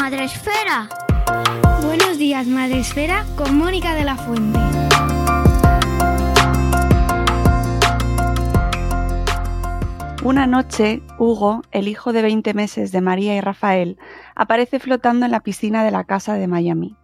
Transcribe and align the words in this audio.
días, 0.00 0.12
Madre 0.12 0.24
Esfera. 0.24 0.88
Buenos 1.82 2.18
días, 2.18 2.46
Madre 2.46 2.80
Esfera, 2.80 3.26
con 3.36 3.56
Mónica 3.56 3.94
de 3.94 4.04
la 4.04 4.16
Fuente. 4.16 4.58
Una 10.22 10.46
noche, 10.46 11.02
Hugo, 11.18 11.62
el 11.70 11.88
hijo 11.88 12.12
de 12.12 12.22
20 12.22 12.54
meses 12.54 12.92
de 12.92 13.00
María 13.00 13.36
y 13.36 13.40
Rafael, 13.40 13.98
aparece 14.34 14.78
flotando 14.78 15.26
en 15.26 15.32
la 15.32 15.40
piscina 15.40 15.84
de 15.84 15.90
la 15.90 16.04
casa 16.04 16.34
de 16.34 16.46
Miami. 16.46 16.96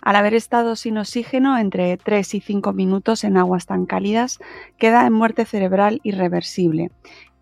Al 0.00 0.16
haber 0.16 0.34
estado 0.34 0.76
sin 0.76 0.98
oxígeno 0.98 1.58
entre 1.58 1.96
3 1.96 2.34
y 2.34 2.40
5 2.40 2.72
minutos 2.72 3.24
en 3.24 3.36
aguas 3.36 3.66
tan 3.66 3.86
cálidas, 3.86 4.38
queda 4.78 5.06
en 5.06 5.12
muerte 5.12 5.44
cerebral 5.44 6.00
irreversible 6.02 6.90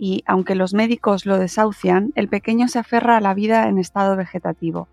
y, 0.05 0.25
aunque 0.27 0.57
los 0.57 0.75
médicos 0.75 1.27
lo 1.27 1.39
desahucian, 1.39 2.11
el 2.17 2.27
pequeño 2.27 2.67
se 2.67 2.81
aferra 2.81 3.17
a 3.17 3.21
la 3.21 3.35
vida 3.35 3.69
en 3.69 3.79
estado 3.79 4.17
vegetativo. 4.17 4.89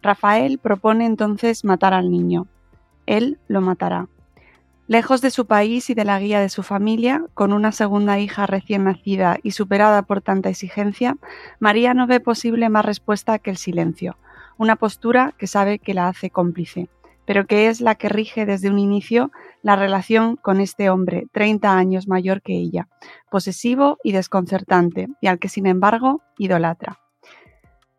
Rafael 0.00 0.58
propone 0.58 1.06
entonces 1.06 1.64
matar 1.64 1.92
al 1.92 2.08
niño. 2.08 2.46
Él 3.04 3.40
lo 3.48 3.60
matará. 3.60 4.06
Lejos 4.86 5.20
de 5.22 5.32
su 5.32 5.46
país 5.46 5.90
y 5.90 5.94
de 5.94 6.04
la 6.04 6.20
guía 6.20 6.38
de 6.38 6.50
su 6.50 6.62
familia, 6.62 7.24
con 7.34 7.52
una 7.52 7.72
segunda 7.72 8.20
hija 8.20 8.46
recién 8.46 8.84
nacida 8.84 9.38
y 9.42 9.50
superada 9.50 10.02
por 10.02 10.20
tanta 10.20 10.50
exigencia, 10.50 11.16
María 11.58 11.92
no 11.92 12.06
ve 12.06 12.20
posible 12.20 12.68
más 12.68 12.84
respuesta 12.84 13.40
que 13.40 13.50
el 13.50 13.56
silencio, 13.56 14.16
una 14.56 14.76
postura 14.76 15.34
que 15.36 15.48
sabe 15.48 15.80
que 15.80 15.94
la 15.94 16.06
hace 16.06 16.30
cómplice, 16.30 16.88
pero 17.26 17.46
que 17.46 17.68
es 17.68 17.80
la 17.80 17.94
que 17.94 18.08
rige 18.08 18.46
desde 18.46 18.70
un 18.70 18.78
inicio 18.78 19.30
la 19.62 19.76
relación 19.76 20.36
con 20.36 20.60
este 20.60 20.90
hombre, 20.90 21.26
30 21.32 21.76
años 21.76 22.06
mayor 22.08 22.42
que 22.42 22.54
ella, 22.54 22.88
posesivo 23.30 23.98
y 24.02 24.12
desconcertante, 24.12 25.08
y 25.20 25.26
al 25.28 25.38
que 25.38 25.48
sin 25.48 25.66
embargo 25.66 26.22
idolatra. 26.38 27.00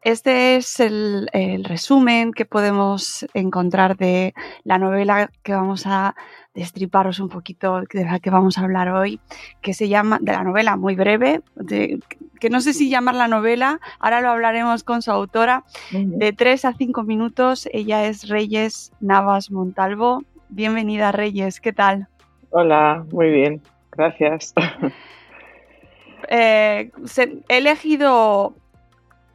Este 0.02 0.56
es 0.56 0.80
el, 0.80 1.30
el, 1.34 1.64
resumen 1.64 2.32
que 2.32 2.46
podemos 2.46 3.26
encontrar 3.34 3.98
de 3.98 4.36
la 4.64 4.78
novela 4.78 5.32
que 5.42 5.54
vamos 5.54 5.88
a 5.88 6.16
destriparos 6.56 7.20
un 7.20 7.30
poquito, 7.30 7.82
de 7.92 8.06
la 8.06 8.20
que 8.20 8.30
vamos 8.30 8.58
a 8.58 8.62
hablar 8.62 8.90
hoy, 8.90 9.20
que 9.62 9.74
se 9.74 9.90
llama, 9.90 10.18
de 10.22 10.32
la 10.32 10.44
novela 10.44 10.78
muy 10.78 10.96
breve, 10.96 11.42
de, 11.56 12.00
que 12.40 12.50
no 12.50 12.62
sé 12.62 12.74
si 12.74 12.90
llamar 12.90 13.16
la 13.16 13.28
novela, 13.28 13.80
ahora 14.00 14.22
lo 14.22 14.30
hablaremos 14.30 14.84
con 14.84 15.02
su 15.02 15.12
autora, 15.12 15.64
de 15.92 16.34
3 16.34 16.66
a 16.66 16.74
5 16.74 17.04
minutos. 17.04 17.68
Ella 17.72 18.06
es 18.06 18.30
Reyes 18.30 18.92
Navas 19.02 19.52
Montalvo. 19.52 20.24
Bienvenida 20.50 21.12
Reyes, 21.12 21.60
¿qué 21.60 21.74
tal? 21.74 22.08
Hola, 22.50 23.06
muy 23.12 23.30
bien, 23.30 23.62
gracias. 23.92 24.54
Eh, 26.28 26.90
se, 27.04 27.44
he 27.50 27.58
elegido 27.60 28.56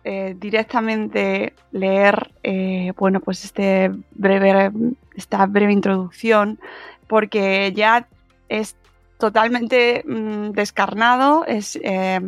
eh, 0.05 0.35
directamente 0.39 1.53
leer 1.73 2.33
eh, 2.43 2.93
bueno 2.97 3.21
pues 3.21 3.45
este 3.45 3.91
breve 4.13 4.71
esta 5.15 5.45
breve 5.47 5.73
introducción 5.73 6.59
porque 7.07 7.73
ya 7.75 8.09
es 8.49 8.77
totalmente 9.19 10.03
mmm, 10.07 10.53
descarnado 10.53 11.45
es 11.45 11.79
eh, 11.83 12.21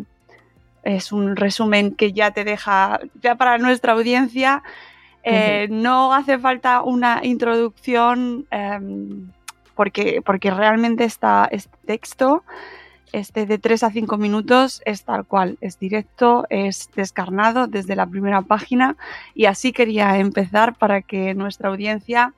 es 0.82 1.12
un 1.12 1.36
resumen 1.36 1.94
que 1.94 2.12
ya 2.12 2.32
te 2.32 2.44
deja 2.44 3.00
ya 3.22 3.36
para 3.36 3.56
nuestra 3.58 3.92
audiencia 3.94 4.62
uh 5.24 5.30
-huh. 5.30 5.68
no 5.70 6.12
hace 6.12 6.38
falta 6.38 6.82
una 6.82 7.20
introducción 7.22 8.46
eh, 8.50 8.80
porque 9.74 10.20
porque 10.22 10.50
realmente 10.50 11.04
está 11.04 11.48
este 11.50 11.76
texto 11.86 12.44
este 13.12 13.46
de 13.46 13.58
3 13.58 13.84
a 13.84 13.90
5 13.90 14.16
minutos 14.16 14.82
es 14.84 15.04
tal 15.04 15.24
cual, 15.26 15.58
es 15.60 15.78
directo, 15.78 16.46
es 16.50 16.90
descarnado 16.94 17.66
desde 17.66 17.96
la 17.96 18.06
primera 18.06 18.42
página 18.42 18.96
y 19.34 19.46
así 19.46 19.72
quería 19.72 20.18
empezar 20.18 20.76
para 20.76 21.02
que 21.02 21.34
nuestra 21.34 21.68
audiencia 21.68 22.34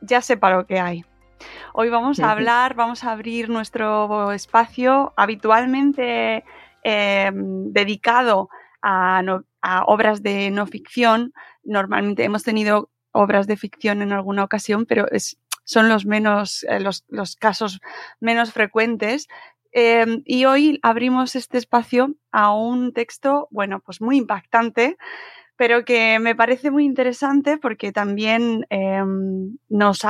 ya 0.00 0.20
sepa 0.22 0.50
lo 0.50 0.66
que 0.66 0.80
hay. 0.80 1.04
Hoy 1.74 1.90
vamos 1.90 2.20
a 2.20 2.30
hablar, 2.30 2.74
vamos 2.74 3.04
a 3.04 3.12
abrir 3.12 3.50
nuestro 3.50 4.32
espacio 4.32 5.12
habitualmente 5.16 6.44
eh, 6.82 7.30
dedicado 7.34 8.48
a, 8.80 9.22
no, 9.22 9.44
a 9.60 9.84
obras 9.84 10.22
de 10.22 10.50
no 10.50 10.66
ficción. 10.66 11.32
Normalmente 11.62 12.24
hemos 12.24 12.44
tenido 12.44 12.90
obras 13.12 13.46
de 13.46 13.56
ficción 13.56 14.02
en 14.02 14.12
alguna 14.12 14.44
ocasión, 14.44 14.86
pero 14.86 15.10
es 15.10 15.38
son 15.64 15.88
los 15.88 16.06
menos, 16.06 16.64
eh, 16.68 16.80
los, 16.80 17.04
los, 17.08 17.36
casos 17.36 17.80
menos 18.20 18.52
frecuentes. 18.52 19.28
Eh, 19.72 20.22
y 20.24 20.44
hoy 20.44 20.78
abrimos 20.82 21.34
este 21.34 21.58
espacio 21.58 22.14
a 22.30 22.54
un 22.54 22.92
texto, 22.92 23.48
bueno, 23.50 23.80
pues 23.80 24.00
muy 24.00 24.18
impactante, 24.18 24.96
pero 25.56 25.84
que 25.84 26.18
me 26.20 26.34
parece 26.34 26.70
muy 26.70 26.84
interesante 26.84 27.58
porque 27.58 27.92
también 27.92 28.66
eh, 28.70 29.02
nos 29.68 30.04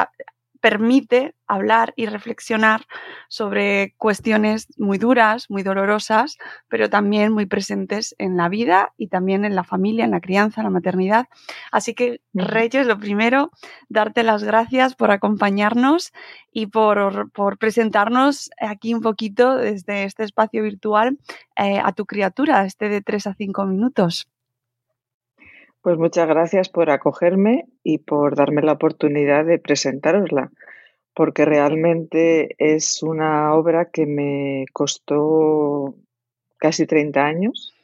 permite 0.64 1.34
hablar 1.46 1.92
y 1.94 2.06
reflexionar 2.06 2.86
sobre 3.28 3.92
cuestiones 3.98 4.66
muy 4.78 4.96
duras, 4.96 5.50
muy 5.50 5.62
dolorosas, 5.62 6.38
pero 6.68 6.88
también 6.88 7.32
muy 7.32 7.44
presentes 7.44 8.14
en 8.16 8.38
la 8.38 8.48
vida 8.48 8.94
y 8.96 9.08
también 9.08 9.44
en 9.44 9.54
la 9.54 9.62
familia, 9.62 10.06
en 10.06 10.10
la 10.10 10.22
crianza, 10.22 10.62
en 10.62 10.64
la 10.64 10.70
maternidad. 10.70 11.26
Así 11.70 11.92
que, 11.92 12.22
Reyes, 12.32 12.86
lo 12.86 12.98
primero, 12.98 13.50
darte 13.90 14.22
las 14.22 14.42
gracias 14.42 14.94
por 14.94 15.10
acompañarnos 15.10 16.14
y 16.50 16.68
por, 16.68 17.30
por 17.32 17.58
presentarnos 17.58 18.48
aquí 18.58 18.94
un 18.94 19.02
poquito 19.02 19.58
desde 19.58 20.04
este 20.04 20.24
espacio 20.24 20.62
virtual 20.62 21.18
eh, 21.56 21.78
a 21.78 21.92
tu 21.92 22.06
criatura, 22.06 22.64
este 22.64 22.88
de 22.88 23.02
tres 23.02 23.26
a 23.26 23.34
cinco 23.34 23.66
minutos. 23.66 24.33
Pues 25.84 25.98
muchas 25.98 26.26
gracias 26.26 26.70
por 26.70 26.88
acogerme 26.88 27.66
y 27.82 27.98
por 27.98 28.36
darme 28.36 28.62
la 28.62 28.72
oportunidad 28.72 29.44
de 29.44 29.58
presentárosla, 29.58 30.50
porque 31.12 31.44
realmente 31.44 32.54
es 32.56 33.02
una 33.02 33.54
obra 33.54 33.90
que 33.90 34.06
me 34.06 34.64
costó 34.72 35.94
casi 36.56 36.86
30 36.86 37.26
años 37.26 37.74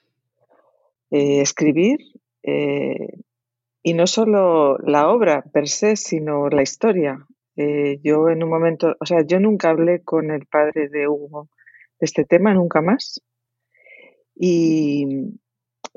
eh, 1.10 1.42
escribir, 1.42 1.98
eh, 2.42 3.18
y 3.82 3.92
no 3.92 4.06
solo 4.06 4.78
la 4.78 5.10
obra 5.10 5.42
per 5.52 5.68
se, 5.68 5.96
sino 5.96 6.48
la 6.48 6.62
historia. 6.62 7.26
Eh, 7.56 8.00
yo 8.02 8.30
en 8.30 8.42
un 8.42 8.48
momento, 8.48 8.96
o 8.98 9.04
sea, 9.04 9.26
yo 9.26 9.40
nunca 9.40 9.68
hablé 9.68 10.02
con 10.02 10.30
el 10.30 10.46
padre 10.46 10.88
de 10.88 11.06
Hugo 11.06 11.50
de 11.98 12.06
este 12.06 12.24
tema, 12.24 12.54
nunca 12.54 12.80
más. 12.80 13.20
Y, 14.34 15.34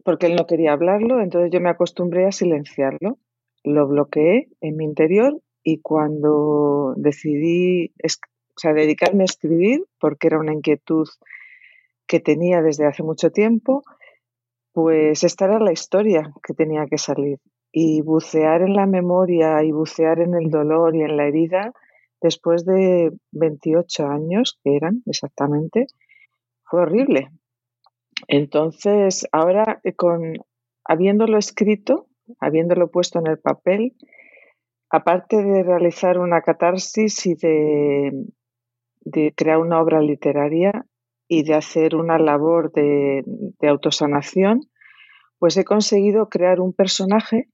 porque 0.04 0.28
él 0.28 0.36
no 0.36 0.46
quería 0.46 0.74
hablarlo, 0.74 1.22
entonces 1.22 1.52
yo 1.52 1.60
me 1.62 1.70
acostumbré 1.70 2.26
a 2.26 2.32
silenciarlo, 2.32 3.20
lo 3.64 3.88
bloqueé 3.88 4.50
en 4.62 4.78
mi 4.78 4.86
interior 4.86 5.40
y 5.64 5.80
cuando 5.80 6.94
decidí 6.98 7.94
o 8.04 8.60
sea, 8.60 8.74
dedicarme 8.74 9.24
a 9.24 9.26
escribir, 9.26 9.86
porque 10.00 10.28
era 10.28 10.40
una 10.40 10.54
inquietud 10.54 11.08
que 12.06 12.20
tenía 12.20 12.62
desde 12.62 12.86
hace 12.86 13.02
mucho 13.02 13.32
tiempo, 13.32 13.84
pues 14.74 15.24
esta 15.24 15.46
era 15.46 15.60
la 15.60 15.72
historia 15.72 16.32
que 16.46 16.54
tenía 16.54 16.86
que 16.88 16.98
salir. 16.98 17.40
Y 17.72 18.02
bucear 18.02 18.62
en 18.62 18.76
la 18.76 18.86
memoria 18.86 19.64
y 19.64 19.72
bucear 19.72 20.20
en 20.20 20.36
el 20.36 20.52
dolor 20.52 20.96
y 20.96 21.02
en 21.02 21.18
la 21.18 21.28
herida, 21.28 21.74
después 22.22 22.66
de 22.66 23.12
28 23.32 24.08
años, 24.08 24.60
que 24.64 24.76
eran 24.76 25.02
exactamente, 25.08 25.88
fue 26.64 26.82
horrible, 26.82 27.30
Entonces, 28.28 29.28
ahora 29.32 29.80
eh, 29.84 29.94
con 29.94 30.34
habiéndolo 30.86 31.38
escrito, 31.38 32.08
habiéndolo 32.40 32.90
puesto 32.90 33.20
en 33.20 33.28
el 33.28 33.40
papel, 33.40 33.96
aparte 34.90 35.44
de 35.44 35.64
realizar 35.64 36.20
una 36.20 36.42
catarsis 36.42 37.26
y 37.26 37.36
de, 37.36 38.26
crear 39.36 39.58
una 39.58 39.82
obra 39.82 40.02
literaria 40.02 40.86
y 41.28 41.44
de 41.44 41.56
hacer 41.56 41.96
una 41.96 42.20
labor 42.20 42.72
de, 42.72 43.24
de 43.26 43.68
autosanación, 43.68 44.62
pues 45.40 45.58
he 45.58 45.66
conseguido 45.66 46.30
crear 46.30 46.60
un 46.60 46.74
personaje 46.74 47.50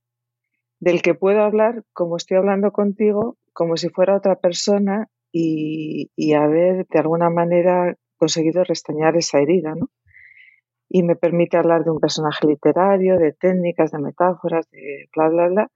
del 0.80 1.02
que 1.02 1.14
puedo 1.14 1.42
hablar 1.42 1.84
como 1.92 2.16
estoy 2.16 2.36
hablando 2.36 2.72
contigo, 2.72 3.36
como 3.52 3.76
si 3.76 3.88
fuera 3.88 4.16
otra 4.16 4.36
persona 4.36 5.08
y, 5.32 6.10
y 6.16 6.34
haber 6.34 6.86
de 6.86 6.98
alguna 6.98 7.30
manera 7.30 7.96
conseguido 8.16 8.64
restañar 8.64 9.16
esa 9.16 9.40
herida, 9.40 9.74
¿no? 9.74 9.88
Y 10.92 11.04
me 11.04 11.14
permite 11.14 11.56
hablar 11.56 11.84
de 11.84 11.90
un 11.90 12.00
personaje 12.00 12.46
literario, 12.46 13.16
de 13.16 13.32
técnicas, 13.32 13.92
de 13.92 13.98
metáforas, 13.98 14.68
de 14.70 15.08
bla, 15.14 15.28
bla, 15.28 15.48
bla. 15.48 15.70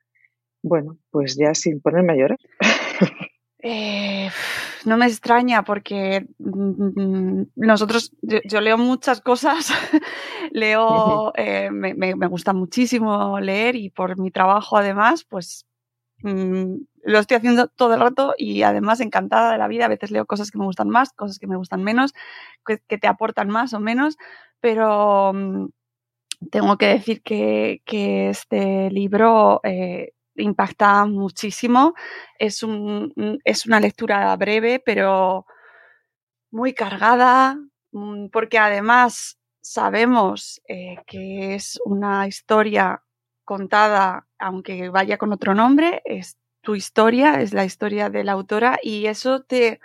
Bueno, 0.63 0.99
pues 1.11 1.37
ya 1.37 1.55
sin 1.55 1.81
ponerme 1.81 2.15
a 2.15 2.17
llorar. 2.17 2.39
Eh, 3.67 4.29
no 4.85 4.99
me 4.99 5.07
extraña 5.07 5.63
porque 5.63 6.27
mm, 6.39 7.45
nosotros, 7.57 8.13
yo, 8.21 8.41
yo 8.45 8.61
leo 8.61 8.77
muchas 8.77 9.23
cosas, 9.23 9.73
leo, 10.53 11.33
eh, 11.35 11.71
me, 11.71 11.95
me, 11.95 12.15
me, 12.15 12.27
gusta 12.27 12.53
muchísimo 12.53 13.41
leer 13.41 13.75
y 13.75 13.89
por 13.89 14.19
mi 14.19 14.31
trabajo 14.31 14.77
además, 14.77 15.25
pues 15.25 15.65
mmm, 16.23 16.75
lo 17.05 17.19
estoy 17.19 17.37
haciendo 17.37 17.69
todo 17.69 17.95
el 17.95 18.01
rato 18.01 18.35
y 18.37 18.63
además 18.63 19.01
encantada 19.01 19.53
de 19.53 19.59
la 19.59 19.69
vida. 19.69 19.87
A 19.87 19.89
veces 19.89 20.11
leo 20.11 20.27
cosas 20.27 20.51
que 20.51 20.59
me 20.59 20.65
gustan 20.65 20.89
más, 20.89 21.13
cosas 21.13 21.39
que 21.39 21.47
me 21.47 21.57
gustan 21.57 21.83
menos, 21.83 22.15
que, 22.67 22.79
te 22.99 23.07
aportan 23.07 23.49
más 23.49 23.75
o 23.75 23.81
menos, 23.81 24.17
pero 24.61 25.33
mmm, 25.35 25.69
tengo 26.51 26.77
que 26.79 26.87
decir 26.87 27.23
que, 27.23 27.83
que 27.85 28.31
este 28.31 28.91
libro 28.91 29.61
eh, 29.65 30.13
impacta 30.37 31.07
muchísimo. 31.07 31.95
Es, 32.39 32.63
un, 32.63 33.13
es 33.45 33.67
una 33.67 33.81
lectura 33.81 34.35
breve, 34.37 34.83
pero 34.85 35.47
muy 36.51 36.73
cargada, 36.75 37.59
mm, 37.93 38.29
porque 38.29 38.59
además 38.59 39.39
sabemos 39.61 40.61
eh, 40.69 40.97
que 41.07 41.55
es 41.55 41.81
una 41.85 42.27
historia 42.27 43.03
contada, 43.45 44.27
aunque 44.39 44.89
vaya 44.89 45.19
con 45.19 45.33
otro 45.33 45.55
nombre, 45.55 46.03
es 46.05 46.39
tu 46.65 46.75
historia, 46.75 47.41
es 47.41 47.53
la 47.53 47.65
historia 47.65 48.11
de 48.11 48.25
la 48.25 48.33
autora 48.33 48.79
y 48.83 49.07
eso 49.07 49.43
te, 49.43 49.81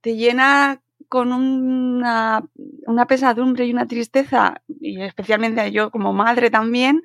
te 0.00 0.14
llena 0.16 0.80
con 1.08 1.32
una, 1.32 2.44
una 2.86 3.06
pesadumbre 3.06 3.66
y 3.66 3.72
una 3.72 3.86
tristeza, 3.86 4.62
y 4.68 5.00
especialmente 5.02 5.72
yo 5.72 5.90
como 5.90 6.12
madre 6.12 6.50
también, 6.50 7.02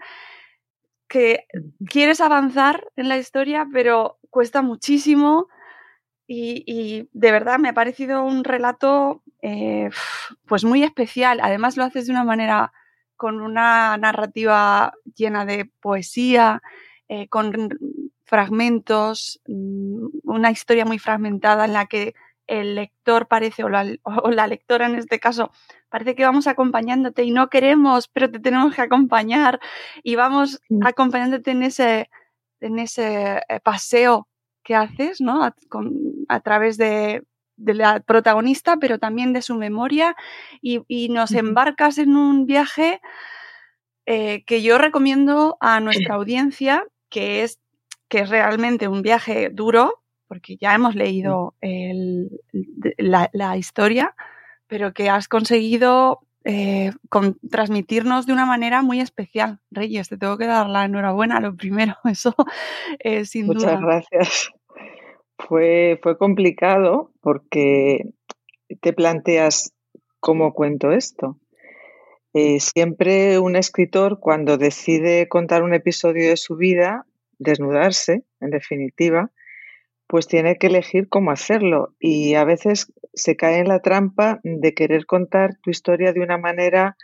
que 1.07 1.45
quieres 1.87 2.21
avanzar 2.21 2.87
en 2.95 3.07
la 3.07 3.17
historia, 3.17 3.67
pero 3.71 4.19
cuesta 4.29 4.61
muchísimo. 4.61 5.47
Y, 6.25 6.63
y 6.65 7.09
de 7.11 7.31
verdad 7.31 7.59
me 7.59 7.69
ha 7.69 7.73
parecido 7.73 8.23
un 8.23 8.43
relato 8.43 9.21
eh, 9.41 9.89
pues 10.47 10.63
muy 10.63 10.83
especial. 10.83 11.39
Además 11.41 11.77
lo 11.77 11.83
haces 11.83 12.07
de 12.07 12.13
una 12.13 12.23
manera 12.23 12.71
con 13.15 13.41
una 13.41 13.95
narrativa 13.97 14.93
llena 15.15 15.45
de 15.45 15.69
poesía, 15.81 16.61
eh, 17.07 17.27
con 17.27 17.69
fragmentos, 18.25 19.41
mm, 19.47 20.07
una 20.23 20.51
historia 20.51 20.85
muy 20.85 20.99
fragmentada 20.99 21.65
en 21.65 21.73
la 21.73 21.85
que 21.85 22.13
el 22.47 22.75
lector 22.75 23.27
parece, 23.27 23.63
o 23.63 23.69
la, 23.69 23.85
o 24.03 24.31
la, 24.31 24.47
lectora 24.47 24.85
en 24.85 24.95
este 24.95 25.19
caso, 25.19 25.51
parece 25.89 26.15
que 26.15 26.25
vamos 26.25 26.47
acompañándote 26.47 27.23
y 27.23 27.31
no 27.31 27.49
queremos, 27.49 28.07
pero 28.09 28.29
te 28.29 28.39
tenemos 28.39 28.75
que 28.75 28.81
acompañar. 28.81 29.59
Y 30.03 30.15
vamos 30.15 30.61
acompañándote 30.83 31.51
en 31.51 31.63
ese, 31.63 32.09
en 32.59 32.79
ese 32.79 33.41
eh, 33.47 33.59
paseo 33.61 34.27
que 34.63 34.75
haces, 34.75 35.21
¿no? 35.21 35.43
A, 35.43 35.55
con, 35.69 35.93
a 36.27 36.39
través 36.41 36.77
de, 36.77 37.23
de, 37.55 37.73
la 37.73 38.01
protagonista, 38.01 38.77
pero 38.77 38.99
también 38.99 39.33
de 39.33 39.41
su 39.41 39.55
memoria. 39.55 40.15
Y, 40.61 40.81
y 40.87 41.09
nos 41.09 41.31
embarcas 41.31 41.97
en 41.97 42.15
un 42.17 42.45
viaje 42.45 43.01
eh, 44.05 44.43
que 44.45 44.61
yo 44.61 44.77
recomiendo 44.77 45.57
a 45.61 45.79
nuestra 45.79 46.15
audiencia, 46.15 46.85
que 47.09 47.43
es, 47.43 47.59
que 48.13 48.19
es 48.19 48.29
realmente 48.29 48.87
un 48.87 49.01
viaje 49.01 49.49
duro, 49.49 50.03
porque 50.27 50.55
ya 50.57 50.75
hemos 50.75 50.93
leído 50.93 51.55
el, 51.61 52.29
la, 52.99 53.27
la, 53.33 53.57
historia, 53.57 54.13
pero 54.67 54.93
que 54.93 55.09
has 55.09 55.27
conseguido 55.27 56.19
eh, 56.43 56.91
con, 57.09 57.39
transmitirnos 57.49 58.27
de 58.27 58.33
una 58.33 58.45
manera 58.45 58.83
muy 58.83 58.99
especial. 58.99 59.61
Reyes, 59.71 60.09
te 60.09 60.19
tengo 60.19 60.37
que 60.37 60.45
dar 60.45 60.69
la 60.69 60.85
enhorabuena, 60.85 61.39
lo 61.39 61.55
primero, 61.55 61.95
eso 62.03 62.35
eh, 62.99 63.25
sin 63.25 63.47
Muchas 63.47 63.63
duda. 63.63 63.79
gracias. 63.81 64.51
Fue, 65.39 65.99
fue 66.03 66.15
complicado 66.15 67.09
porque 67.19 68.11
te 68.79 68.93
planteas 68.93 69.73
cómo 70.19 70.53
cuento 70.53 70.91
esto. 70.91 71.39
Eh, 72.35 72.59
siempre 72.59 73.39
un 73.39 73.55
escritor 73.55 74.19
cuando 74.19 74.59
decide 74.59 75.27
contar 75.27 75.63
un 75.63 75.73
episodio 75.73 76.29
de 76.29 76.37
su 76.37 76.55
vida, 76.57 77.07
desnudarse, 77.39 78.23
en 78.39 78.49
definitiva, 78.49 79.31
pues 80.07 80.27
tiene 80.27 80.57
que 80.57 80.67
elegir 80.67 81.09
cómo 81.09 81.31
hacerlo 81.31 81.95
y 81.99 82.35
a 82.35 82.43
veces 82.43 82.93
se 83.13 83.35
cae 83.35 83.59
en 83.59 83.67
la 83.67 83.79
trampa 83.79 84.39
de 84.43 84.73
querer 84.73 85.05
contar 85.05 85.57
tu 85.61 85.71
historia 85.71 86.13
de 86.13 86.21
una 86.21 86.37
manera 86.37 86.95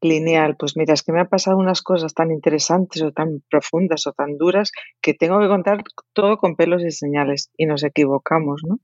lineal. 0.00 0.56
Pues 0.56 0.76
mira, 0.76 0.94
es 0.94 1.02
que 1.02 1.12
me 1.12 1.20
han 1.20 1.28
pasado 1.28 1.56
unas 1.56 1.82
cosas 1.82 2.14
tan 2.14 2.30
interesantes 2.30 3.02
o 3.02 3.12
tan 3.12 3.42
profundas 3.50 4.06
o 4.06 4.12
tan 4.12 4.38
duras 4.38 4.70
que 5.02 5.14
tengo 5.14 5.40
que 5.40 5.48
contar 5.48 5.82
todo 6.12 6.38
con 6.38 6.56
pelos 6.56 6.82
y 6.84 6.90
señales 6.90 7.50
y 7.56 7.66
nos 7.66 7.82
equivocamos, 7.82 8.62
¿no? 8.66 8.78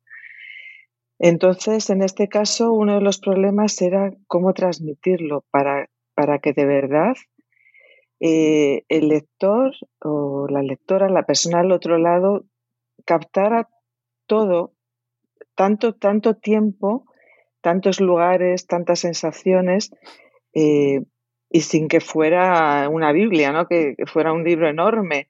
Entonces, 1.18 1.90
en 1.90 2.02
este 2.02 2.28
caso, 2.28 2.72
uno 2.72 2.94
de 2.94 3.02
los 3.02 3.20
problemas 3.20 3.80
era 3.82 4.10
cómo 4.26 4.54
transmitirlo 4.54 5.44
para, 5.50 5.90
para 6.14 6.38
que 6.38 6.54
de 6.54 6.64
verdad 6.64 7.14
eh, 8.20 8.84
el 8.88 9.08
lector 9.08 9.74
o 10.02 10.46
la 10.48 10.62
lectora, 10.62 11.08
la 11.08 11.24
persona 11.24 11.60
al 11.60 11.72
otro 11.72 11.98
lado, 11.98 12.44
captara 13.06 13.68
todo, 14.26 14.74
tanto, 15.54 15.94
tanto 15.94 16.34
tiempo, 16.34 17.06
tantos 17.62 18.00
lugares, 18.00 18.66
tantas 18.66 19.00
sensaciones, 19.00 19.90
eh, 20.54 21.02
y 21.48 21.60
sin 21.62 21.88
que 21.88 22.00
fuera 22.00 22.88
una 22.88 23.12
Biblia, 23.12 23.52
¿no? 23.52 23.66
Que, 23.66 23.94
que, 23.96 24.06
fuera 24.06 24.32
un 24.32 24.44
libro 24.44 24.68
enorme. 24.68 25.28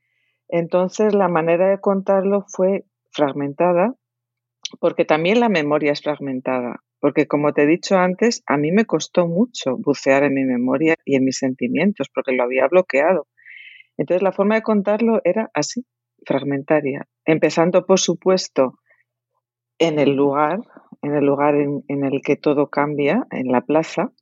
Entonces 0.49 1.15
la 1.15 1.29
manera 1.29 1.69
de 1.69 1.81
contarlo 1.81 2.45
fue 2.49 2.85
fragmentada, 3.11 3.95
porque 4.81 5.05
también 5.05 5.41
la 5.41 5.49
memoria 5.49 5.93
es 5.93 6.03
fragmentada, 6.03 6.83
porque 7.01 7.27
como 7.27 7.53
te 7.53 7.63
he 7.63 7.67
dicho 7.67 7.97
antes, 7.97 8.43
a 8.47 8.57
mí 8.57 8.73
me 8.73 8.85
costó 8.85 9.27
mucho 9.27 9.77
bucear 9.79 10.23
en 10.23 10.35
mi 10.35 10.45
memoria 10.45 10.97
y 11.05 11.17
en 11.17 11.25
mis 11.25 11.39
sentimientos, 11.39 12.09
porque 12.15 12.33
lo 12.33 12.45
había 12.45 12.69
bloqueado. 12.69 13.27
Entonces 13.97 14.23
la 14.23 14.33
forma 14.33 14.55
de 14.57 14.63
contarlo 14.63 15.21
era 15.25 15.51
así, 15.55 15.85
fragmentaria, 16.25 17.09
empezando 17.25 17.87
por 17.87 17.99
supuesto 17.99 18.79
en 19.79 19.99
el 19.99 20.15
lugar, 20.15 20.61
en 21.03 21.15
el 21.15 21.25
lugar 21.25 21.55
en, 21.57 22.05
el 22.05 22.21
que 22.23 22.37
todo 22.37 22.69
cambia, 22.69 23.27
en 23.31 23.51
la 23.51 23.63
plaza, 23.63 24.13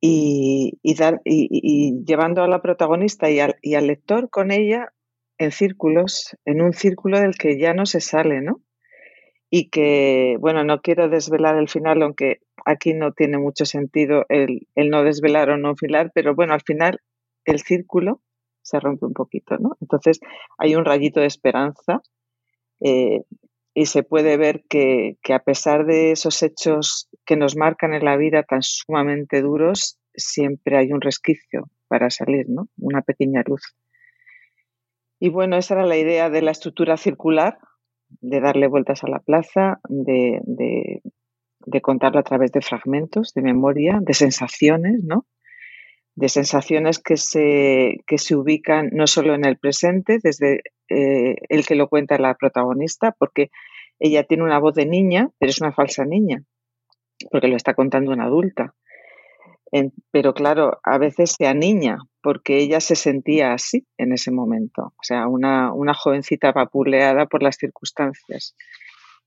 y, 0.00 0.78
dar, 0.98 1.20
y, 1.24 2.04
llevando 2.04 2.42
a 2.42 2.48
la 2.48 2.60
protagonista 2.60 3.30
y 3.30 3.40
al, 3.40 3.86
lector 3.86 4.28
con 4.28 4.50
ella 4.50 4.92
en 5.38 5.50
círculos, 5.50 6.36
en 6.44 6.60
un 6.60 6.72
círculo 6.72 7.20
del 7.20 7.36
que 7.36 7.58
ya 7.58 7.72
no 7.74 7.86
se 7.86 8.00
sale, 8.00 8.40
¿no? 8.40 8.60
Y 9.56 9.68
que, 9.68 10.36
bueno, 10.40 10.64
no 10.64 10.80
quiero 10.80 11.08
desvelar 11.08 11.56
el 11.56 11.68
final, 11.68 12.02
aunque 12.02 12.40
aquí 12.64 12.92
no 12.92 13.12
tiene 13.12 13.38
mucho 13.38 13.64
sentido 13.64 14.26
el, 14.28 14.66
el 14.74 14.90
no 14.90 15.04
desvelar 15.04 15.48
o 15.50 15.56
no 15.56 15.76
filar, 15.76 16.10
pero 16.12 16.34
bueno, 16.34 16.54
al 16.54 16.62
final 16.62 16.98
el 17.44 17.60
círculo 17.60 18.20
se 18.62 18.80
rompe 18.80 19.06
un 19.06 19.12
poquito, 19.12 19.56
¿no? 19.58 19.76
Entonces 19.80 20.18
hay 20.58 20.74
un 20.74 20.84
rayito 20.84 21.20
de 21.20 21.26
esperanza 21.26 22.02
eh, 22.80 23.22
y 23.74 23.86
se 23.86 24.02
puede 24.02 24.36
ver 24.36 24.64
que, 24.68 25.18
que, 25.22 25.34
a 25.34 25.38
pesar 25.38 25.86
de 25.86 26.10
esos 26.10 26.42
hechos 26.42 27.08
que 27.24 27.36
nos 27.36 27.54
marcan 27.54 27.94
en 27.94 28.04
la 28.04 28.16
vida 28.16 28.42
tan 28.42 28.62
sumamente 28.62 29.40
duros, 29.40 30.00
siempre 30.16 30.78
hay 30.78 30.92
un 30.92 31.00
resquicio 31.00 31.70
para 31.86 32.10
salir, 32.10 32.46
¿no? 32.48 32.66
Una 32.76 33.02
pequeña 33.02 33.44
luz. 33.46 33.62
Y 35.20 35.28
bueno, 35.28 35.56
esa 35.56 35.74
era 35.74 35.86
la 35.86 35.96
idea 35.96 36.28
de 36.28 36.42
la 36.42 36.50
estructura 36.50 36.96
circular, 36.96 37.56
de 38.20 38.40
darle 38.40 38.66
vueltas 38.66 39.04
a 39.04 39.08
la 39.08 39.18
plaza, 39.18 39.80
de, 39.88 40.40
de, 40.44 41.80
contarlo 41.80 42.20
a 42.20 42.22
través 42.22 42.52
de 42.52 42.60
fragmentos 42.60 43.32
de 43.34 43.42
memoria, 43.42 43.98
de 44.00 44.14
sensaciones, 44.14 45.02
¿no? 45.02 45.26
de 46.16 46.28
sensaciones 46.28 46.98
que 46.98 47.16
se, 47.16 48.00
que 48.06 48.18
se 48.18 48.36
ubican 48.36 48.90
no 48.92 49.06
solo 49.06 49.34
en 49.34 49.44
el 49.44 49.58
presente, 49.58 50.18
desde 50.22 50.62
eh, 50.88 51.36
el 51.48 51.66
que 51.66 51.74
lo 51.74 51.88
cuenta 51.88 52.18
la 52.18 52.34
protagonista, 52.34 53.12
porque 53.18 53.50
ella 53.98 54.24
tiene 54.24 54.44
una 54.44 54.58
voz 54.58 54.74
de 54.74 54.86
niña, 54.86 55.30
pero 55.38 55.50
es 55.50 55.60
una 55.60 55.72
falsa 55.72 56.04
niña, 56.04 56.44
porque 57.30 57.48
lo 57.48 57.56
está 57.56 57.74
contando 57.74 58.12
una 58.12 58.24
adulta. 58.24 58.74
Pero 60.10 60.34
claro, 60.34 60.78
a 60.84 60.98
veces 60.98 61.34
se 61.36 61.46
aniña 61.46 61.98
porque 62.22 62.58
ella 62.58 62.80
se 62.80 62.94
sentía 62.94 63.52
así 63.52 63.86
en 63.98 64.12
ese 64.12 64.30
momento, 64.30 64.92
o 64.96 65.02
sea, 65.02 65.26
una, 65.26 65.72
una 65.72 65.94
jovencita 65.94 66.52
vapuleada 66.52 67.26
por 67.26 67.42
las 67.42 67.56
circunstancias. 67.56 68.54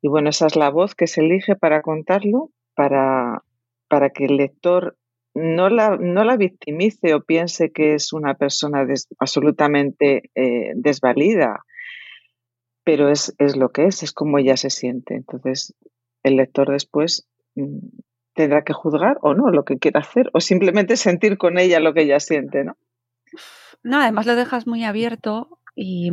Y 0.02 0.08
bueno, 0.08 0.30
esa 0.30 0.48
es 0.48 0.56
la 0.56 0.70
voz 0.70 0.96
que 0.96 1.08
se 1.08 1.22
elige 1.22 1.56
para 1.56 1.82
contarlo, 1.82 2.52
para, 2.76 3.44
para 3.88 4.12
que 4.12 4.26
el 4.26 4.38
lector 4.38 4.96
no 5.34 5.70
la, 5.70 5.98
no 5.98 6.24
la 6.24 6.38
victimice 6.38 7.14
o 7.14 7.22
piense 7.22 7.72
que 7.72 7.94
es 7.94 8.14
una 8.14 8.36
persona 8.36 8.86
absolutamente 9.20 10.32
eh, 10.34 10.72
desvalida, 10.76 11.64
pero 12.84 13.10
es, 13.10 13.36
es, 13.38 13.58
lo 13.58 13.70
que 13.70 13.86
es, 13.86 14.02
es 14.02 14.14
como 14.14 14.40
ella 14.40 14.58
se 14.58 14.70
siente. 14.70 15.16
Entonces, 15.16 15.76
el 16.24 16.38
lector 16.38 16.72
después 16.72 17.28
mm, 17.56 17.80
tendrá 18.38 18.64
que 18.64 18.72
juzgar 18.72 19.18
o 19.22 19.34
no 19.34 19.50
lo 19.50 19.66
que 19.66 19.80
quiera 19.80 20.00
hacer 20.00 20.30
o 20.32 20.40
simplemente 20.40 20.96
sentir 20.96 21.38
con 21.38 21.58
ella 21.58 21.80
lo 21.80 21.94
que 21.94 22.04
ella 22.04 22.20
siente, 22.20 22.64
¿no? 22.64 22.78
No, 23.84 24.00
además 24.00 24.26
lo 24.28 24.36
dejas 24.36 24.68
muy 24.68 24.84
abierto 24.84 25.60
y, 25.76 26.12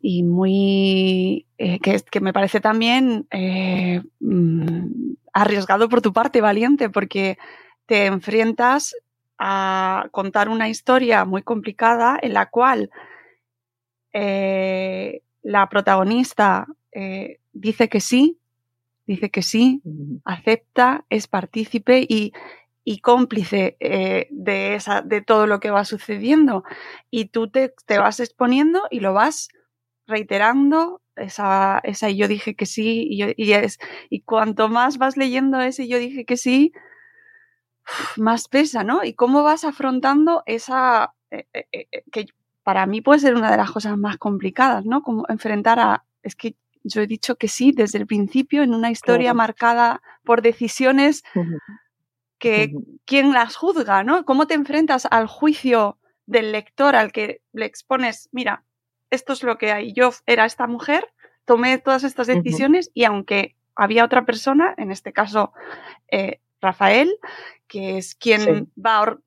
y 0.00 0.22
muy... 0.22 1.46
Eh, 1.58 1.80
que, 1.80 2.00
que, 2.10 2.20
me 2.20 2.32
parece 2.32 2.60
también 2.60 3.26
eh, 3.30 4.02
mm, 4.20 5.14
arriesgado 5.32 5.88
por 5.88 6.00
tu 6.00 6.12
parte, 6.12 6.40
valiente, 6.40 6.88
porque 6.90 7.38
te 7.86 8.06
enfrentas 8.06 8.94
a 9.36 10.06
contar 10.12 10.48
una 10.48 10.68
historia 10.68 11.24
muy 11.24 11.42
complicada 11.42 12.18
en 12.22 12.34
la 12.34 12.50
cual 12.50 12.90
eh, 14.12 15.22
la 15.42 15.68
protagonista 15.68 16.66
dice 17.52 17.88
que 17.88 17.98
sí, 17.98 18.38
dice 19.06 19.30
que 19.30 19.42
sí, 19.42 19.82
acepta, 20.24 21.04
es 21.10 21.26
partícipe 21.28 22.06
y, 22.08 22.32
y 22.84 23.00
cómplice 23.00 23.76
eh, 23.80 24.28
de, 24.30 24.74
esa, 24.74 25.02
de 25.02 25.22
todo 25.22 25.46
lo 25.46 25.60
que 25.60 25.70
va 25.70 25.84
sucediendo. 25.84 26.64
Y 27.10 27.26
tú 27.26 27.48
te, 27.48 27.74
te 27.86 27.98
vas 27.98 28.20
exponiendo 28.20 28.82
y 28.90 29.00
lo 29.00 29.12
vas 29.14 29.48
reiterando 30.06 31.00
esa, 31.16 31.80
esa 31.84 32.10
y 32.10 32.16
yo 32.16 32.28
dije 32.28 32.54
que 32.56 32.66
sí, 32.66 33.06
y, 33.08 33.18
yo, 33.18 33.26
y, 33.36 33.52
es, 33.52 33.78
y 34.10 34.20
cuanto 34.22 34.68
más 34.68 34.98
vas 34.98 35.16
leyendo 35.16 35.60
ese 35.60 35.84
y 35.84 35.88
yo 35.88 35.98
dije 35.98 36.24
que 36.24 36.36
sí, 36.36 36.72
más 38.16 38.48
pesa, 38.48 38.84
¿no? 38.84 39.04
Y 39.04 39.14
cómo 39.14 39.42
vas 39.42 39.64
afrontando 39.64 40.42
esa, 40.46 41.14
eh, 41.30 41.46
eh, 41.52 41.66
eh, 41.72 42.04
que 42.12 42.26
para 42.62 42.86
mí 42.86 43.00
puede 43.00 43.20
ser 43.20 43.34
una 43.34 43.50
de 43.50 43.56
las 43.56 43.70
cosas 43.70 43.96
más 43.98 44.16
complicadas, 44.18 44.84
¿no? 44.86 45.02
Como 45.02 45.24
enfrentar 45.28 45.78
a, 45.80 46.04
es 46.22 46.34
que 46.34 46.56
yo 46.84 47.00
he 47.00 47.06
dicho 47.06 47.36
que 47.36 47.48
sí 47.48 47.72
desde 47.72 47.98
el 47.98 48.06
principio 48.06 48.62
en 48.62 48.74
una 48.74 48.90
historia 48.90 49.34
marcada 49.34 50.02
por 50.22 50.42
decisiones 50.42 51.24
que 52.38 52.74
quién 53.06 53.32
las 53.32 53.56
juzga, 53.56 54.04
¿no? 54.04 54.24
¿Cómo 54.24 54.46
te 54.46 54.54
enfrentas 54.54 55.08
al 55.10 55.26
juicio 55.26 55.98
del 56.26 56.52
lector 56.52 56.94
al 56.94 57.10
que 57.10 57.40
le 57.52 57.64
expones, 57.64 58.28
mira, 58.32 58.64
esto 59.10 59.32
es 59.32 59.42
lo 59.42 59.58
que 59.58 59.72
hay, 59.72 59.92
yo 59.94 60.10
era 60.26 60.44
esta 60.44 60.66
mujer, 60.66 61.08
tomé 61.44 61.78
todas 61.78 62.04
estas 62.04 62.26
decisiones 62.26 62.90
y 62.94 63.04
aunque 63.04 63.56
había 63.74 64.04
otra 64.04 64.24
persona, 64.24 64.74
en 64.76 64.90
este 64.90 65.12
caso 65.12 65.52
Rafael, 66.60 67.16
que 67.66 67.98
es 67.98 68.14
quien 68.14 68.72
va, 68.74 69.18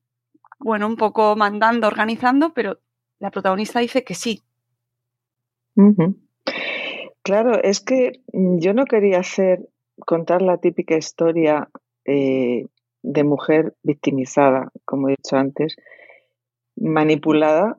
bueno, 0.58 0.86
un 0.86 0.96
poco 0.96 1.36
mandando, 1.36 1.86
organizando, 1.86 2.52
pero 2.52 2.80
la 3.18 3.30
protagonista 3.30 3.80
dice 3.80 4.04
que 4.04 4.14
sí. 4.14 4.42
Claro, 7.28 7.62
es 7.62 7.80
que 7.80 8.22
mm, 8.32 8.56
yo 8.58 8.72
no 8.72 8.86
quería 8.86 9.18
hacer, 9.18 9.68
contar 10.06 10.40
la 10.40 10.56
típica 10.56 10.96
historia 10.96 11.68
eh, 12.06 12.64
de 13.02 13.24
mujer 13.24 13.74
victimizada, 13.82 14.72
como 14.86 15.08
he 15.08 15.10
dicho 15.10 15.36
antes, 15.36 15.76
manipulada 16.74 17.76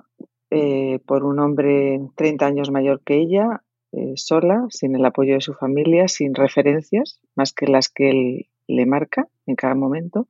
eh, 0.51 0.99
por 1.07 1.23
un 1.23 1.39
hombre 1.39 1.99
30 2.15 2.45
años 2.45 2.69
mayor 2.69 3.01
que 3.03 3.15
ella, 3.15 3.63
eh, 3.91 4.13
sola, 4.17 4.67
sin 4.69 4.95
el 4.95 5.03
apoyo 5.03 5.33
de 5.33 5.41
su 5.41 5.55
familia, 5.55 6.07
sin 6.07 6.35
referencias, 6.35 7.19
más 7.35 7.51
que 7.51 7.65
las 7.65 7.89
que 7.89 8.11
él 8.11 8.49
le 8.67 8.85
marca 8.85 9.27
en 9.47 9.55
cada 9.55 9.73
momento. 9.73 10.27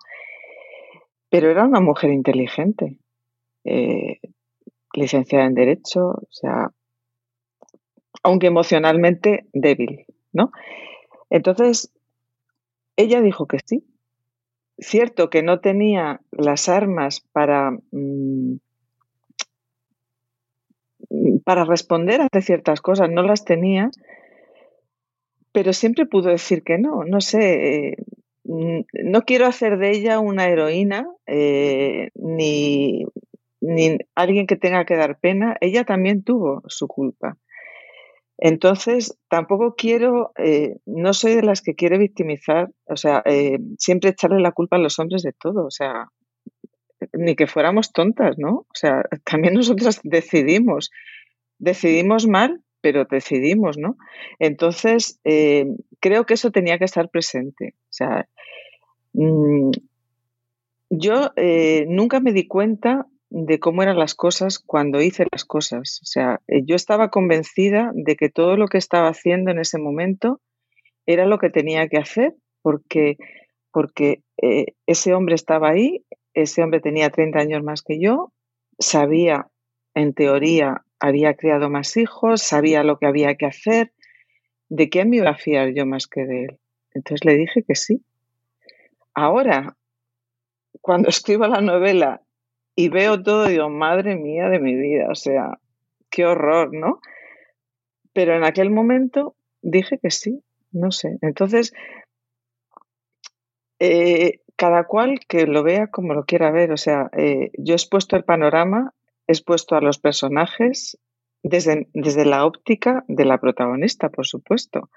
Pero 1.29 1.51
era 1.51 1.65
una 1.65 1.81
mujer 1.81 2.11
inteligente, 2.11 2.95
licenciada 4.93 5.45
en 5.45 5.55
Derecho, 5.55 6.07
o 6.07 6.27
sea, 6.29 6.71
aunque 8.23 8.47
emocionalmente 8.47 9.45
débil, 9.53 10.05
¿no? 10.33 10.51
Entonces, 11.29 11.91
ella 12.95 13.21
dijo 13.21 13.47
que 13.47 13.59
sí. 13.65 13.85
Cierto 14.77 15.29
que 15.29 15.43
no 15.43 15.59
tenía 15.59 16.21
las 16.31 16.69
armas 16.69 17.21
para, 17.31 17.71
mm, 17.91 18.55
para 21.43 21.65
responder 21.65 22.21
ante 22.21 22.41
ciertas 22.41 22.81
cosas, 22.81 23.09
no 23.09 23.23
las 23.23 23.43
tenía, 23.43 23.89
pero 25.51 25.73
siempre 25.73 26.05
pudo 26.05 26.29
decir 26.29 26.63
que 26.63 26.77
no. 26.77 27.03
No 27.03 27.19
sé, 27.19 27.97
Mm, 28.49 28.81
no 29.03 29.21
quiero 29.25 29.45
hacer 29.45 29.77
de 29.77 29.91
ella 29.91 30.19
una 30.19 30.47
heroína 30.47 31.07
eh, 31.27 32.09
ni, 32.15 33.05
alguien 34.15 34.47
que 34.47 34.55
tenga 34.55 34.85
que 34.85 34.95
dar 34.95 35.19
pena. 35.19 35.55
Ella 35.61 35.83
también 35.83 36.23
tuvo 36.23 36.63
su 36.67 36.87
culpa. 36.87 37.37
Entonces, 38.39 39.17
tampoco 39.29 39.75
quiero, 39.75 40.31
eh, 40.37 40.77
no 40.85 41.13
soy 41.13 41.35
de 41.35 41.43
las 41.43 41.61
que 41.61 41.75
quiere 41.75 41.97
victimizar, 41.97 42.69
o 42.85 42.95
sea, 42.95 43.21
eh, 43.25 43.59
siempre 43.77 44.11
echarle 44.11 44.39
la 44.39 44.53
culpa 44.53 44.77
a 44.77 44.79
los 44.79 44.97
hombres 44.99 45.23
de 45.23 45.33
todo, 45.33 45.65
o 45.65 45.71
sea, 45.71 46.07
ni 47.13 47.35
que 47.35 47.47
fuéramos 47.47 47.91
tontas, 47.91 48.37
¿no? 48.37 48.59
O 48.59 48.73
sea, 48.73 49.03
también 49.25 49.53
nosotros 49.55 49.99
decidimos, 50.03 50.91
decidimos 51.57 52.27
mal, 52.27 52.61
pero 52.81 53.05
decidimos, 53.05 53.77
¿no? 53.77 53.97
Entonces, 54.39 55.19
creo 55.99 56.25
que 56.25 56.33
eso 56.33 56.49
tenía 56.49 56.77
que 56.77 56.85
estar 56.85 57.09
presente. 57.09 57.75
O 57.75 57.91
sea, 57.91 58.29
Mm, 59.13 59.71
yo 60.89 61.31
eh, 61.35 61.85
nunca 61.87 62.19
me 62.19 62.33
di 62.33 62.47
cuenta 62.47 63.07
de 63.29 63.59
cómo 63.59 63.83
eran 63.83 63.97
las 63.97 64.15
cosas 64.15 64.59
cuando 64.59 65.01
hice 65.01 65.25
las 65.31 65.45
cosas. 65.45 65.99
O 66.01 66.05
sea, 66.05 66.41
eh, 66.47 66.63
yo 66.65 66.75
estaba 66.75 67.09
convencida 67.09 67.91
de 67.93 68.15
que 68.15 68.29
todo 68.29 68.57
lo 68.57 68.67
que 68.67 68.77
estaba 68.77 69.09
haciendo 69.09 69.51
en 69.51 69.59
ese 69.59 69.77
momento 69.79 70.41
era 71.05 71.25
lo 71.25 71.37
que 71.37 71.49
tenía 71.49 71.87
que 71.87 71.97
hacer, 71.97 72.35
porque, 72.61 73.17
porque 73.71 74.23
eh, 74.41 74.73
ese 74.85 75.13
hombre 75.13 75.35
estaba 75.35 75.69
ahí, 75.69 76.05
ese 76.33 76.63
hombre 76.63 76.79
tenía 76.79 77.09
30 77.09 77.39
años 77.39 77.63
más 77.63 77.81
que 77.81 77.99
yo, 77.99 78.33
sabía, 78.79 79.47
en 79.93 80.13
teoría, 80.13 80.83
había 80.99 81.35
criado 81.35 81.69
más 81.69 81.97
hijos, 81.97 82.41
sabía 82.41 82.83
lo 82.83 82.97
que 82.97 83.07
había 83.07 83.35
que 83.35 83.45
hacer. 83.45 83.93
¿De 84.69 84.89
quién 84.89 85.09
me 85.09 85.17
iba 85.17 85.31
a 85.31 85.37
fiar 85.37 85.73
yo 85.73 85.85
más 85.85 86.07
que 86.07 86.25
de 86.25 86.43
él? 86.45 86.59
Entonces 86.93 87.25
le 87.25 87.35
dije 87.35 87.63
que 87.63 87.75
sí. 87.75 88.03
Ahora, 89.13 89.77
cuando 90.81 91.09
escribo 91.09 91.47
la 91.47 91.61
novela 91.61 92.21
y 92.79 92.87
veo 92.87 93.21
todo, 93.21 93.47
digo, 93.47 93.69
madre 93.69 94.15
mía 94.15 94.47
de 94.47 94.57
mi 94.57 94.73
vida, 94.73 95.09
o 95.11 95.15
sea, 95.15 95.59
qué 96.09 96.25
horror, 96.25 96.73
¿no? 96.73 97.01
Pero 98.13 98.37
en 98.37 98.45
aquel 98.45 98.69
momento 98.71 99.35
dije 99.61 99.99
que 100.01 100.11
sí, 100.11 100.41
no 100.71 100.89
sé. 100.91 101.17
Entonces, 101.21 101.73
eh, 103.79 104.39
cada 104.55 104.85
cual 104.85 105.19
que 105.27 105.45
lo 105.45 105.61
vea 105.61 105.87
como 105.87 106.13
lo 106.13 106.23
quiera 106.23 106.51
ver, 106.51 106.71
o 106.71 106.77
sea, 106.77 107.09
eh, 107.17 107.51
yo 107.57 107.73
he 107.73 107.75
expuesto 107.75 108.15
el 108.15 108.23
panorama, 108.23 108.93
he 109.27 109.33
expuesto 109.33 109.75
a 109.75 109.81
los 109.81 109.99
personajes 109.99 110.97
desde, 111.43 111.89
desde 111.93 112.23
la 112.23 112.45
óptica 112.45 113.03
de 113.09 113.25
la 113.25 113.39
protagonista, 113.39 114.07
por 114.07 114.25
supuesto 114.25 114.89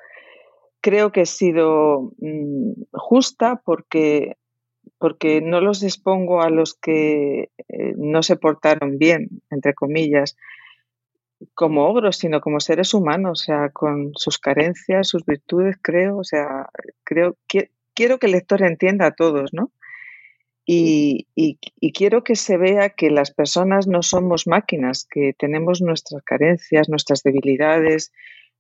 creo 0.83 1.13
que 1.13 1.23
he 1.23 1.27
sido 1.27 2.13
mm, 2.19 2.73
justa 2.93 3.63
porque, 3.65 4.37
porque 4.99 5.41
no 5.41 5.61
los 5.61 5.83
expongo 5.83 6.43
a 6.43 6.51
los 6.51 6.75
que 6.75 7.51
eh, 7.69 7.95
no 7.97 8.23
se 8.23 8.37
portaron 8.37 8.99
bien, 8.99 9.43
entre 9.51 9.75
comillas, 9.75 10.37
como 11.55 11.87
ogros, 11.87 12.17
sino 12.17 12.41
como 12.41 12.61
seres 12.61 12.95
humanos, 12.95 13.43
o 13.43 13.45
sea, 13.45 13.71
con 13.71 14.13
sus 14.15 14.39
carencias, 14.39 15.09
sus 15.09 15.25
virtudes, 15.25 15.77
creo, 15.83 16.19
o 16.19 16.25
sea, 16.25 16.69
creo, 17.05 17.37
quiero 17.95 18.19
que 18.19 18.27
el 18.27 18.33
lector 18.33 18.63
entienda 18.63 19.07
a 19.07 19.15
todos, 19.15 19.53
¿no? 19.53 19.73
y, 20.65 21.59
quiero 21.93 22.23
que 22.25 22.37
se 22.37 22.57
vea 22.57 22.91
que 22.91 23.11
las 23.11 23.33
personas 23.33 23.87
no 23.87 24.03
somos 24.03 24.47
máquinas, 24.47 25.07
que 25.11 25.35
tenemos 25.37 25.83
nuestras 25.83 26.23
carencias, 26.23 26.89
nuestras 26.89 27.23
debilidades, 27.23 28.13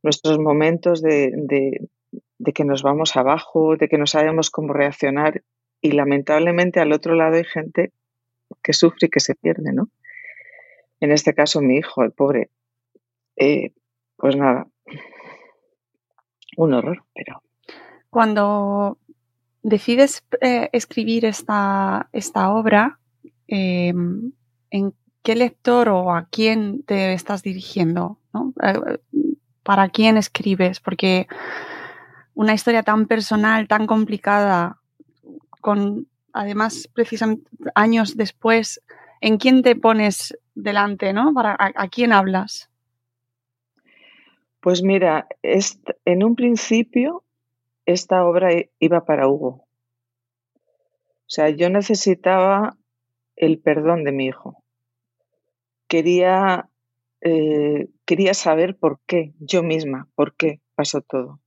nuestros 0.02 0.38
momentos 0.38 1.00
de, 1.00 1.31
de 2.38 2.52
que 2.52 2.64
nos 2.64 2.83
vamos 2.83 3.17
abajo, 3.17 3.76
de 3.76 3.88
que 3.88 3.99
no 3.99 4.07
sabemos 4.07 4.50
cómo 4.50 4.73
reaccionar 4.73 5.43
y 5.83 5.93
lamentablemente 5.93 6.81
al 6.81 6.93
otro 6.93 7.15
lado 7.15 7.35
hay 7.35 7.45
gente 7.45 7.93
que 8.62 8.73
sufre 8.73 9.09
y 9.09 9.11
que 9.11 9.21
se 9.21 9.35
pierde, 9.35 9.73
¿no? 9.73 9.89
En 11.01 11.11
este 11.11 11.35
caso 11.35 11.61
mi 11.61 11.77
hijo, 11.79 12.05
el 12.05 12.12
pobre. 12.12 12.49
Eh, 13.37 13.73
pues 14.17 14.37
nada, 14.37 14.69
un 16.57 16.73
horror, 16.75 17.05
pero... 17.12 17.43
Cuando 18.09 18.99
decides 19.62 20.25
eh, 20.41 20.69
escribir 20.73 21.25
esta, 21.25 22.09
esta 22.12 22.53
obra, 22.53 23.01
em, 23.49 24.33
¿en 24.71 24.95
qué 25.23 25.35
lector 25.35 25.89
o 25.89 26.15
a 26.15 26.29
quién 26.31 26.83
te 26.85 27.15
estás 27.15 27.43
dirigiendo? 27.43 28.19
Eh, 28.62 28.99
¿Para 29.62 29.89
quién 29.89 30.17
escribes? 30.17 30.79
Porque 30.79 31.27
una 32.35 32.55
historia 32.55 32.83
tan 32.83 33.07
personal, 33.07 33.67
tan 33.67 33.87
complicada, 33.87 34.82
con 35.62 36.09
además 36.35 36.88
precisamente 36.92 37.49
años 37.75 38.16
después, 38.16 38.83
¿en 39.21 39.38
quién 39.38 39.62
te 39.62 39.76
pones 39.76 40.37
delante, 40.54 41.12
no? 41.12 41.33
Para, 41.33 41.57
a, 41.59 41.88
quién 41.88 42.12
hablas? 42.12 42.69
Pues 44.61 44.83
mira, 44.83 45.28
en 45.42 46.25
un 46.25 46.37
principio 46.37 47.25
esta 47.87 48.25
obra 48.25 48.50
iba 48.78 49.04
para 49.04 49.28
Hugo. 49.28 49.66
O 50.54 51.35
sea, 51.35 51.49
yo 51.50 51.71
necesitaba 51.71 52.76
el 53.37 53.59
perdón 53.59 54.04
de 54.04 54.12
mi 54.12 54.26
hijo. 54.26 54.62
Quería, 55.88 56.69
eh, 57.21 57.88
quería 58.04 58.35
saber 58.35 58.76
por 58.76 59.00
qué, 59.07 59.33
yo 59.38 59.62
misma, 59.62 60.09
por 60.14 60.35
qué 60.35 60.61
pasó 60.75 61.00
todo. 61.00 61.42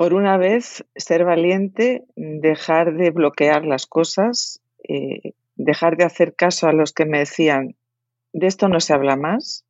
Por 0.00 0.14
una 0.14 0.38
vez, 0.38 0.86
ser 0.96 1.26
valiente, 1.26 2.06
dejar 2.16 2.94
de 2.94 3.10
bloquear 3.10 3.66
las 3.66 3.84
cosas, 3.84 4.62
eh, 4.88 5.34
dejar 5.56 5.98
de 5.98 6.04
hacer 6.04 6.34
caso 6.34 6.68
a 6.68 6.72
los 6.72 6.94
que 6.94 7.04
me 7.04 7.18
decían, 7.18 7.76
de 8.32 8.46
esto 8.46 8.68
no 8.70 8.80
se 8.80 8.94
habla 8.94 9.16
más, 9.16 9.66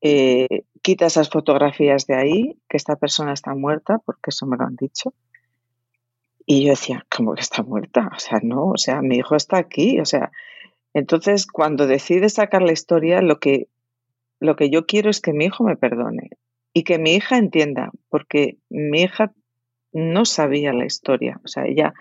eh, 0.00 0.64
quita 0.80 1.04
esas 1.04 1.28
fotografías 1.28 2.06
de 2.06 2.14
ahí, 2.14 2.58
que 2.66 2.78
esta 2.78 2.96
persona 2.96 3.34
está 3.34 3.54
muerta, 3.54 3.98
porque 4.06 4.30
eso 4.30 4.46
me 4.46 4.56
lo 4.56 4.64
han 4.64 4.76
dicho. 4.76 5.12
Y 6.46 6.64
yo 6.64 6.70
decía, 6.70 7.04
¿cómo 7.14 7.34
que 7.34 7.42
está 7.42 7.62
muerta? 7.62 8.08
O 8.16 8.18
sea, 8.18 8.40
no, 8.42 8.68
o 8.68 8.78
sea, 8.78 9.02
mi 9.02 9.18
hijo 9.18 9.36
está 9.36 9.58
aquí, 9.58 10.00
o 10.00 10.06
sea, 10.06 10.32
entonces 10.94 11.46
cuando 11.46 11.86
decide 11.86 12.30
sacar 12.30 12.62
la 12.62 12.72
historia, 12.72 13.20
lo 13.20 13.38
que, 13.38 13.68
lo 14.40 14.56
que 14.56 14.70
yo 14.70 14.86
quiero 14.86 15.10
es 15.10 15.20
que 15.20 15.34
mi 15.34 15.44
hijo 15.44 15.62
me 15.62 15.76
perdone 15.76 16.30
y 16.72 16.84
que 16.84 16.98
mi 16.98 17.14
hija 17.14 17.38
entienda, 17.38 17.90
porque 18.08 18.58
mi 18.70 19.02
hija 19.02 19.32
no 19.92 20.24
sabía 20.24 20.72
la 20.72 20.86
historia, 20.86 21.40
o 21.44 21.48
sea, 21.48 21.66
ella 21.66 21.92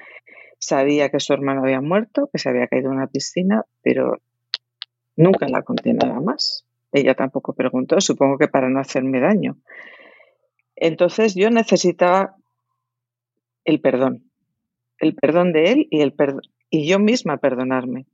sabía 0.59 1.09
que 1.09 1.19
su 1.19 1.33
hermano 1.33 1.63
había 1.63 1.81
muerto, 1.81 2.29
que 2.31 2.39
se 2.39 2.49
había 2.49 2.67
caído 2.67 2.91
en 2.91 2.97
una 2.97 3.07
piscina, 3.07 3.65
pero 3.81 4.21
nunca 5.15 5.47
la 5.49 5.63
conté 5.63 5.93
nada 5.93 6.19
más. 6.19 6.65
Ella 6.93 7.15
tampoco 7.15 7.53
preguntó, 7.53 7.99
supongo 7.99 8.37
que 8.37 8.47
para 8.47 8.69
no 8.69 8.79
hacerme 8.79 9.19
daño. 9.19 9.57
Entonces 10.75 11.35
yo 11.35 11.49
necesitaba 11.49 12.35
el 13.65 13.81
perdón, 13.81 14.31
el 14.99 15.15
perdón 15.15 15.51
de 15.51 15.71
él 15.71 15.87
y, 15.89 16.01
el 16.01 16.13
y 16.69 16.87
yo 16.87 16.99
misma 16.99 17.37
perdonarme. 17.37 18.05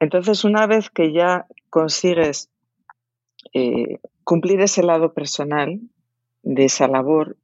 Entonces 0.00 0.44
una 0.44 0.66
vez 0.66 0.90
que 0.90 1.12
ya 1.12 1.46
consigues 1.70 2.50
eh, 3.54 4.00
cumplir 4.26 4.60
ese 4.60 4.82
lado 4.82 5.14
personal 5.14 5.80
de 6.42 6.64
esa 6.64 6.88
labor, 6.88 7.36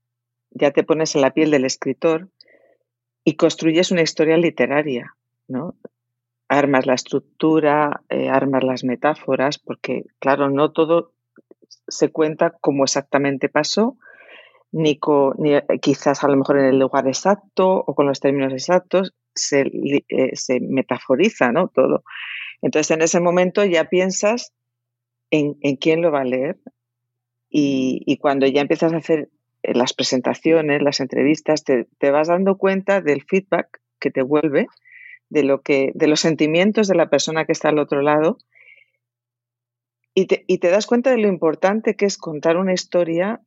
ya 0.51 0.73
te 0.73 0.83
pones 0.83 1.15
en 1.15 1.21
la 1.21 1.33
piel 1.33 1.53
del 1.53 1.65
escritor 1.65 2.29
y 3.23 3.37
construyes 3.37 3.93
una 3.93 4.03
historia 4.03 4.37
literaria, 4.37 5.15
¿no? 5.47 5.77
armas 6.49 6.85
la 6.87 6.95
estructura, 6.95 8.03
eh, 8.09 8.29
armas 8.29 8.65
las 8.65 8.83
metáforas, 8.83 9.59
porque 9.59 10.07
claro, 10.19 10.51
no 10.51 10.73
todo 10.73 11.13
se 11.87 12.11
cuenta 12.11 12.51
como 12.51 12.83
exactamente 12.83 13.49
pasó, 13.49 13.97
ni, 14.73 14.99
ni 15.39 15.55
eh, 15.55 15.65
quizás 15.81 16.25
a 16.25 16.29
lo 16.29 16.37
mejor 16.37 16.59
en 16.59 16.65
el 16.65 16.81
lugar 16.81 17.07
exacto 17.07 17.85
o 17.87 17.95
con 17.95 18.07
los 18.07 18.19
términos 18.19 18.53
exactos, 18.53 19.15
se, 19.37 19.71
eh, 20.09 20.35
se 20.35 20.59
metaforiza 20.59 21.53
¿no? 21.53 21.69
todo. 21.69 22.03
Entonces 22.61 22.91
en 22.91 23.03
ese 23.03 23.21
momento 23.21 23.65
ya 23.65 23.85
piensas 23.85 24.53
en, 25.31 25.57
en 25.61 25.77
quién 25.77 26.03
lo 26.03 26.11
va 26.11 26.23
a 26.23 26.25
leer 26.25 26.59
y, 27.55 28.17
cuando 28.17 28.47
ya 28.47 28.63
empiezas 28.63 28.95
a 28.95 28.97
hacer 28.97 29.29
las 29.63 29.93
presentaciones, 29.93 30.83
las 30.83 31.01
entrevistas, 31.01 31.65
te, 31.65 31.87
te 31.99 32.11
vas 32.11 32.29
dando 32.29 32.57
cuenta 32.57 33.03
del 33.03 33.23
feedback 33.23 33.81
que 34.01 34.11
te 34.11 34.23
vuelve 34.23 34.67
de, 35.29 35.43
lo 35.45 35.61
que, 35.61 35.93
de 35.95 36.07
los 36.07 36.21
sentimientos 36.21 36.89
de 36.89 36.95
la 36.95 37.11
persona 37.11 37.45
que 37.45 37.53
está 37.53 37.69
al 37.69 37.79
otro 37.79 38.01
lado 38.01 38.39
y 40.15 40.27
te, 40.27 40.45
y 40.47 40.59
te 40.59 40.71
das 40.71 40.87
cuenta 40.87 41.11
de 41.11 41.19
lo 41.19 41.29
importante 41.29 41.95
que 41.95 42.07
es 42.07 42.17
contar 42.17 42.57
una 42.57 42.73
historia 42.73 43.41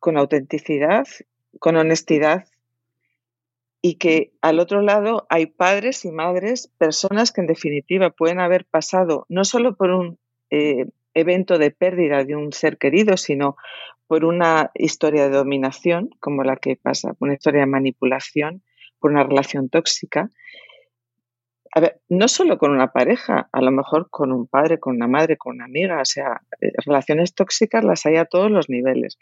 con 0.00 0.18
autenticidad, 0.18 1.06
con 1.58 1.76
honestidad 1.76 2.46
y 3.80 3.94
que 3.94 4.32
al 4.42 4.60
otro 4.60 4.82
lado 4.82 5.26
hay 5.30 5.46
padres 5.46 6.04
y 6.04 6.10
madres, 6.10 6.68
personas 6.78 7.32
que 7.32 7.40
en 7.40 7.46
definitiva 7.46 8.10
pueden 8.10 8.40
haber 8.40 8.66
pasado 8.66 9.24
no 9.30 9.44
solo 9.44 9.76
por 9.76 9.90
un 9.90 10.18
eh, 10.50 10.86
evento 11.16 11.58
de 11.58 11.70
pérdida 11.70 12.24
de 12.24 12.36
un 12.36 12.52
ser 12.52 12.78
querido, 12.78 13.16
sino 13.16 13.56
por 14.06 14.24
una 14.24 14.70
historia 14.74 15.28
de 15.28 15.36
dominación, 15.36 16.10
como 16.20 16.44
la 16.44 16.56
que 16.56 16.76
pasa, 16.76 17.16
una 17.18 17.34
historia 17.34 17.60
de 17.60 17.66
manipulación, 17.66 18.62
por 19.00 19.10
una 19.10 19.24
relación 19.24 19.68
tóxica, 19.68 20.30
a 21.76 21.80
ver, 21.80 22.00
no 22.08 22.26
solo 22.26 22.56
con 22.56 22.70
una 22.70 22.90
pareja, 22.90 23.50
a 23.52 23.60
lo 23.60 23.70
mejor 23.70 24.08
con 24.08 24.32
un 24.32 24.46
padre, 24.46 24.78
con 24.80 24.96
una 24.96 25.08
madre, 25.08 25.36
con 25.36 25.56
una 25.56 25.66
amiga, 25.66 26.00
o 26.00 26.04
sea, 26.06 26.40
eh, 26.60 26.72
relaciones 26.86 27.34
tóxicas 27.34 27.84
las 27.84 28.06
hay 28.06 28.16
a 28.16 28.24
todos 28.24 28.50
los 28.50 28.70
niveles. 28.70 29.18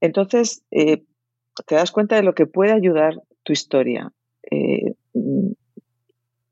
Entonces, 0.00 0.64
eh, 0.70 1.02
te 1.66 1.74
das 1.74 1.90
cuenta 1.90 2.14
de 2.14 2.22
lo 2.22 2.32
que 2.32 2.46
puede 2.46 2.70
ayudar 2.70 3.14
tu 3.42 3.52
historia. 3.52 4.12
Eh, 4.52 4.94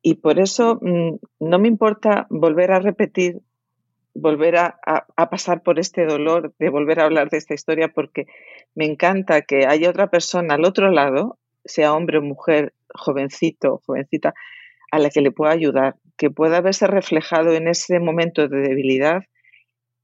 y 0.03 0.15
por 0.15 0.41
eso 0.41 0.81
mm, 0.83 1.19
no 1.39 1.59
me 1.61 1.69
importa 1.69 2.27
volver 2.29 2.73
a 2.73 2.81
repetir, 2.81 3.43
volver 4.15 4.57
a, 4.57 4.79
pasar 5.31 5.63
por 5.63 5.79
este 5.79 6.05
dolor 6.05 6.55
de 6.59 6.69
volver 6.69 7.01
a 7.01 7.05
hablar 7.05 7.31
de 7.31 7.39
esta 7.39 7.55
historia, 7.55 7.89
porque 7.89 8.27
me 8.75 8.85
encanta 8.85 9.43
que 9.43 9.67
haya 9.67 9.91
otra 9.91 10.09
persona 10.09 10.55
al 10.55 10.65
otro 10.65 10.91
lado, 10.91 11.39
sea 11.65 11.95
hombre 11.95 12.19
o 12.19 12.23
mujer, 12.23 12.75
jovencito, 12.95 13.83
jovencita, 13.87 14.35
a 14.91 14.99
la 14.99 15.11
que 15.11 15.23
le 15.23 15.33
pueda 15.33 15.53
ayudar, 15.53 15.97
que 16.17 16.31
pueda 16.31 16.61
verse 16.61 16.87
reflejado 16.87 17.53
en 17.53 17.69
ese 17.69 17.99
momento 18.01 18.49
de 18.49 18.61
debilidad 18.61 19.23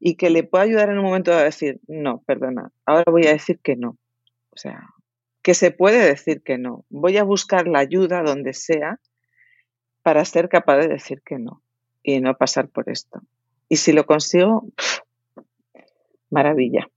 y 0.01 0.17
que 0.17 0.31
le 0.31 0.45
pueda 0.45 0.65
ayudar 0.65 0.89
en 0.89 0.99
un 0.99 1.05
momento 1.05 1.37
de 1.37 1.45
decir, 1.45 1.81
no, 1.87 2.23
perdona, 2.27 2.71
ahora 2.87 3.05
voy 3.11 3.27
a 3.27 3.33
decir 3.33 3.59
que 3.63 3.77
no. 3.77 3.99
O 4.51 4.57
sea, 4.57 4.89
que 5.43 5.55
se 5.55 5.71
puede 5.71 6.05
decir 6.05 6.43
que 6.43 6.59
no. 6.59 6.85
Voy 6.89 7.17
a 7.19 7.25
buscar 7.25 7.67
la 7.69 7.81
ayuda 7.81 8.23
donde 8.23 8.55
sea 8.55 9.01
para 10.03 10.25
ser 10.25 10.49
capaz 10.49 10.79
de 10.79 10.89
decir 10.89 11.23
que 11.25 11.39
no 11.39 11.63
y 12.03 12.21
no 12.21 12.35
pasar 12.37 12.69
por 12.69 12.89
esto. 12.89 13.21
Y 13.69 13.77
si 13.77 13.93
lo 13.93 14.07
consigo, 14.07 14.67
maravilla. 16.31 16.89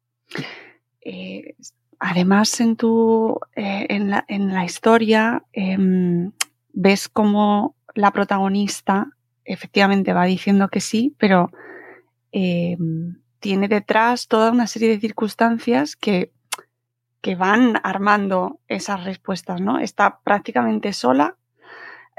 Eh, 1.01 1.55
además, 1.99 2.59
en, 2.61 2.75
tu, 2.75 3.39
eh, 3.55 3.87
en, 3.89 4.09
la, 4.09 4.25
en, 4.27 4.53
la, 4.53 4.65
historia 4.65 5.43
em, 5.53 6.31
ves 6.73 7.09
cómo 7.09 7.75
la 7.93 8.11
protagonista 8.11 9.11
efectivamente 9.43 10.13
va 10.13 10.25
diciendo 10.25 10.69
que 10.69 10.79
sí, 10.79 11.15
pero 11.17 11.51
eh, 12.31 12.77
tiene 13.39 13.67
detrás 13.67 14.27
toda 14.27 14.51
una 14.51 14.67
serie 14.67 14.89
de 14.89 14.99
circunstancias 14.99 15.95
que, 15.95 16.31
que 17.21 17.35
van 17.35 17.79
armando 17.83 18.59
esas 18.67 19.03
respuestas, 19.03 19.59
¿no? 19.59 19.79
Está 19.79 20.19
prácticamente 20.23 20.93
sola. 20.93 21.35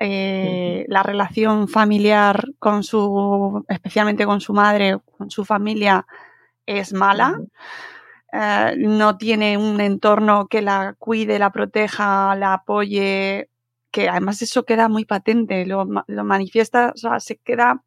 Eh, 0.04 0.84
la 0.88 1.04
relación 1.04 1.68
familiar 1.68 2.48
con 2.58 2.82
su, 2.82 3.64
especialmente 3.68 4.26
con 4.26 4.40
su 4.40 4.52
madre, 4.52 4.98
con 5.16 5.30
su 5.30 5.44
familia, 5.44 6.06
es 6.66 6.92
mala. 6.92 7.38
Eh, 8.32 8.74
no 8.78 9.16
tiene 9.16 9.56
un 9.56 9.80
entorno 9.80 10.48
que 10.48 10.60
la 10.60 10.96
cuide, 10.98 11.38
la 11.38 11.52
proteja, 11.52 12.34
la 12.34 12.54
apoye 12.54 13.48
que 13.92 14.08
además 14.08 14.42
eso 14.42 14.64
queda 14.64 14.88
muy 14.88 15.04
patente, 15.04 15.66
lo, 15.66 15.86
lo 16.06 16.24
manifiesta, 16.24 16.92
o 16.94 16.98
sea, 16.98 17.20
se 17.20 17.36
queda 17.36 17.84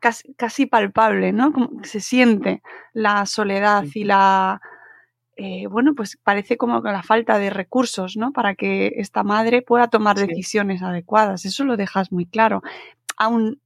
casi, 0.00 0.32
casi, 0.34 0.64
palpable, 0.64 1.32
¿no? 1.32 1.52
Como 1.52 1.84
se 1.84 2.00
siente 2.00 2.62
la 2.94 3.26
soledad 3.26 3.84
y 3.92 4.04
la, 4.04 4.62
eh, 5.36 5.66
bueno, 5.66 5.94
pues 5.94 6.16
parece 6.22 6.56
como 6.56 6.80
la 6.80 7.02
falta 7.02 7.38
de 7.38 7.50
recursos, 7.50 8.16
¿no? 8.16 8.32
Para 8.32 8.54
que 8.54 8.94
esta 8.96 9.24
madre 9.24 9.62
pueda 9.62 9.88
tomar 9.88 10.16
decisiones 10.16 10.82
adecuadas. 10.82 11.44
Eso 11.44 11.64
lo 11.64 11.76
dejas 11.76 12.12
muy 12.12 12.26
claro. 12.26 12.62
Aún, 13.16 13.60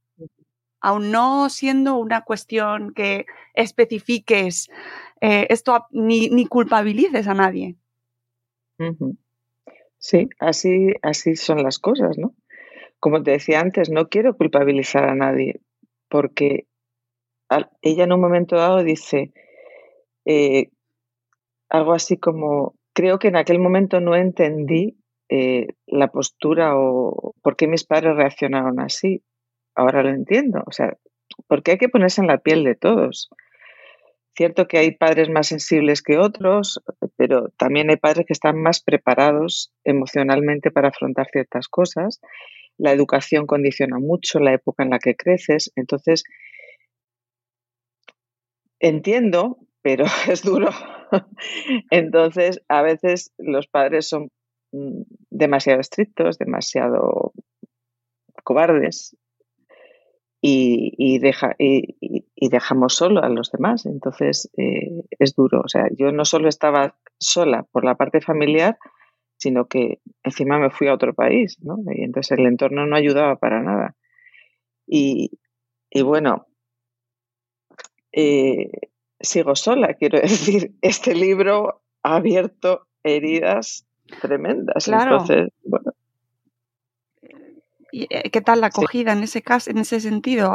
aún 0.81 1.11
no 1.11 1.49
siendo 1.49 1.97
una 1.97 2.21
cuestión 2.21 2.93
que 2.93 3.25
especifiques 3.53 4.69
eh, 5.21 5.47
esto 5.49 5.85
ni, 5.91 6.29
ni, 6.29 6.47
culpabilices 6.47 7.27
a 7.27 7.33
nadie. 7.33 7.75
Sí, 9.97 10.29
así, 10.39 10.93
así 11.01 11.35
son 11.35 11.61
las 11.61 11.77
cosas, 11.77 12.17
¿no? 12.17 12.33
Como 12.99 13.21
te 13.21 13.31
decía 13.31 13.59
antes, 13.59 13.89
no 13.89 14.07
quiero 14.07 14.35
culpabilizar 14.37 15.09
a 15.09 15.15
nadie, 15.15 15.61
porque 16.07 16.65
ella 17.81 18.03
en 18.05 18.13
un 18.13 18.21
momento 18.21 18.55
dado 18.55 18.83
dice 18.83 19.33
eh, 20.25 20.69
algo 21.69 21.93
así 21.93 22.17
como, 22.17 22.75
creo 22.93 23.19
que 23.19 23.29
en 23.29 23.35
aquel 23.35 23.59
momento 23.59 23.99
no 23.99 24.15
entendí 24.15 24.97
eh, 25.29 25.67
la 25.85 26.07
postura 26.07 26.75
o 26.75 27.33
por 27.43 27.55
qué 27.55 27.67
mis 27.67 27.85
padres 27.85 28.15
reaccionaron 28.15 28.79
así. 28.79 29.23
Ahora 29.75 30.03
lo 30.03 30.09
entiendo. 30.09 30.63
O 30.65 30.71
sea, 30.71 30.97
porque 31.47 31.71
hay 31.71 31.77
que 31.77 31.89
ponerse 31.89 32.21
en 32.21 32.27
la 32.27 32.39
piel 32.39 32.63
de 32.63 32.75
todos. 32.75 33.29
Cierto 34.35 34.67
que 34.67 34.77
hay 34.77 34.91
padres 34.91 35.29
más 35.29 35.47
sensibles 35.47 36.01
que 36.01 36.17
otros, 36.17 36.81
pero 37.17 37.49
también 37.57 37.89
hay 37.89 37.97
padres 37.97 38.25
que 38.25 38.33
están 38.33 38.61
más 38.61 38.81
preparados 38.81 39.71
emocionalmente 39.83 40.71
para 40.71 40.89
afrontar 40.89 41.27
ciertas 41.31 41.67
cosas. 41.67 42.21
La 42.77 42.91
educación 42.91 43.45
condiciona 43.45 43.99
mucho 43.99 44.39
la 44.39 44.53
época 44.53 44.83
en 44.83 44.91
la 44.91 44.99
que 44.99 45.15
creces. 45.15 45.71
Entonces, 45.75 46.23
entiendo, 48.79 49.57
pero 49.81 50.05
es 50.27 50.41
duro. 50.41 50.69
Entonces, 51.91 52.61
a 52.67 52.81
veces 52.81 53.33
los 53.37 53.67
padres 53.67 54.07
son 54.07 54.31
mm, 54.71 55.01
demasiado 55.29 55.79
estrictos, 55.79 56.37
demasiado 56.37 57.33
cobardes 58.43 59.15
y, 60.41 61.19
deja, 61.19 61.55
y, 61.57 62.49
dejamos 62.49 62.95
solo 62.95 63.21
a 63.21 63.29
los 63.29 63.51
demás. 63.51 63.85
Entonces 63.85 64.49
eh, 64.57 65.03
es 65.19 65.35
duro. 65.35 65.61
O 65.61 65.67
sea, 65.67 65.87
yo 65.95 66.11
no 66.11 66.25
solo 66.25 66.47
estaba 66.47 66.97
sola 67.19 67.67
por 67.71 67.83
la 67.83 67.95
parte 67.95 68.21
familiar, 68.21 68.77
sino 69.37 69.67
que 69.67 69.99
encima 70.23 70.59
me 70.59 70.69
fui 70.69 70.87
a 70.87 70.93
otro 70.93 71.13
país, 71.13 71.57
¿no? 71.61 71.77
Y 71.93 72.03
entonces 72.03 72.37
el 72.37 72.45
entorno 72.45 72.85
no 72.85 72.95
ayudaba 72.95 73.37
para 73.37 73.61
nada. 73.61 73.95
Y, 74.87 75.31
bueno, 76.03 76.47
eh, 78.11 78.69
sigo 79.19 79.55
sola, 79.55 79.93
quiero 79.93 80.19
decir, 80.21 80.73
este 80.81 81.15
libro 81.15 81.81
ha 82.03 82.15
abierto 82.15 82.87
heridas 83.03 83.85
tremendas. 84.21 84.87
Entonces, 84.87 85.49
bueno, 85.63 85.93
eh, 87.91 88.29
¿Qué 88.29 88.41
tal 88.41 88.61
la 88.61 88.67
acogida 88.67 89.13
en 89.13 89.23
ese 89.23 89.41
caso, 89.41 89.71
en 89.71 89.79
ese 89.79 89.99
sentido? 89.99 90.53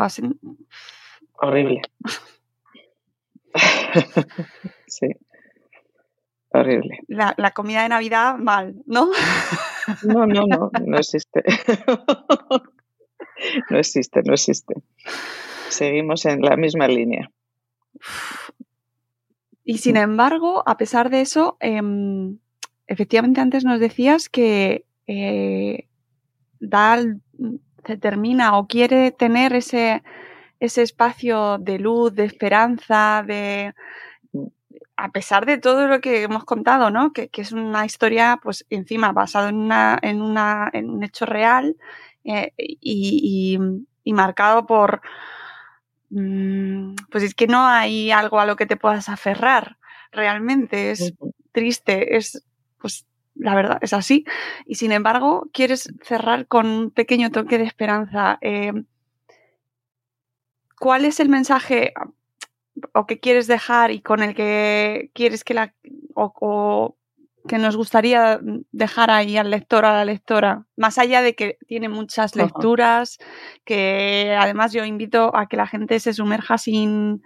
Horrible. 1.34 1.82
sí. 4.86 5.08
Horrible. 6.50 7.00
La, 7.08 7.34
la, 7.36 7.50
comida 7.50 7.82
de 7.82 7.88
Navidad, 7.88 8.38
mal, 8.38 8.76
¿no? 8.86 9.10
no, 10.04 10.26
no, 10.26 10.46
no, 10.46 10.70
no 10.86 10.96
existe. 10.96 11.42
no 13.70 13.78
existe, 13.78 14.22
no 14.24 14.34
existe. 14.34 14.74
Seguimos 15.68 16.26
en 16.26 16.42
la 16.42 16.56
misma 16.56 16.86
línea. 16.86 17.28
Y 19.64 19.78
sin 19.78 19.96
embargo, 19.96 20.62
a 20.66 20.76
pesar 20.76 21.10
de 21.10 21.22
eso, 21.22 21.56
em, 21.60 22.38
efectivamente 22.86 23.40
antes 23.40 23.64
nos 23.64 23.80
decías 23.80 24.28
que 24.28 24.84
eh, 25.06 25.88
se 27.86 27.96
termina 27.96 28.58
o 28.58 28.66
quiere 28.66 29.10
tener 29.10 29.54
ese, 29.54 30.02
ese 30.60 30.82
espacio 30.82 31.58
de 31.58 31.78
luz, 31.78 32.14
de 32.14 32.24
esperanza, 32.24 33.22
de 33.26 33.74
a 34.96 35.10
pesar 35.10 35.44
de 35.46 35.58
todo 35.58 35.86
lo 35.88 36.00
que 36.00 36.22
hemos 36.22 36.44
contado, 36.44 36.90
¿no? 36.90 37.12
Que, 37.12 37.30
es 37.32 37.52
una 37.52 37.84
historia, 37.84 38.38
pues, 38.42 38.64
encima 38.70 39.12
basado 39.12 39.48
en 39.48 39.56
una, 39.56 39.98
en 40.02 40.22
una, 40.22 40.70
en 40.72 40.90
un 40.90 41.02
hecho 41.02 41.26
real 41.26 41.76
eh, 42.24 42.52
y, 42.56 43.58
marcado 44.06 44.66
por 44.66 45.00
mm, 45.00 45.33
pues 46.10 47.24
es 47.24 47.34
que 47.34 47.46
no 47.46 47.66
hay 47.66 48.10
algo 48.10 48.40
a 48.40 48.46
lo 48.46 48.56
que 48.56 48.66
te 48.66 48.76
puedas 48.76 49.08
aferrar 49.08 49.78
realmente. 50.12 50.90
Es 50.90 51.14
triste, 51.52 52.16
es 52.16 52.44
pues 52.78 53.06
la 53.34 53.54
verdad 53.54 53.78
es 53.80 53.92
así. 53.92 54.24
Y 54.66 54.76
sin 54.76 54.92
embargo, 54.92 55.48
quieres 55.52 55.92
cerrar 56.02 56.46
con 56.46 56.66
un 56.66 56.90
pequeño 56.90 57.30
toque 57.30 57.58
de 57.58 57.64
esperanza. 57.64 58.38
Eh, 58.40 58.72
¿Cuál 60.78 61.04
es 61.04 61.20
el 61.20 61.28
mensaje 61.28 61.94
o 62.92 63.06
que 63.06 63.20
quieres 63.20 63.46
dejar 63.46 63.90
y 63.90 64.00
con 64.00 64.22
el 64.22 64.34
que 64.34 65.10
quieres 65.14 65.44
que 65.44 65.54
la 65.54 65.74
o, 66.14 66.96
que 67.46 67.58
nos 67.58 67.76
gustaría 67.76 68.40
dejar 68.72 69.10
ahí 69.10 69.36
al 69.36 69.50
lector 69.50 69.84
o 69.84 69.88
a 69.88 69.92
la 69.92 70.04
lectora? 70.04 70.66
Más 70.76 70.98
allá 70.98 71.22
de 71.22 71.34
que 71.34 71.58
tiene 71.66 71.88
muchas 71.88 72.36
lecturas, 72.36 73.18
que 73.64 74.36
además 74.38 74.72
yo 74.72 74.84
invito 74.84 75.36
a 75.36 75.46
que 75.46 75.56
la 75.56 75.66
gente 75.66 76.00
se 76.00 76.14
sumerja 76.14 76.58
sin 76.58 77.22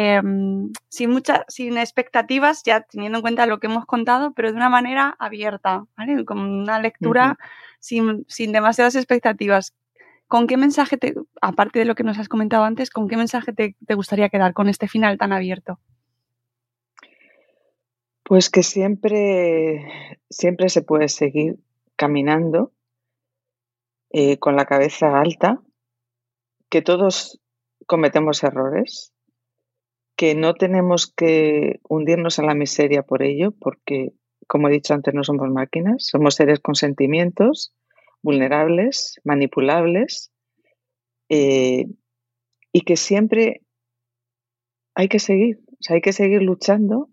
Em, 0.00 0.70
sin, 0.88 1.10
muchas, 1.10 1.40
sin 1.48 1.76
expectativas, 1.76 2.62
ya 2.64 2.82
teniendo 2.82 3.18
en 3.18 3.22
cuenta 3.22 3.46
lo 3.46 3.58
que 3.58 3.66
hemos 3.66 3.84
contado, 3.84 4.32
pero 4.32 4.50
de 4.52 4.56
una 4.56 4.68
manera 4.68 5.16
abierta, 5.18 5.86
¿vale? 5.96 6.24
Con 6.24 6.38
una 6.38 6.78
lectura 6.78 7.36
sin, 7.80 8.24
sin, 8.28 8.52
demasiadas 8.52 8.94
expectativas. 8.94 9.74
¿Con 10.28 10.46
qué 10.46 10.56
mensaje, 10.56 10.98
te, 10.98 11.14
aparte 11.40 11.80
de 11.80 11.84
lo 11.84 11.96
que 11.96 12.04
nos 12.04 12.16
has 12.16 12.28
comentado 12.28 12.62
antes, 12.62 12.90
con 12.90 13.08
qué 13.08 13.16
mensaje 13.16 13.52
te, 13.52 13.74
te 13.84 13.94
gustaría 13.94 14.28
quedar 14.28 14.52
con 14.52 14.68
este 14.68 14.86
final 14.86 15.18
tan 15.18 15.32
abierto? 15.32 15.80
Pues 18.28 18.50
que 18.50 18.62
siempre, 18.62 20.18
siempre 20.28 20.68
se 20.68 20.82
puede 20.82 21.08
seguir 21.08 21.56
caminando 21.96 22.74
eh, 24.10 24.36
con 24.38 24.54
la 24.54 24.66
cabeza 24.66 25.18
alta, 25.18 25.62
que 26.68 26.82
todos 26.82 27.40
cometemos 27.86 28.44
errores, 28.44 29.14
que 30.14 30.34
no 30.34 30.52
tenemos 30.52 31.10
que 31.10 31.80
hundirnos 31.88 32.38
en 32.38 32.48
la 32.48 32.54
miseria 32.54 33.02
por 33.02 33.22
ello, 33.22 33.52
porque, 33.52 34.12
como 34.46 34.68
he 34.68 34.72
dicho 34.72 34.92
antes, 34.92 35.14
no 35.14 35.24
somos 35.24 35.48
máquinas, 35.48 36.04
somos 36.04 36.34
seres 36.34 36.60
con 36.60 36.74
sentimientos, 36.74 37.72
vulnerables, 38.20 39.22
manipulables, 39.24 40.30
eh, 41.30 41.86
y 42.74 42.82
que 42.82 42.96
siempre 42.96 43.62
hay 44.94 45.08
que 45.08 45.18
seguir, 45.18 45.60
hay 45.88 46.02
que 46.02 46.12
seguir 46.12 46.42
luchando. 46.42 47.08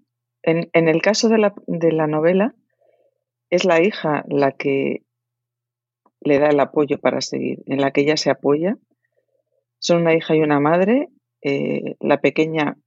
En, 0.47 0.87
el 0.87 1.01
caso 1.01 1.27
de 1.27 1.39
la, 1.39 1.55
de 1.65 1.91
la 1.91 2.05
novela, 2.05 2.53
es 3.49 3.65
la 3.65 3.81
hija 3.81 4.23
la 4.27 4.51
que 4.51 5.03
le 6.21 6.37
da 6.37 6.49
el 6.49 6.59
apoyo 6.59 6.99
para 6.99 7.21
seguir, 7.21 7.63
en 7.65 7.81
la 7.81 7.89
que 7.89 8.01
ella 8.01 8.15
se 8.15 8.29
apoya. 8.29 8.77
Son 9.79 10.01
una 10.01 10.13
hija 10.13 10.35
y 10.35 10.41
una 10.41 10.59
madre. 10.59 11.09
Eh, 11.41 11.95
la 11.99 12.21
pequeña 12.21 12.77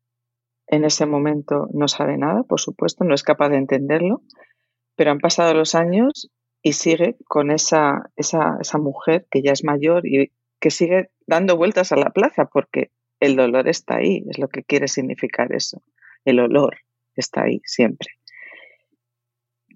en 0.68 0.84
ese 0.84 1.06
momento 1.06 1.68
no 1.72 1.88
sabe 1.88 2.16
nada, 2.16 2.44
por 2.44 2.60
supuesto, 2.60 3.02
no 3.02 3.14
es 3.14 3.24
capaz 3.24 3.48
de 3.48 3.56
entenderlo, 3.56 4.22
pero 4.94 5.10
han 5.10 5.18
pasado 5.18 5.52
los 5.52 5.74
años 5.74 6.30
y 6.62 6.74
sigue 6.74 7.16
con 7.26 7.50
esa, 7.50 8.10
esa, 8.14 8.58
esa 8.60 8.78
mujer 8.78 9.26
que 9.30 9.42
ya 9.42 9.50
es 9.50 9.64
mayor 9.64 10.06
y 10.06 10.30
que 10.60 10.70
sigue 10.70 11.10
dando 11.26 11.56
vueltas 11.56 11.90
a 11.90 11.96
la 11.96 12.10
plaza 12.10 12.44
porque 12.52 12.92
el 13.18 13.34
dolor 13.34 13.66
está 13.66 13.96
ahí, 13.96 14.24
es 14.30 14.38
lo 14.38 14.48
que 14.48 14.62
quiere 14.62 14.86
significar 14.86 15.52
eso. 15.52 15.82
El 16.24 16.38
olor 16.38 16.76
está 17.20 17.42
ahí 17.42 17.60
siempre. 17.64 18.08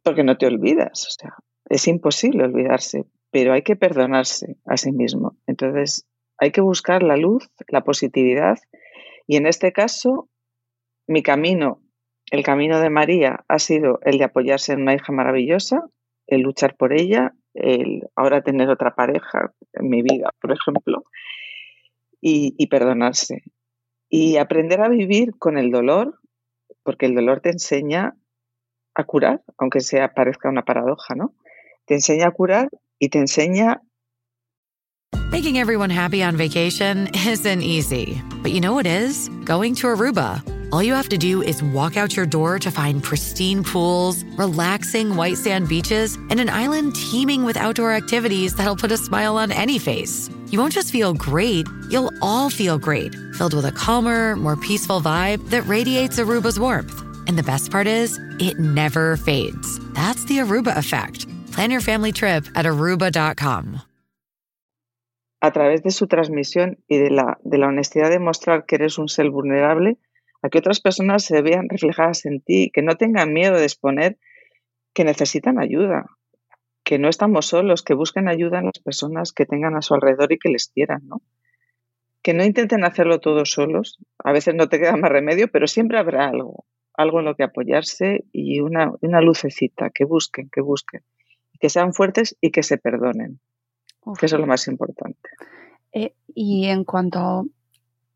Porque 0.02 0.24
no 0.24 0.36
te 0.36 0.46
olvidas, 0.46 1.06
o 1.06 1.10
sea, 1.10 1.34
es 1.68 1.86
imposible 1.88 2.44
olvidarse, 2.44 3.04
pero 3.30 3.52
hay 3.52 3.62
que 3.62 3.76
perdonarse 3.76 4.56
a 4.66 4.76
sí 4.76 4.92
mismo. 4.92 5.36
Entonces, 5.46 6.06
hay 6.38 6.50
que 6.50 6.60
buscar 6.60 7.02
la 7.02 7.16
luz, 7.16 7.48
la 7.68 7.84
positividad 7.84 8.58
y 9.26 9.36
en 9.36 9.46
este 9.46 9.72
caso 9.72 10.28
mi 11.06 11.22
camino, 11.22 11.80
el 12.30 12.42
camino 12.42 12.80
de 12.80 12.90
María, 12.90 13.44
ha 13.48 13.58
sido 13.58 14.00
el 14.02 14.18
de 14.18 14.24
apoyarse 14.24 14.72
en 14.72 14.82
una 14.82 14.94
hija 14.94 15.12
maravillosa, 15.12 15.84
el 16.26 16.42
luchar 16.42 16.76
por 16.76 16.92
ella, 16.92 17.34
el 17.54 18.08
ahora 18.16 18.42
tener 18.42 18.70
otra 18.70 18.94
pareja 18.94 19.52
en 19.74 19.88
mi 19.88 20.02
vida, 20.02 20.30
por 20.40 20.52
ejemplo, 20.52 21.04
y, 22.20 22.66
perdonarse. 22.68 23.42
Y 24.08 24.36
aprender 24.36 24.80
a 24.80 24.88
vivir 24.88 25.36
con 25.38 25.58
el 25.58 25.70
dolor, 25.70 26.20
porque 26.82 27.06
el 27.06 27.14
dolor 27.14 27.40
te 27.40 27.50
enseña 27.50 28.16
a 28.94 29.04
curar, 29.04 29.42
aunque 29.58 29.80
sea 29.80 30.12
parezca 30.14 30.48
una 30.48 30.64
paradoja, 30.64 31.14
¿no? 31.14 31.34
Te 31.86 31.94
enseña 31.94 32.28
a 32.28 32.30
curar 32.30 32.68
y 32.98 33.08
te 33.08 33.18
enseña 33.18 33.82
Making 35.30 35.56
everyone 35.56 35.88
happy 35.88 36.22
on 36.22 36.36
vacation 36.36 37.08
isn't 37.14 37.62
easy, 37.62 38.20
but 38.42 38.52
you 38.52 38.60
know 38.60 38.74
what 38.74 38.86
is? 38.86 39.30
Going 39.46 39.74
to 39.76 39.86
Aruba. 39.86 40.51
All 40.72 40.82
you 40.82 40.94
have 40.94 41.10
to 41.10 41.18
do 41.18 41.42
is 41.42 41.62
walk 41.62 41.98
out 41.98 42.16
your 42.16 42.24
door 42.24 42.58
to 42.58 42.70
find 42.70 43.02
pristine 43.02 43.62
pools, 43.62 44.24
relaxing 44.38 45.16
white 45.16 45.36
sand 45.36 45.68
beaches, 45.68 46.14
and 46.30 46.40
an 46.40 46.48
island 46.48 46.94
teeming 46.94 47.44
with 47.44 47.58
outdoor 47.58 47.92
activities 47.92 48.54
that'll 48.54 48.76
put 48.76 48.90
a 48.90 48.96
smile 48.96 49.36
on 49.36 49.52
any 49.52 49.78
face. 49.78 50.30
You 50.48 50.58
won't 50.58 50.72
just 50.72 50.90
feel 50.90 51.12
great, 51.12 51.66
you'll 51.90 52.10
all 52.22 52.48
feel 52.48 52.78
great, 52.78 53.14
filled 53.34 53.52
with 53.52 53.66
a 53.66 53.72
calmer, 53.72 54.34
more 54.36 54.56
peaceful 54.56 55.02
vibe 55.02 55.50
that 55.50 55.66
radiates 55.66 56.18
Aruba's 56.18 56.58
warmth. 56.58 56.98
And 57.28 57.36
the 57.36 57.42
best 57.42 57.70
part 57.70 57.86
is, 57.86 58.18
it 58.40 58.58
never 58.58 59.18
fades. 59.18 59.78
That's 59.92 60.24
the 60.24 60.38
Aruba 60.38 60.74
effect. 60.74 61.26
Plan 61.52 61.70
your 61.70 61.82
family 61.82 62.12
trip 62.12 62.46
at 62.54 62.64
aruba.com. 62.64 63.82
A 65.42 65.50
través 65.50 65.82
de 65.82 65.90
su 65.90 66.06
transmisión 66.06 66.78
y 66.88 66.96
de 66.96 67.10
la, 67.10 67.36
de 67.44 67.58
la 67.58 67.66
honestidad 67.66 68.08
de 68.08 68.20
mostrar 68.20 68.64
que 68.64 68.76
eres 68.76 68.96
un 68.96 69.08
ser 69.08 69.28
vulnerable, 69.28 69.98
a 70.42 70.48
que 70.48 70.58
otras 70.58 70.80
personas 70.80 71.24
se 71.24 71.40
vean 71.40 71.68
reflejadas 71.68 72.26
en 72.26 72.40
ti, 72.40 72.70
que 72.72 72.82
no 72.82 72.96
tengan 72.96 73.32
miedo 73.32 73.56
de 73.56 73.64
exponer 73.64 74.18
que 74.92 75.04
necesitan 75.04 75.58
ayuda, 75.58 76.06
que 76.84 76.98
no 76.98 77.08
estamos 77.08 77.46
solos, 77.46 77.82
que 77.82 77.94
busquen 77.94 78.28
ayuda 78.28 78.58
en 78.58 78.66
las 78.66 78.78
personas 78.80 79.32
que 79.32 79.46
tengan 79.46 79.76
a 79.76 79.82
su 79.82 79.94
alrededor 79.94 80.32
y 80.32 80.38
que 80.38 80.50
les 80.50 80.68
quieran, 80.68 81.06
¿no? 81.06 81.22
Que 82.22 82.34
no 82.34 82.44
intenten 82.44 82.84
hacerlo 82.84 83.20
todos 83.20 83.50
solos, 83.52 83.98
a 84.18 84.32
veces 84.32 84.54
no 84.54 84.68
te 84.68 84.78
queda 84.78 84.96
más 84.96 85.10
remedio, 85.10 85.48
pero 85.48 85.66
siempre 85.66 85.98
habrá 85.98 86.28
algo, 86.28 86.66
algo 86.94 87.20
en 87.20 87.24
lo 87.24 87.36
que 87.36 87.44
apoyarse 87.44 88.24
y 88.32 88.60
una, 88.60 88.92
una 89.00 89.20
lucecita, 89.20 89.90
que 89.90 90.04
busquen, 90.04 90.50
que 90.50 90.60
busquen, 90.60 91.02
que 91.58 91.68
sean 91.68 91.94
fuertes 91.94 92.36
y 92.40 92.50
que 92.50 92.62
se 92.62 92.78
perdonen, 92.78 93.40
que 94.18 94.26
eso 94.26 94.36
es 94.36 94.40
lo 94.40 94.46
más 94.46 94.66
importante. 94.68 95.30
Eh, 95.92 96.14
y 96.34 96.66
en 96.66 96.84
cuanto 96.84 97.46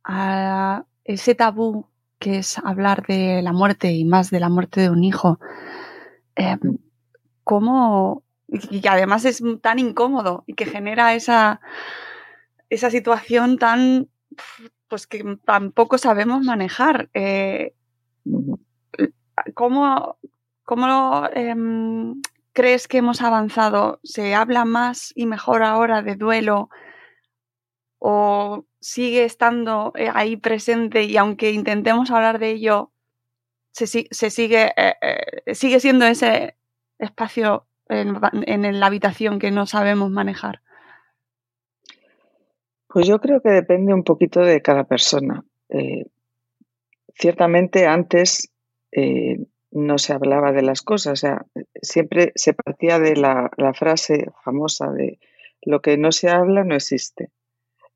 a 0.04 0.84
ese 1.04 1.34
tabú 1.34 1.86
que 2.18 2.38
es 2.38 2.58
hablar 2.58 3.06
de 3.06 3.42
la 3.42 3.52
muerte 3.52 3.92
y 3.92 4.04
más 4.04 4.30
de 4.30 4.40
la 4.40 4.48
muerte 4.48 4.80
de 4.80 4.90
un 4.90 5.04
hijo, 5.04 5.38
eh, 6.36 6.56
¿cómo, 7.44 8.22
y 8.48 8.86
además 8.86 9.24
es 9.24 9.42
tan 9.60 9.78
incómodo 9.78 10.44
y 10.46 10.54
que 10.54 10.66
genera 10.66 11.14
esa, 11.14 11.60
esa 12.70 12.90
situación 12.90 13.58
tan, 13.58 14.08
pues 14.88 15.06
que 15.06 15.38
tampoco 15.44 15.98
sabemos 15.98 16.42
manejar. 16.42 17.08
Eh, 17.14 17.74
¿Cómo, 19.54 20.16
cómo 20.64 21.28
em, 21.34 22.22
crees 22.52 22.88
que 22.88 22.98
hemos 22.98 23.20
avanzado? 23.22 24.00
¿Se 24.02 24.34
habla 24.34 24.64
más 24.64 25.12
y 25.14 25.26
mejor 25.26 25.62
ahora 25.62 26.02
de 26.02 26.16
duelo? 26.16 26.70
¿O 27.98 28.64
sigue 28.80 29.24
estando 29.24 29.92
eh, 29.96 30.10
ahí 30.12 30.36
presente 30.36 31.04
y 31.04 31.16
aunque 31.16 31.50
intentemos 31.52 32.10
hablar 32.10 32.38
de 32.38 32.50
ello, 32.50 32.90
se, 33.72 33.86
sigue, 33.86 34.72
eh, 34.76 35.54
sigue 35.54 35.80
siendo 35.80 36.06
ese 36.06 36.56
espacio 36.98 37.66
en, 37.88 38.80
la 38.80 38.86
habitación 38.86 39.38
que 39.38 39.50
no 39.50 39.66
sabemos 39.66 40.10
manejar? 40.10 40.60
Pues 42.88 43.06
yo 43.06 43.20
creo 43.20 43.40
que 43.40 43.50
depende 43.50 43.92
un 43.92 44.04
poquito 44.04 44.40
de 44.40 44.62
cada 44.62 44.84
persona. 44.84 45.44
Eh, 45.68 46.06
ciertamente 47.14 47.86
antes 47.86 48.50
eh, 48.92 49.44
no 49.70 49.98
se 49.98 50.12
hablaba 50.12 50.52
de 50.52 50.62
las 50.62 50.82
cosas, 50.82 51.12
o 51.12 51.16
sea, 51.16 51.46
siempre 51.82 52.32
se 52.36 52.54
partía 52.54 52.98
de 52.98 53.16
la, 53.16 53.50
frase 53.74 54.30
famosa 54.42 54.90
de 54.92 55.18
lo 55.62 55.82
que 55.82 55.98
no 55.98 56.12
se 56.12 56.30
habla 56.30 56.64
no 56.64 56.74
existe. 56.74 57.30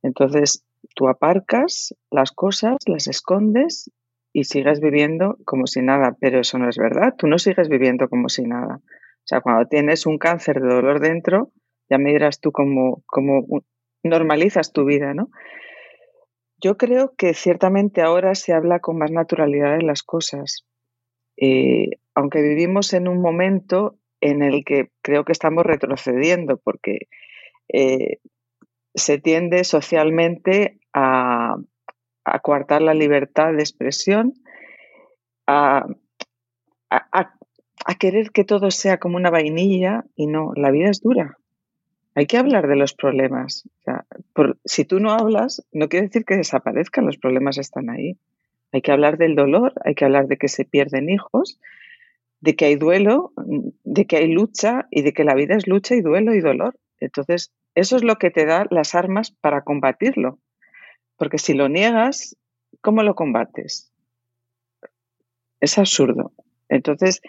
Entonces 0.02 0.64
tú 0.94 1.08
aparcas 1.08 1.94
las 2.10 2.32
cosas, 2.32 2.76
las 2.86 3.06
escondes 3.06 3.90
y 4.32 4.44
sigues 4.44 4.80
viviendo 4.80 5.36
como 5.44 5.66
si 5.66 5.82
nada, 5.82 6.16
pero 6.20 6.40
eso 6.40 6.58
no 6.58 6.68
es 6.68 6.78
verdad, 6.78 7.14
tú 7.16 7.26
no 7.26 7.38
sigues 7.38 7.68
viviendo 7.68 8.08
como 8.08 8.28
si 8.28 8.42
nada. 8.42 8.80
O 8.84 9.26
sea, 9.30 9.40
cuando 9.40 9.66
tienes 9.68 10.06
un 10.06 10.18
cáncer 10.18 10.60
de 10.60 10.68
dolor 10.68 11.00
dentro, 11.00 11.52
ya 11.88 11.98
me 11.98 12.12
dirás 12.12 12.40
tú 12.40 12.52
cómo, 12.52 13.02
normalizas 14.02 14.72
tu 14.72 14.84
vida, 14.84 15.12
¿no? 15.12 15.28
Yo 16.62 16.76
creo 16.76 17.14
que 17.16 17.34
ciertamente 17.34 18.02
ahora 18.02 18.34
se 18.34 18.52
habla 18.52 18.80
con 18.80 18.98
más 18.98 19.10
naturalidad 19.10 19.76
de 19.76 19.82
las 19.82 20.02
cosas, 20.02 20.66
eh, 21.36 21.90
aunque 22.14 22.42
vivimos 22.42 22.92
en 22.92 23.08
un 23.08 23.20
momento 23.20 23.96
en 24.20 24.42
el 24.42 24.64
que 24.64 24.90
creo 25.02 25.24
que 25.24 25.32
estamos 25.32 25.64
retrocediendo, 25.64 26.58
porque 26.58 27.08
eh, 27.72 28.18
se 28.94 29.18
tiende 29.18 29.64
socialmente 29.64 30.78
a, 30.92 31.56
a, 32.24 32.38
coartar 32.40 32.82
la 32.82 32.94
libertad 32.94 33.52
de 33.52 33.60
expresión, 33.60 34.34
a, 35.46 35.86
a, 36.90 37.34
a 37.84 37.94
querer 37.94 38.30
que 38.30 38.44
todo 38.44 38.70
sea 38.70 38.98
como 38.98 39.16
una 39.16 39.30
vainilla 39.30 40.04
y 40.16 40.26
no, 40.26 40.52
la 40.54 40.70
vida 40.70 40.90
es 40.90 41.00
dura. 41.00 41.38
Hay 42.14 42.26
que 42.26 42.38
hablar 42.38 42.66
de 42.66 42.76
los 42.76 42.94
problemas. 42.94 43.68
si 44.64 44.84
tú 44.84 45.00
no 45.00 45.12
hablas, 45.12 45.64
no 45.72 45.88
quiere 45.88 46.06
decir 46.06 46.24
que 46.24 46.36
desaparezcan, 46.36 47.06
los 47.06 47.18
problemas 47.18 47.56
están 47.58 47.88
ahí. 47.88 48.18
Hay 48.72 48.82
que 48.82 48.92
hablar 48.92 49.16
del 49.16 49.34
dolor, 49.34 49.74
hay 49.84 49.94
que 49.94 50.04
hablar 50.04 50.26
de 50.26 50.36
que 50.36 50.48
se 50.48 50.64
pierden 50.64 51.08
hijos, 51.08 51.58
de 52.40 52.56
que 52.56 52.66
hay 52.66 52.76
duelo, 52.76 53.32
de 53.84 54.06
que 54.06 54.16
hay 54.16 54.32
lucha 54.32 54.86
y 54.90 55.02
de 55.02 55.12
que 55.12 55.24
la 55.24 55.34
vida 55.34 55.56
es 55.56 55.66
lucha 55.66 55.94
y 55.94 56.00
duelo 56.00 56.34
y 56.34 56.40
dolor. 56.40 56.76
Entonces, 56.98 57.52
eso 57.74 57.96
es 57.96 58.04
lo 58.04 58.16
que 58.16 58.30
te 58.30 58.46
da 58.46 58.66
las 58.70 58.94
armas 58.94 59.30
para 59.30 59.62
combatirlo. 59.62 60.38
Porque 61.16 61.38
si 61.38 61.54
lo 61.54 61.68
niegas, 61.68 62.36
¿cómo 62.80 63.02
lo 63.02 63.14
combates? 63.14 63.92
Es 65.60 65.78
absurdo. 65.78 66.32
Entonces, 66.68 67.20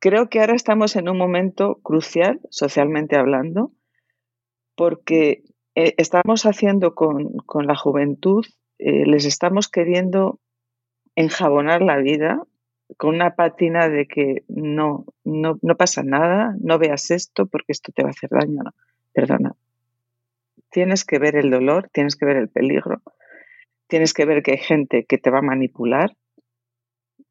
creo 0.00 0.28
que 0.28 0.40
ahora 0.40 0.54
estamos 0.54 0.96
en 0.96 1.08
un 1.08 1.16
momento 1.16 1.76
crucial, 1.82 2.40
socialmente 2.50 3.16
hablando, 3.16 3.72
porque 4.74 5.44
eh, 5.74 5.94
estamos 5.96 6.44
haciendo 6.44 6.94
con, 6.94 7.34
la 7.66 7.76
juventud, 7.76 8.44
eh, 8.78 9.06
les 9.06 9.24
estamos 9.24 9.68
queriendo 9.68 10.40
enjabonar 11.14 11.82
la 11.82 11.98
vida 11.98 12.42
con 12.96 13.14
una 13.14 13.34
pátina 13.34 13.88
de 13.88 14.06
que 14.06 14.44
no, 14.48 15.04
no, 15.24 15.58
no 15.62 15.76
pasa 15.76 16.02
nada, 16.02 16.56
no 16.60 16.78
veas 16.78 17.10
esto 17.10 17.46
porque 17.46 17.72
esto 17.72 17.92
te 17.92 18.02
va 18.02 18.08
a 18.08 18.10
hacer 18.10 18.30
daño. 18.30 18.62
No, 18.62 18.72
perdona. 19.18 19.56
Tienes 20.70 21.04
que 21.04 21.18
ver 21.18 21.34
el 21.34 21.50
dolor, 21.50 21.88
tienes 21.92 22.14
que 22.14 22.24
ver 22.24 22.36
el 22.36 22.48
peligro, 22.48 23.02
tienes 23.88 24.14
que 24.14 24.24
ver 24.24 24.44
que 24.44 24.52
hay 24.52 24.58
gente 24.58 25.06
que 25.06 25.18
te 25.18 25.30
va 25.30 25.38
a 25.38 25.42
manipular, 25.42 26.16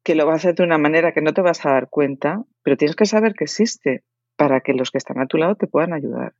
que 0.02 0.14
lo 0.14 0.26
va 0.26 0.34
a 0.34 0.36
hacer 0.36 0.54
de 0.54 0.64
una 0.64 0.76
manera 0.76 1.12
que 1.12 1.22
no 1.22 1.32
te 1.32 1.40
vas 1.40 1.64
a 1.64 1.70
dar 1.70 1.88
cuenta, 1.88 2.44
pero 2.62 2.76
tienes 2.76 2.94
que 2.94 3.06
saber 3.06 3.32
que 3.32 3.44
existe 3.44 4.02
para 4.36 4.60
que 4.60 4.74
los 4.74 4.90
que 4.90 4.98
están 4.98 5.18
a 5.18 5.26
tu 5.26 5.38
lado 5.38 5.54
te 5.54 5.66
puedan 5.66 5.94
ayudar. 5.94 6.34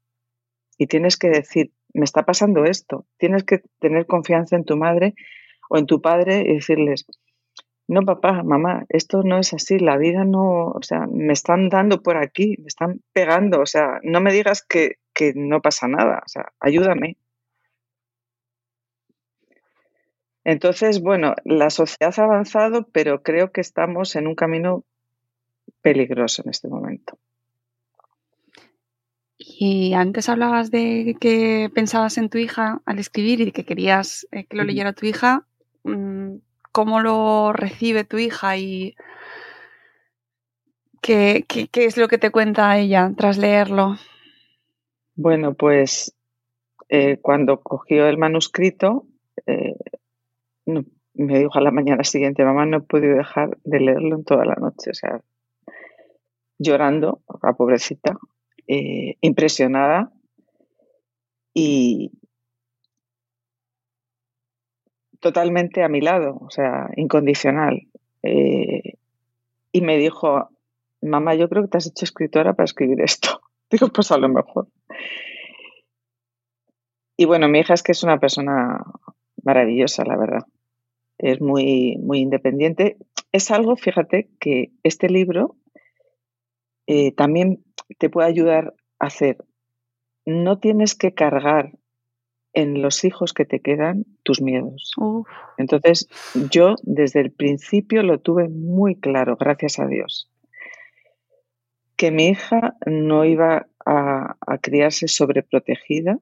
Y 0.77 0.87
tienes 0.87 1.17
que 1.17 1.31
decir, 1.31 1.73
me 1.95 2.05
está 2.05 2.25
pasando 2.25 2.65
esto. 2.65 3.07
Tienes 3.17 3.43
que 3.43 3.63
tener 3.81 4.05
confianza 4.07 4.55
en 4.55 4.65
tu 4.65 4.77
madre 4.77 5.15
o 5.71 5.79
en 5.79 5.87
tu 5.87 6.03
padre 6.03 6.43
y 6.47 6.57
decirles, 6.57 7.07
no 7.89 8.03
papá, 8.03 8.43
mamá, 8.43 8.85
esto 8.91 9.23
no 9.23 9.39
es 9.39 9.55
así, 9.55 9.79
la 9.79 9.97
vida 9.97 10.25
no, 10.25 10.67
o 10.67 10.83
sea, 10.83 11.07
me 11.07 11.33
están 11.33 11.71
dando 11.71 12.03
por 12.03 12.19
aquí, 12.19 12.57
me 12.59 12.67
están 12.67 13.01
pegando, 13.15 13.61
o 13.61 13.67
sea, 13.67 13.99
no 14.03 14.21
me 14.21 14.33
digas 14.33 14.63
que, 14.63 14.97
que 15.15 15.33
no 15.35 15.63
pasa 15.63 15.89
nada, 15.89 16.23
o 16.25 16.29
sea, 16.29 16.53
ayúdame. 16.61 17.17
Entonces, 20.45 21.01
bueno, 21.01 21.35
la 21.45 21.71
sociedad 21.71 22.15
ha 22.19 22.25
avanzado, 22.25 22.87
pero 22.93 23.23
creo 23.23 23.53
que 23.53 23.63
estamos 23.63 24.17
en 24.17 24.27
un 24.27 24.35
camino 24.35 24.85
peligroso 25.81 26.43
en 26.45 26.51
este 26.51 26.69
momento. 26.69 27.19
Y 29.39 29.95
antes 29.95 30.29
hablabas 30.29 30.71
de 30.71 31.17
que 31.21 31.71
pensabas 31.75 32.19
en 32.19 32.29
tu 32.29 32.39
hija 32.39 32.83
al 32.85 32.99
escribir 32.99 33.41
y 33.41 33.53
que 33.53 33.65
querías 33.65 34.27
eh, 34.31 34.45
que 34.45 34.57
lo 34.57 34.65
leyera 34.65 34.93
tu 34.93 35.07
hija. 35.07 35.47
¿Cómo 36.79 37.01
lo 37.01 37.53
recibe 37.53 38.05
tu 38.05 38.19
hija 38.19 38.57
y 38.57 38.95
qué, 41.03 41.45
es 41.73 41.97
lo 41.97 42.07
que 42.07 42.19
te 42.19 42.31
cuenta 42.31 42.79
ella 42.79 43.11
tras 43.17 43.37
leerlo? 43.37 43.97
Bueno, 45.17 45.55
pues 45.55 46.15
eh, 46.89 47.19
cuando 47.21 47.63
cogió 47.63 48.07
el 48.07 48.17
manuscrito, 48.17 49.07
eh, 49.47 49.75
me 50.67 51.39
dijo 51.41 51.59
a 51.59 51.63
la 51.63 51.73
mañana 51.73 52.05
siguiente, 52.05 52.45
mamá, 52.45 52.65
no 52.65 52.77
he 52.77 52.83
podido 52.83 53.17
dejar 53.17 53.59
de 53.65 53.81
leerlo 53.81 54.15
en 54.15 54.25
toda 54.25 54.45
la 54.45 54.55
noche, 54.55 54.93
o 54.93 54.95
sea, 54.95 55.21
llorando, 56.59 57.23
la 57.43 57.55
pobrecita, 57.55 58.17
eh, 58.69 59.17
impresionada 59.21 60.13
y 61.53 62.13
totalmente 65.21 65.83
a 65.83 65.89
mi 65.89 66.01
lado, 66.01 66.39
o 66.41 66.51
sea, 66.51 66.91
incondicional. 66.97 67.89
Eh, 68.23 68.95
y 69.73 69.81
me 69.81 69.97
dijo, 69.99 70.51
mamá, 71.03 71.35
yo 71.35 71.49
creo 71.49 71.63
que 71.63 71.69
te 71.69 71.79
has 71.79 71.87
hecho 71.87 72.05
escritora 72.05 72.55
para 72.55 72.65
escribir 72.65 73.01
esto. 73.01 73.41
Digo, 73.71 73.89
pues 73.89 74.11
a 74.13 74.19
lo 74.19 74.29
mejor. 74.29 74.69
Y 77.17 77.25
bueno, 77.25 77.49
mi 77.49 77.59
hija 77.59 77.75
es 77.75 77.83
que 77.83 77.93
es 77.93 78.03
una 78.03 78.19
persona 78.19 78.85
maravillosa, 79.43 80.05
la 80.05 80.17
verdad 80.17 80.47
es 81.19 81.41
muy, 81.41 81.97
muy 81.99 82.21
independiente. 82.21 82.97
Es 83.33 83.51
algo, 83.51 83.77
fíjate, 83.77 84.31
que 84.41 84.71
este 84.85 85.09
libro 85.09 85.57
eh, 86.87 87.13
también 87.13 87.65
te 87.99 88.09
puede 88.09 88.29
ayudar 88.29 88.75
a 88.99 89.07
hacer. 89.07 89.45
No 90.25 90.59
tienes 90.59 90.95
que 90.95 91.13
cargar 91.13 91.73
en 92.59 92.83
los 92.83 93.05
hijos 93.05 93.33
que 93.33 93.45
te 93.45 93.61
quedan 93.61 94.05
tus 94.25 94.43
miedos. 94.43 94.93
Entonces, 95.59 96.09
yo 96.51 96.75
desde 96.83 97.21
el 97.21 97.31
principio 97.31 98.03
lo 98.03 98.19
tuve 98.19 98.49
muy 98.49 98.97
claro, 98.97 99.37
gracias 99.37 99.79
a 99.79 99.87
Dios, 99.87 100.29
que 101.95 102.11
mi 102.11 102.27
hija 102.27 102.75
no 102.85 103.25
iba 103.25 103.69
a, 103.87 104.37
criarse 104.61 105.07
sobreprotegida, 105.07 106.19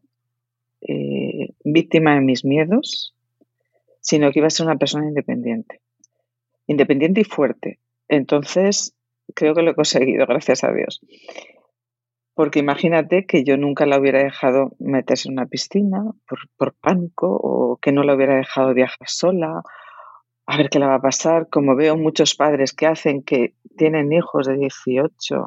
eh, 0.82 1.54
víctima 1.64 2.14
de 2.14 2.20
mis 2.20 2.44
miedos, 2.44 3.14
sino 4.00 4.30
que 4.30 4.40
iba 4.40 4.48
a 4.48 4.50
ser 4.50 4.66
una 4.66 4.76
persona 4.76 5.08
independiente, 5.08 5.80
independiente 6.66 7.22
y 7.22 7.24
fuerte. 7.24 7.78
Entonces, 8.08 8.94
creo 9.34 9.54
que 9.54 9.62
lo 9.62 9.70
he 9.70 9.74
conseguido, 9.74 10.26
gracias 10.28 10.64
a 10.64 10.72
Dios. 10.72 11.00
Porque 12.36 12.58
imagínate 12.58 13.24
que 13.24 13.44
yo 13.44 13.56
nunca 13.56 13.86
la 13.86 13.98
hubiera 13.98 14.22
dejado 14.22 14.72
meterse 14.78 15.26
en 15.26 15.38
una 15.38 15.46
piscina 15.46 16.04
por, 16.58 16.74
pánico 16.74 17.28
o 17.28 17.78
que 17.78 17.92
no 17.92 18.02
la 18.02 18.14
hubiera 18.14 18.36
dejado 18.36 18.74
viajar 18.74 19.08
sola, 19.08 19.62
a 20.44 20.56
ver 20.58 20.68
qué 20.68 20.78
le 20.78 20.86
va 20.86 20.96
a 20.96 21.00
pasar. 21.00 21.48
Como 21.48 21.74
veo 21.74 21.96
muchos 21.96 22.34
padres 22.34 22.74
que 22.74 22.86
hacen 22.86 23.22
que 23.22 23.54
tienen 23.78 24.12
hijos 24.12 24.46
de 24.46 24.58
18, 24.58 25.46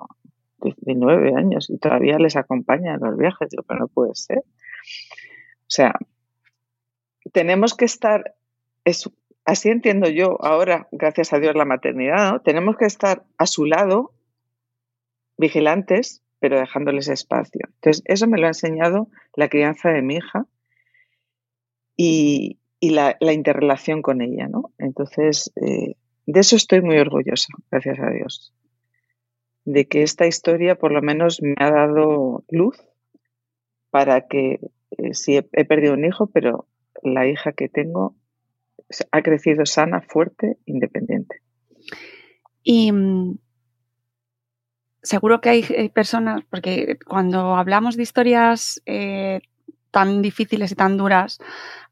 19 0.61 1.35
años 1.35 1.69
y 1.69 1.77
todavía 1.77 2.17
les 2.17 2.35
acompañan 2.35 2.95
en 2.95 3.07
los 3.07 3.17
viajes, 3.19 3.49
yo, 3.55 3.61
pero 3.61 3.81
no 3.81 3.87
puede 3.87 4.15
ser. 4.15 4.39
O 4.39 5.67
sea, 5.67 5.93
tenemos 7.33 7.75
que 7.75 7.85
estar, 7.85 8.33
es, 8.83 9.07
así 9.45 9.69
entiendo 9.69 10.09
yo 10.09 10.43
ahora, 10.43 10.87
gracias 10.91 11.33
a 11.33 11.39
Dios, 11.39 11.53
la 11.53 11.65
maternidad, 11.65 12.31
¿no? 12.31 12.41
Tenemos 12.41 12.77
que 12.77 12.85
estar 12.85 13.25
a 13.37 13.45
su 13.45 13.65
lado, 13.65 14.11
vigilantes, 15.37 16.23
pero 16.39 16.59
dejándoles 16.59 17.07
espacio. 17.07 17.61
Entonces, 17.75 18.01
eso 18.05 18.27
me 18.27 18.37
lo 18.37 18.45
ha 18.45 18.49
enseñado 18.49 19.09
la 19.35 19.49
crianza 19.49 19.89
de 19.89 20.01
mi 20.01 20.15
hija 20.15 20.45
y, 21.95 22.57
la, 22.81 23.17
interrelación 23.33 24.01
con 24.01 24.21
ella, 24.21 24.47
¿no? 24.47 24.71
Entonces, 24.77 25.51
eh, 25.57 25.95
de 26.25 26.39
eso 26.39 26.55
estoy 26.55 26.81
muy 26.81 26.97
orgullosa, 26.97 27.49
gracias 27.69 27.99
a 27.99 28.09
Dios. 28.11 28.53
De 29.65 29.85
que 29.85 30.03
esta 30.03 30.25
historia 30.25 30.75
por 30.75 30.91
lo 30.91 31.01
menos 31.01 31.41
me 31.41 31.55
ha 31.57 31.71
dado 31.71 32.43
luz 32.49 32.77
para 33.89 34.27
que 34.27 34.59
eh, 34.91 35.13
sí 35.13 35.37
he, 35.37 35.65
perdido 35.65 35.93
un 35.93 36.05
hijo, 36.05 36.27
pero 36.27 36.67
la 37.03 37.27
hija 37.27 37.51
que 37.51 37.67
tengo 37.67 38.15
ha 39.11 39.21
crecido 39.21 39.65
sana, 39.65 40.01
fuerte, 40.01 40.57
independiente. 40.65 41.41
Y 42.63 42.91
mm, 42.91 43.37
seguro 45.09 45.41
que 45.41 45.49
hay 45.49 45.89
personas, 45.89 46.43
porque 46.51 46.99
cuando 47.07 47.55
hablamos 47.55 47.97
de 47.97 48.03
historias 48.03 48.79
eh, 48.85 49.41
tan 49.89 50.21
difíciles 50.21 50.71
y 50.71 50.75
tan 50.75 50.97
duras, 50.97 51.39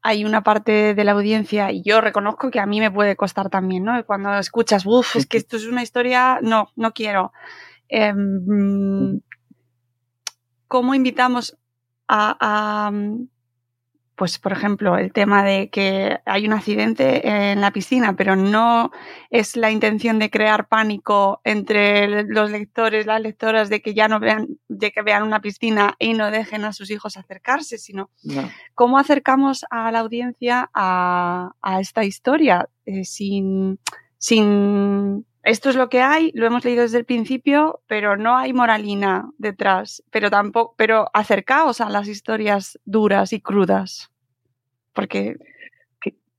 hay 0.02 0.24
una 0.24 0.44
parte 0.44 0.94
de 0.94 1.04
la 1.04 1.12
audiencia, 1.12 1.72
y 1.72 1.82
yo 1.82 2.00
reconozco 2.00 2.52
que 2.52 2.60
a 2.60 2.66
mí 2.66 2.78
me 2.78 2.92
puede 2.92 3.16
costar 3.16 3.50
también, 3.50 3.82
¿no? 3.82 4.04
Cuando 4.06 4.38
escuchas, 4.38 4.86
uff, 4.86 5.16
es 5.16 5.26
que 5.26 5.36
esto 5.36 5.56
es 5.56 5.66
una 5.66 5.82
historia, 5.82 6.38
no, 6.42 6.70
no 6.76 6.92
quiero. 6.92 7.32
Em, 7.88 9.20
¿Cómo 10.68 10.94
invitamos 10.94 11.58
a, 12.06 12.92
pues 14.18 14.40
por 14.40 14.50
ejemplo, 14.50 14.98
el 14.98 15.12
tema 15.12 15.44
de 15.44 15.70
que 15.70 16.18
hay 16.26 16.44
un 16.44 16.52
accidente 16.52 17.52
en 17.52 17.60
la 17.60 17.70
piscina, 17.70 18.16
pero 18.16 18.34
no 18.34 18.90
es 19.30 19.56
la 19.56 19.70
intención 19.70 20.18
de 20.18 20.28
crear 20.28 20.66
pánico 20.66 21.40
entre 21.44 22.24
los 22.24 22.50
lectores, 22.50 23.06
las 23.06 23.22
lectoras, 23.22 23.70
de 23.70 23.80
que 23.80 23.94
ya 23.94 24.08
no 24.08 24.18
vean, 24.18 24.58
de 24.66 24.90
que 24.90 25.02
vean 25.02 25.22
una 25.22 25.40
piscina 25.40 25.94
y 26.00 26.14
no 26.14 26.32
dejen 26.32 26.64
a 26.64 26.72
sus 26.72 26.90
hijos 26.90 27.16
acercarse, 27.16 27.78
sino 27.78 28.10
cómo 28.74 28.98
acercamos 28.98 29.64
a 29.70 29.92
la 29.92 30.00
audiencia 30.00 30.68
a, 30.74 31.52
esta 31.80 32.02
historia 32.02 32.68
eh, 32.86 33.04
sin, 33.04 33.78
sin 34.18 35.26
esto 35.48 35.70
es 35.70 35.76
lo 35.76 35.88
que 35.88 36.00
hay, 36.00 36.30
lo 36.34 36.46
hemos 36.46 36.64
leído 36.64 36.82
desde 36.82 36.98
el 36.98 37.06
principio, 37.06 37.80
pero 37.86 38.16
no 38.18 38.36
hay 38.36 38.52
moralina 38.52 39.30
detrás, 39.38 40.02
pero 40.10 40.30
tampoco, 40.30 40.74
pero 40.76 41.08
acercaos 41.14 41.80
a 41.80 41.88
las 41.88 42.06
historias 42.06 42.78
duras 42.84 43.32
y 43.32 43.40
crudas. 43.40 44.10
Porque. 44.92 45.36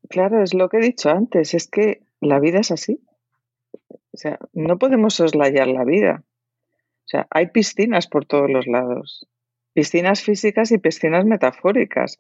Claro, 0.10 0.44
es 0.44 0.54
lo 0.54 0.70
que 0.70 0.78
he 0.78 0.82
dicho 0.82 1.10
antes, 1.10 1.54
es 1.54 1.68
que 1.68 2.02
la 2.20 2.40
vida 2.40 2.60
es 2.60 2.72
así. 2.72 3.00
O 4.12 4.18
sea, 4.18 4.40
no 4.54 4.78
podemos 4.78 5.16
soslayar 5.16 5.68
la 5.68 5.84
vida. 5.86 6.24
O 6.24 7.08
sea, 7.08 7.28
hay 7.32 7.48
piscinas 7.48 8.08
por 8.08 8.26
todos 8.26 8.50
los 8.50 8.68
lados. 8.68 9.28
Piscinas 9.74 10.22
físicas 10.22 10.72
y 10.72 10.78
piscinas 10.78 11.26
metafóricas. 11.26 12.18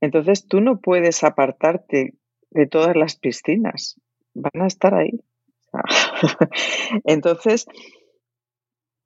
Entonces 0.00 0.46
tú 0.46 0.60
no 0.60 0.80
puedes 0.80 1.24
apartarte 1.24 2.14
de 2.50 2.66
todas 2.66 2.96
las 2.96 3.16
piscinas. 3.16 4.00
Van 4.34 4.62
a 4.62 4.66
estar 4.66 4.94
ahí. 4.94 5.20
Entonces, 7.04 7.66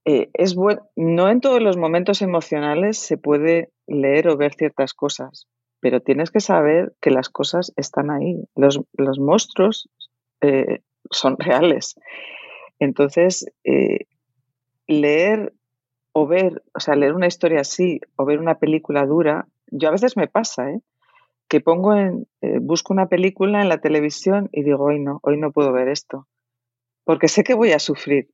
eh, 0.07 0.31
es 0.33 0.57
no 0.97 1.29
en 1.29 1.41
todos 1.41 1.61
los 1.63 1.77
momentos 1.77 2.23
emocionales 2.23 2.99
se 2.99 3.19
puede 3.19 3.71
leer 3.87 4.29
o 4.29 4.37
ver 4.37 4.55
ciertas 4.55 4.95
cosas, 4.95 5.47
pero 5.81 6.01
tienes 6.01 6.31
que 6.31 6.41
saber 6.41 6.95
que 7.01 7.11
las 7.11 7.29
cosas 7.29 7.73
están 7.77 8.11
ahí. 8.11 8.37
Los, 8.55 8.81
monstruos 9.19 9.89
eh, 10.41 10.81
son 11.11 11.37
reales. 11.39 11.97
Entonces, 12.79 13.47
eh, 13.65 14.07
leer 14.87 15.53
o 16.13 16.27
ver, 16.27 16.63
o 16.75 16.81
sea, 16.81 16.97
leer 16.97 17.15
una 17.15 17.29
historia 17.29 17.61
así 17.61 18.01
o 18.17 18.25
ver 18.25 18.41
una 18.41 18.59
película 18.59 19.07
dura, 19.07 19.47
yo 19.71 19.89
a 19.89 19.93
veces 19.93 20.17
me 20.17 20.27
pasa, 20.27 20.67
que 21.49 21.61
pongo 21.61 21.95
en, 21.95 22.27
busco 22.63 22.93
una 22.93 23.09
película 23.09 23.61
en 23.61 23.69
la 23.69 23.79
televisión 23.79 24.49
y 24.51 24.63
digo, 24.65 24.85
hoy 24.85 24.99
no, 24.99 25.21
hoy 25.23 25.39
no 25.39 25.53
puedo 25.53 25.73
ver 25.73 25.89
esto 25.89 26.27
porque 27.11 27.27
sé 27.27 27.43
que 27.43 27.55
voy 27.55 27.73
a 27.73 27.81
sufrir. 27.81 28.31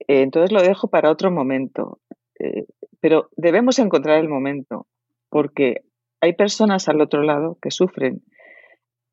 Eh, 0.00 0.22
entonces 0.22 0.50
lo 0.50 0.60
dejo 0.62 0.88
para 0.88 1.12
otro 1.12 1.30
momento. 1.30 2.00
Eh, 2.40 2.66
pero 2.98 3.30
debemos 3.36 3.78
encontrar 3.78 4.18
el 4.18 4.28
momento, 4.28 4.88
porque 5.28 5.84
hay 6.20 6.32
personas 6.32 6.88
al 6.88 7.00
otro 7.00 7.22
lado 7.22 7.56
que 7.62 7.70
sufren. 7.70 8.24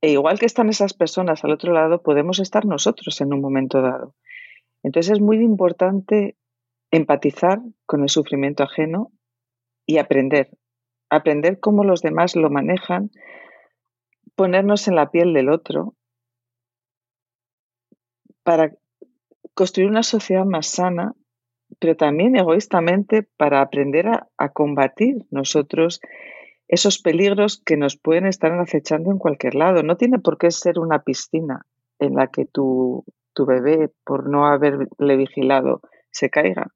E 0.01 0.09
igual 0.13 0.39
que 0.39 0.47
están 0.47 0.67
esas 0.67 0.95
personas 0.95 1.43
al 1.43 1.51
otro 1.51 1.71
lado, 1.73 2.01
podemos 2.01 2.39
estar 2.39 2.65
nosotros 2.65 3.21
en 3.21 3.35
un 3.35 3.39
momento 3.39 3.83
dado. 3.83 4.15
Entonces 4.81 5.11
es 5.11 5.21
muy 5.21 5.37
importante 5.37 6.35
empatizar 6.89 7.59
con 7.85 8.01
el 8.01 8.09
sufrimiento 8.09 8.63
ajeno 8.63 9.11
y 9.85 9.99
aprender. 9.99 10.57
Aprender 11.11 11.59
cómo 11.59 11.83
los 11.83 12.01
demás 12.01 12.35
lo 12.35 12.49
manejan, 12.49 13.11
ponernos 14.35 14.87
en 14.87 14.95
la 14.95 15.11
piel 15.11 15.33
del 15.33 15.49
otro 15.49 15.93
para 18.43 18.71
construir 19.53 19.89
una 19.89 20.03
sociedad 20.03 20.45
más 20.45 20.67
sana, 20.67 21.13
pero 21.79 21.95
también 21.95 22.35
egoístamente 22.35 23.27
para 23.37 23.61
aprender 23.61 24.07
a, 24.07 24.49
combatir 24.49 25.25
nosotros 25.29 26.01
esos 26.67 26.99
peligros 26.99 27.61
que 27.65 27.77
nos 27.77 27.97
pueden 27.97 28.25
estar 28.25 28.51
acechando 28.53 29.11
en 29.11 29.17
cualquier 29.17 29.55
lado. 29.55 29.83
No 29.83 29.97
tiene 29.97 30.19
por 30.19 30.37
qué 30.37 30.51
ser 30.51 30.79
una 30.79 30.99
piscina 31.03 31.65
en 31.99 32.15
la 32.15 32.27
que 32.27 32.45
tu, 32.45 33.03
tu 33.33 33.45
bebé, 33.45 33.89
por 34.05 34.29
no 34.29 34.47
haberle 34.47 35.17
vigilado, 35.17 35.81
se 36.11 36.29
caiga. 36.29 36.67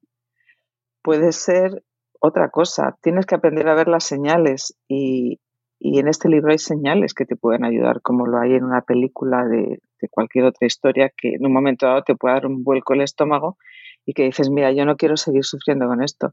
Puede 1.02 1.32
ser 1.32 1.82
otra 2.20 2.50
cosa. 2.50 2.96
Tienes 3.02 3.26
que 3.26 3.34
aprender 3.34 3.68
a 3.68 3.74
ver 3.74 3.88
las 3.88 4.04
señales 4.04 4.76
y, 4.88 5.40
y 5.78 5.98
en 5.98 6.08
este 6.08 6.28
libro 6.28 6.52
hay 6.52 6.58
señales 6.58 7.12
que 7.12 7.26
te 7.26 7.36
pueden 7.36 7.64
ayudar, 7.64 8.00
como 8.00 8.26
lo 8.26 8.38
hay 8.38 8.54
en 8.54 8.64
una 8.64 8.82
película 8.82 9.46
de, 9.46 9.80
cualquier 10.10 10.44
otra 10.44 10.66
historia 10.66 11.12
que 11.14 11.34
en 11.34 11.44
un 11.44 11.52
momento 11.52 11.86
dado 11.86 12.02
te 12.02 12.14
puede 12.14 12.34
dar 12.34 12.46
un 12.46 12.62
vuelco 12.62 12.94
el 12.94 13.02
estómago 13.02 13.58
y 14.04 14.14
que 14.14 14.22
dices, 14.22 14.50
mira, 14.50 14.72
yo 14.72 14.84
no 14.84 14.96
quiero 14.96 15.16
seguir 15.16 15.44
sufriendo 15.44 15.86
con 15.86 16.02
esto. 16.02 16.32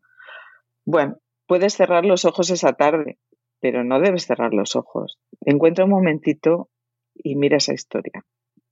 Bueno, 0.86 1.18
puedes 1.48 1.74
cerrar 1.74 2.06
los 2.06 2.24
ojos 2.24 2.52
esa 2.52 2.74
tarde, 2.74 3.18
pero 3.60 3.84
no 3.84 4.00
debes 4.00 4.26
cerrar 4.26 4.54
los 4.54 4.76
ojos. 4.76 5.20
Encuentra 5.42 5.86
un 5.86 5.92
momentito 5.92 6.70
y 7.16 7.36
mira 7.36 7.58
esa 7.58 7.74
historia, 7.74 8.24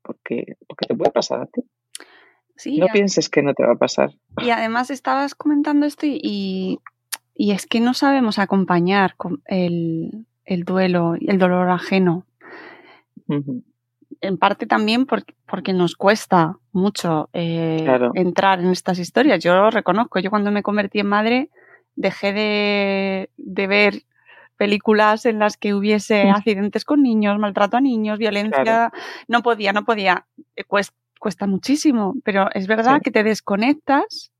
porque, 0.04 0.56
porque 0.68 0.88
te 0.88 0.96
puede 0.96 1.12
pasar 1.12 1.42
a 1.42 1.46
ti. 1.48 1.64
no 2.80 2.88
pienses 2.94 3.28
que 3.28 3.42
no 3.42 3.54
te 3.54 3.66
va 3.66 3.74
a 3.74 3.78
pasar. 3.78 4.12
Y 4.38 4.52
además 4.52 4.92
estabas 4.92 5.36
comentando 5.36 5.86
esto 5.86 6.06
y, 6.06 6.80
y 7.34 7.52
es 7.52 7.66
que 7.66 7.80
no 7.80 7.94
sabemos 7.94 8.38
acompañar 8.38 9.16
el, 9.46 10.28
el 10.45 10.63
duelo 10.63 11.15
y 11.19 11.30
el 11.30 11.38
dolor 11.38 11.69
ajeno. 11.69 12.25
En 13.27 14.38
parte 14.38 14.65
también 14.65 15.06
porque, 15.06 15.73
nos 15.73 15.96
cuesta 15.96 16.58
mucho 16.73 17.29
eh, 17.33 17.87
entrar 18.13 18.60
en 18.60 18.69
estas 18.69 19.00
historias. 19.00 19.44
Yo 19.44 19.56
lo 19.56 19.71
reconozco. 19.71 20.19
Yo 20.19 20.29
cuando 20.29 20.52
me 20.52 20.63
convertí 20.63 21.00
en 21.00 21.08
madre 21.08 21.50
dejé 21.96 22.33
de, 22.33 23.67
ver 23.67 24.04
películas 24.58 25.25
en 25.25 25.39
las 25.39 25.58
que 25.58 25.73
hubiese 25.73 26.29
accidentes 26.29 26.85
con 26.85 27.02
niños, 27.02 27.39
maltrato 27.39 27.77
a 27.77 27.81
niños, 27.81 28.19
violencia. 28.19 28.92
No 29.27 29.42
podía, 29.42 29.73
no 29.73 29.85
podía. 29.85 30.25
Eh, 30.56 30.63
cuesta, 30.63 31.48
muchísimo, 31.48 32.15
pero 32.23 32.50
es 32.54 32.67
verdad 32.67 33.02
que 33.02 33.12
te 33.12 33.23
desconectas 33.23 34.31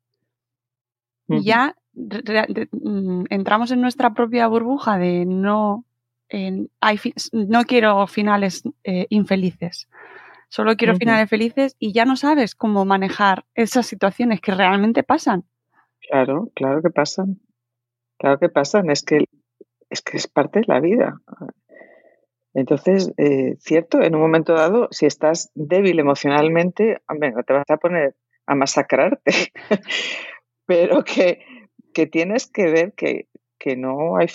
y 1.28 1.44
ya 1.44 1.76
mm, 1.94 3.26
entramos 3.30 3.72
en 3.72 3.82
nuestra 3.82 4.14
propia 4.14 4.48
burbuja 4.48 4.98
de 4.98 5.26
no 5.26 5.86
no 6.32 7.64
quiero 7.64 8.08
finales 8.08 8.64
eh, 8.84 9.08
infelices, 9.10 9.90
solo 10.50 10.76
quiero 10.76 10.96
finales 10.96 11.30
felices 11.30 11.76
y 11.80 11.94
ya 11.94 12.06
no 12.06 12.16
sabes 12.16 12.56
cómo 12.56 12.86
manejar 12.86 13.46
esas 13.56 13.86
situaciones 13.86 14.42
que 14.42 14.54
realmente 14.54 15.04
pasan. 15.04 15.46
Claro, 16.00 16.52
claro 16.56 16.82
que 16.82 16.90
pasan. 16.90 17.40
Claro 18.18 18.38
que 18.38 18.50
pasan, 18.50 18.90
es 18.92 19.04
que 19.04 19.26
es, 19.90 20.02
que 20.02 20.18
es 20.18 20.28
parte 20.28 20.60
de 20.60 20.66
la 20.68 20.80
vida. 20.80 21.20
Entonces, 22.54 23.14
eh, 23.18 23.56
cierto, 23.60 24.02
en 24.02 24.16
un 24.16 24.22
momento 24.22 24.54
dado, 24.54 24.88
si 24.92 25.06
estás 25.06 25.52
débil 25.56 26.00
emocionalmente, 26.00 27.02
hombre, 27.08 27.32
no 27.32 27.44
te 27.44 27.54
vas 27.54 27.70
a 27.70 27.78
poner 27.78 28.16
a 28.46 28.56
masacrarte, 28.56 29.32
pero 30.66 31.04
que, 31.04 31.40
que, 31.94 32.08
tienes 32.08 32.48
que 32.48 32.66
ver 32.66 32.94
que, 32.94 33.28
que 33.62 33.78
no 33.78 34.18
hay 34.18 34.28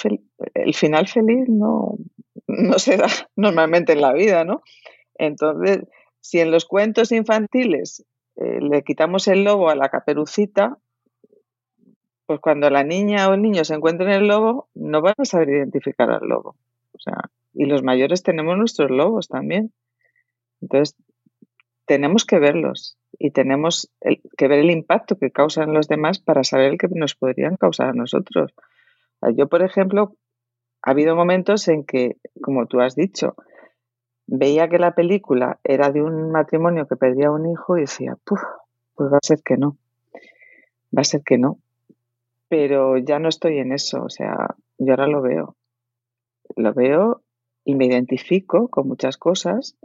el 0.55 0.75
final 0.75 1.09
feliz 1.09 1.49
no, 1.49 1.99
no 2.47 2.79
se 2.79 2.97
da 2.97 3.09
normalmente 3.37 3.93
en 3.93 4.01
la 4.01 4.13
vida, 4.13 4.45
¿no? 4.45 4.63
Entonces, 5.17 5.81
si 6.21 6.39
en 6.39 6.53
los 6.53 6.65
cuentos 6.65 7.11
infantiles 7.11 8.05
eh, 8.37 8.61
le 8.61 8.83
quitamos 8.85 9.27
el 9.27 9.43
lobo 9.43 9.69
a 9.69 9.75
la 9.75 9.89
caperucita, 9.89 10.79
pues 12.27 12.39
cuando 12.41 12.71
la 12.71 12.85
niña 12.85 13.29
o 13.29 13.35
el 13.35 13.43
niño 13.43 13.65
se 13.65 13.75
encuentren 13.75 14.11
el 14.11 14.29
lobo, 14.29 14.69
no 14.75 15.03
van 15.03 15.15
a 15.19 15.25
saber 15.25 15.49
identificar 15.49 16.09
al 16.11 16.29
lobo. 16.29 16.57
O 16.93 16.99
sea, 16.99 17.17
y 17.53 17.67
los 17.67 17.83
mayores 17.83 18.23
tenemos 18.23 18.57
nuestros 18.57 18.91
lobos 18.91 19.27
también. 19.27 19.73
Entonces, 20.61 20.97
tenemos 21.85 22.25
que 22.25 22.39
verlos 22.39 22.97
y 23.19 23.33
tenemos 23.33 23.91
que 24.37 24.49
ver 24.49 24.61
el 24.61 24.71
impacto 24.71 25.19
que 25.19 25.33
causan 25.33 25.75
los 25.75 25.89
demás 25.89 26.21
para 26.21 26.45
saber 26.45 26.73
el 26.73 26.79
que 26.79 26.89
nos 26.89 27.17
podrían 27.17 27.57
causar 27.57 27.89
a 27.89 27.93
nosotros. 27.93 28.53
Yo, 29.35 29.49
por 29.49 29.63
ejemplo, 29.63 30.15
ha 30.83 30.91
habido 30.91 31.17
momentos 31.17 31.69
en 31.69 31.85
que, 31.85 32.17
como 32.43 32.67
tú 32.67 32.81
has 32.81 32.95
dicho, 32.95 33.35
veía 34.27 34.69
que 34.69 34.79
la 34.79 34.95
película 34.95 35.59
era 35.65 35.91
de 35.91 36.03
un 36.03 36.31
matrimonio 36.31 36.87
que 36.87 36.97
perdía 36.97 37.31
un 37.31 37.51
hijo 37.51 37.77
y 37.77 37.83
decía, 37.83 38.17
pues 38.25 38.41
va 39.13 39.17
a 39.17 39.27
ser 39.27 39.43
que 39.43 39.57
no, 39.57 39.77
va 40.97 41.03
a 41.03 41.05
ser 41.05 41.23
que 41.23 41.39
no. 41.39 41.59
Pero 42.49 42.99
ya 42.99 43.19
no 43.19 43.29
estoy 43.29 43.59
en 43.59 43.73
eso, 43.73 44.05
o 44.05 44.09
sea, 44.09 44.55
yo 44.79 44.93
ahora 44.93 45.09
lo 45.09 45.23
veo. 45.23 45.57
Lo 46.55 46.73
veo 46.73 47.23
y 47.65 47.75
me 47.75 47.87
identifico 47.87 48.69
con 48.69 48.87
muchas 48.87 49.17
cosas. 49.17 49.77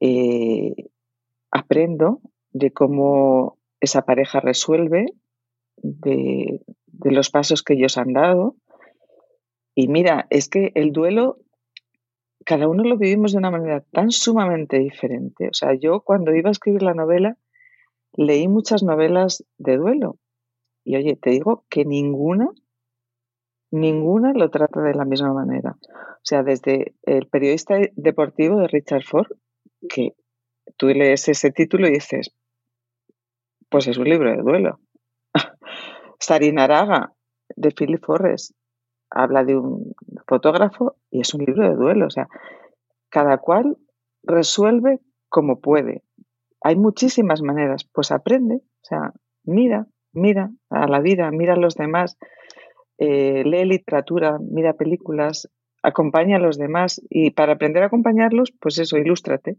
Eh, 0.00 0.90
aprendo 1.50 2.20
de 2.52 2.70
cómo 2.70 3.58
esa 3.80 4.02
pareja 4.02 4.40
resuelve, 4.40 5.06
de, 5.76 6.62
de 6.92 7.12
los 7.12 7.30
pasos 7.30 7.62
que 7.62 7.74
ellos 7.74 7.98
han 7.98 8.12
dado. 8.12 8.56
Y 9.74 9.88
mira, 9.88 10.26
es 10.30 10.48
que 10.48 10.72
el 10.74 10.92
duelo 10.92 11.38
cada 12.48 12.66
uno 12.66 12.82
lo 12.82 12.96
vivimos 12.96 13.32
de 13.32 13.38
una 13.38 13.50
manera 13.50 13.84
tan 13.92 14.10
sumamente 14.10 14.78
diferente. 14.78 15.48
O 15.48 15.52
sea, 15.52 15.74
yo 15.74 16.00
cuando 16.00 16.34
iba 16.34 16.48
a 16.48 16.52
escribir 16.52 16.82
la 16.82 16.94
novela, 16.94 17.36
leí 18.14 18.48
muchas 18.48 18.82
novelas 18.82 19.44
de 19.58 19.76
duelo. 19.76 20.18
Y 20.82 20.96
oye, 20.96 21.14
te 21.16 21.28
digo 21.28 21.66
que 21.68 21.84
ninguna, 21.84 22.48
ninguna 23.70 24.32
lo 24.32 24.48
trata 24.48 24.80
de 24.80 24.94
la 24.94 25.04
misma 25.04 25.34
manera. 25.34 25.76
O 25.82 26.22
sea, 26.22 26.42
desde 26.42 26.94
el 27.02 27.26
periodista 27.28 27.76
deportivo 27.96 28.60
de 28.60 28.68
Richard 28.68 29.04
Ford, 29.04 29.30
que 29.86 30.14
tú 30.78 30.88
lees 30.88 31.28
ese 31.28 31.50
título 31.50 31.86
y 31.86 31.92
dices, 31.92 32.34
pues 33.68 33.88
es 33.88 33.98
un 33.98 34.08
libro 34.08 34.30
de 34.30 34.42
duelo. 34.42 34.80
Sarinaraga, 36.18 37.12
de 37.56 37.70
Philip 37.70 38.04
Forrest, 38.04 38.52
habla 39.10 39.44
de 39.44 39.56
un 39.56 39.94
fotógrafo 40.26 40.96
y 41.10 41.20
es 41.20 41.32
un 41.34 41.44
libro 41.44 41.68
de 41.68 41.74
duelo. 41.74 42.06
O 42.06 42.10
sea, 42.10 42.28
cada 43.08 43.38
cual 43.38 43.76
resuelve 44.22 45.00
como 45.28 45.60
puede. 45.60 46.02
Hay 46.60 46.76
muchísimas 46.76 47.42
maneras. 47.42 47.84
Pues 47.92 48.10
aprende, 48.12 48.56
o 48.56 48.84
sea, 48.84 49.12
mira, 49.44 49.86
mira 50.12 50.50
a 50.70 50.86
la 50.88 51.00
vida, 51.00 51.30
mira 51.30 51.54
a 51.54 51.58
los 51.58 51.74
demás, 51.76 52.18
eh, 52.98 53.44
lee 53.44 53.64
literatura, 53.64 54.38
mira 54.40 54.74
películas, 54.74 55.48
acompaña 55.82 56.36
a 56.36 56.40
los 56.40 56.58
demás 56.58 57.00
y 57.08 57.30
para 57.30 57.54
aprender 57.54 57.82
a 57.82 57.86
acompañarlos, 57.86 58.52
pues 58.60 58.78
eso, 58.78 58.98
ilústrate. 58.98 59.56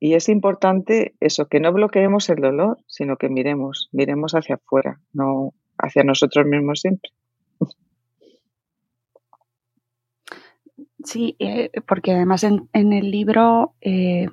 Y 0.00 0.14
es 0.14 0.30
importante 0.30 1.14
eso, 1.20 1.46
que 1.46 1.60
no 1.60 1.72
bloqueemos 1.74 2.30
el 2.30 2.40
dolor, 2.40 2.78
sino 2.86 3.18
que 3.18 3.28
miremos, 3.28 3.90
miremos 3.92 4.34
hacia 4.34 4.54
afuera, 4.54 4.98
no 5.12 5.52
hacia 5.76 6.04
nosotros 6.04 6.46
mismos 6.46 6.80
siempre. 6.80 7.10
Sí, 11.04 11.36
eh, 11.38 11.70
porque 11.86 12.12
además 12.12 12.44
en, 12.44 12.68
el 12.72 13.10
libro, 13.10 13.74
eh, 13.82 14.28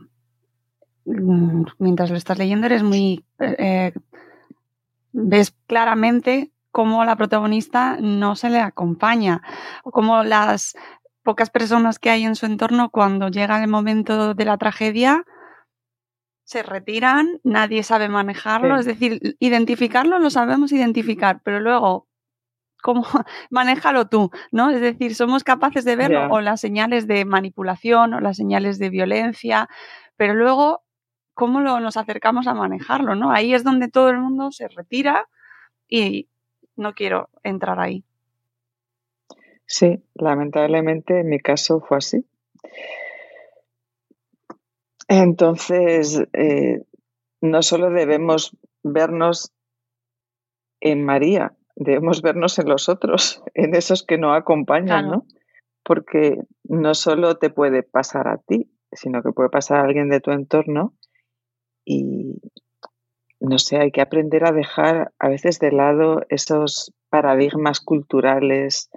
mm, 1.06 1.64
mientras 1.80 2.12
lo 2.12 2.18
estás 2.18 2.38
leyendo, 2.38 2.66
eres 2.66 2.84
muy. 2.84 3.26
Eh, 3.40 3.92
ves 5.12 5.56
claramente 5.68 6.52
cómo 6.72 7.04
la 7.04 7.16
protagonista 7.16 7.98
no 8.00 8.36
se 8.36 8.50
le 8.50 8.60
acompaña, 8.60 9.42
cómo 9.84 10.24
las 10.24 10.76
pocas 11.24 11.50
personas 11.50 12.00
que 12.00 12.10
hay 12.10 12.24
en 12.24 12.36
su 12.36 12.46
entorno, 12.46 12.90
cuando 12.90 13.28
llega 13.30 13.62
el 13.62 13.70
momento 13.70 14.34
de 14.34 14.46
la 14.46 14.58
tragedia, 14.58 15.26
se 16.48 16.64
retiran, 16.64 17.42
nadie 17.44 17.84
sabe 17.84 18.08
manejarlo, 18.08 18.80
es 18.80 18.86
decir, 18.86 19.36
identificarlo 19.40 20.18
lo 20.18 20.30
sabemos 20.30 20.72
identificar, 20.72 21.42
pero 21.44 21.60
luego 21.60 22.08
cómo 22.82 23.04
manéjalo 23.50 24.08
tú, 24.08 24.32
¿no? 24.54 24.70
Es 24.70 24.80
decir, 24.80 25.14
somos 25.14 25.44
capaces 25.44 25.84
de 25.84 25.98
verlo 25.98 26.30
o 26.32 26.40
las 26.40 26.62
señales 26.62 27.06
de 27.06 27.26
manipulación 27.26 28.14
o 28.14 28.22
las 28.22 28.38
señales 28.38 28.80
de 28.80 28.90
violencia, 28.90 29.68
pero 30.16 30.36
luego 30.36 30.84
cómo 31.34 31.60
lo, 31.60 31.82
nos 31.82 31.98
acercamos 31.98 32.48
a 32.48 32.54
manejarlo, 32.54 33.14
¿no? 33.14 33.30
Ahí 33.30 33.54
es 33.54 33.66
donde 33.66 33.90
todo 33.90 34.08
el 34.08 34.20
mundo 34.20 34.54
se 34.54 34.70
retira 34.70 35.28
y 35.90 36.30
no 36.78 36.94
quiero 36.94 37.30
entrar 37.44 37.78
ahí. 37.82 38.06
Sí, 39.66 40.02
lamentablemente 40.14 41.20
en 41.20 41.28
mi 41.28 41.42
caso 41.42 41.82
fue 41.82 41.98
así. 41.98 42.26
Entonces, 45.08 46.24
eh, 46.34 46.84
no 47.42 47.62
solo 47.62 47.90
debemos 47.90 48.58
vernos 48.84 49.54
en 50.82 51.04
María, 51.06 51.56
debemos 51.76 52.22
vernos 52.22 52.60
en 52.60 52.70
los 52.70 52.90
otros, 52.90 53.44
en 53.54 53.76
esos 53.76 54.04
que 54.04 54.18
no 54.18 54.34
acompañan, 54.34 55.10
¿no? 55.10 55.26
Porque 55.84 56.42
no 56.64 56.94
solo 56.94 57.38
te 57.38 57.50
puede 57.50 57.84
pasar 57.84 58.28
a 58.28 58.38
ti, 58.38 58.72
sino 58.92 59.24
que 59.24 59.32
puede 59.32 59.50
pasar 59.50 59.80
a 59.80 59.84
alguien 59.84 60.10
de 60.10 60.20
tu 60.20 60.32
entorno 60.32 60.94
y, 61.86 62.42
no 63.40 63.60
sé, 63.60 63.78
hay 63.78 63.92
que 63.92 64.02
aprender 64.02 64.46
a 64.46 64.52
dejar 64.52 65.14
a 65.20 65.30
veces 65.30 65.60
de 65.60 65.72
lado 65.72 66.22
esos 66.30 66.94
paradigmas 67.10 67.80
culturales, 67.80 68.90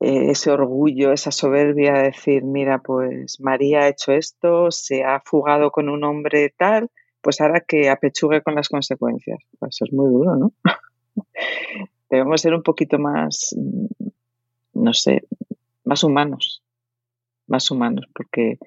eh, 0.00 0.30
ese 0.30 0.50
orgullo, 0.50 1.12
esa 1.12 1.30
soberbia 1.30 1.94
de 1.94 2.02
decir, 2.04 2.44
mira, 2.44 2.78
pues 2.78 3.40
María 3.40 3.80
ha 3.80 3.88
hecho 3.88 4.12
esto, 4.12 4.70
se 4.70 5.04
ha 5.04 5.20
fugado 5.24 5.70
con 5.70 5.88
un 5.88 6.04
hombre 6.04 6.52
tal, 6.56 6.90
pues 7.20 7.40
ahora 7.40 7.60
que 7.60 7.88
apechugue 7.88 8.42
con 8.42 8.54
las 8.54 8.68
consecuencias. 8.68 9.38
Pues 9.58 9.76
eso 9.76 9.84
es 9.86 9.92
muy 9.92 10.10
duro, 10.10 10.36
¿no? 10.36 10.52
debemos 12.10 12.40
ser 12.40 12.54
un 12.54 12.62
poquito 12.62 12.98
más, 12.98 13.54
mm, 13.56 13.86
no 14.74 14.92
sé, 14.92 15.24
más 15.84 16.04
humanos, 16.04 16.62
más 17.46 17.70
humanos, 17.70 18.06
porque 18.14 18.58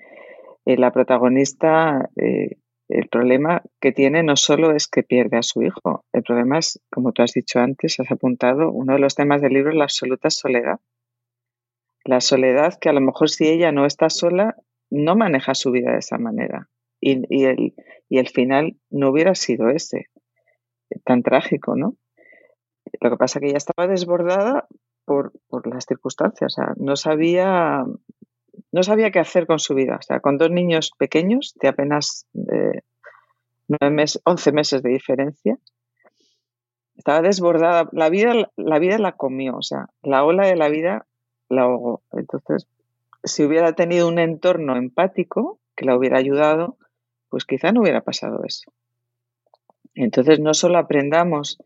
eh, 0.65 0.77
la 0.77 0.91
protagonista, 0.91 2.09
eh, 2.15 2.57
el 2.89 3.07
problema 3.07 3.61
que 3.79 3.91
tiene 3.91 4.23
no 4.23 4.35
solo 4.35 4.75
es 4.75 4.87
que 4.87 5.03
pierde 5.03 5.37
a 5.37 5.43
su 5.43 5.61
hijo, 5.61 6.05
el 6.11 6.23
problema 6.23 6.57
es, 6.57 6.81
como 6.89 7.11
tú 7.11 7.21
has 7.21 7.33
dicho 7.33 7.59
antes, 7.59 7.99
has 7.99 8.11
apuntado, 8.11 8.71
uno 8.71 8.93
de 8.93 8.99
los 8.99 9.15
temas 9.15 9.41
del 9.41 9.53
libro 9.53 9.71
es 9.71 9.77
la 9.77 9.83
absoluta 9.83 10.29
soledad. 10.29 10.79
La 12.09 12.21
soledad 12.21 12.79
que 12.81 12.89
a 12.89 12.93
lo 12.93 13.01
mejor 13.01 13.29
si 13.29 13.47
ella 13.47 13.71
no 13.71 13.85
está 13.85 14.09
sola, 14.09 14.55
no 14.89 15.15
maneja 15.15 15.53
su 15.53 15.69
vida 15.69 15.91
de 15.91 15.99
esa 15.99 16.17
manera. 16.17 16.67
Y, 16.99 17.21
y, 17.29 17.45
el, 17.45 17.75
y 18.09 18.17
el 18.17 18.27
final 18.27 18.77
no 18.89 19.11
hubiera 19.11 19.35
sido 19.35 19.69
ese, 19.69 20.07
tan 21.05 21.21
trágico, 21.21 21.75
¿no? 21.75 21.97
Lo 22.99 23.11
que 23.11 23.17
pasa 23.17 23.37
es 23.37 23.41
que 23.41 23.49
ella 23.49 23.57
estaba 23.57 23.87
desbordada 23.87 24.67
por, 25.05 25.33
las 25.71 25.85
circunstancias, 25.85 26.53
o 26.53 26.55
sea, 26.55 26.73
no 26.77 26.95
sabía, 26.95 27.85
no 28.71 28.81
sabía 28.81 29.11
qué 29.11 29.19
hacer 29.19 29.45
con 29.45 29.59
su 29.59 29.75
vida. 29.75 29.97
O 29.99 30.01
sea, 30.01 30.19
con 30.19 30.39
dos 30.39 30.49
niños 30.49 30.89
pequeños 30.97 31.53
de 31.61 31.67
apenas 31.67 32.25
eh, 32.33 32.81
meses, 33.87 34.19
11 34.25 34.51
meses 34.51 34.81
de 34.81 34.89
diferencia, 34.89 35.59
estaba 36.97 37.21
desbordada. 37.21 37.87
La 37.91 38.09
vida, 38.09 38.33
la 38.55 38.79
vida 38.79 38.97
la 38.97 39.11
comió, 39.11 39.57
o 39.57 39.61
sea, 39.61 39.89
la 40.01 40.23
ola 40.23 40.47
de 40.47 40.55
la 40.55 40.69
vida 40.69 41.05
la 41.49 41.63
ahogó. 41.63 42.01
Entonces, 42.11 42.67
si 43.23 43.43
hubiera 43.43 43.73
tenido 43.73 44.07
un 44.07 44.19
entorno 44.19 44.75
empático 44.77 45.59
que 45.75 45.85
la 45.85 45.95
hubiera 45.97 46.17
ayudado, 46.17 46.77
pues 47.29 47.45
quizá 47.45 47.71
no 47.71 47.81
hubiera 47.81 48.01
pasado 48.01 48.43
eso. 48.45 48.71
Entonces, 49.95 50.39
no 50.39 50.53
solo 50.53 50.77
aprendamos 50.77 51.57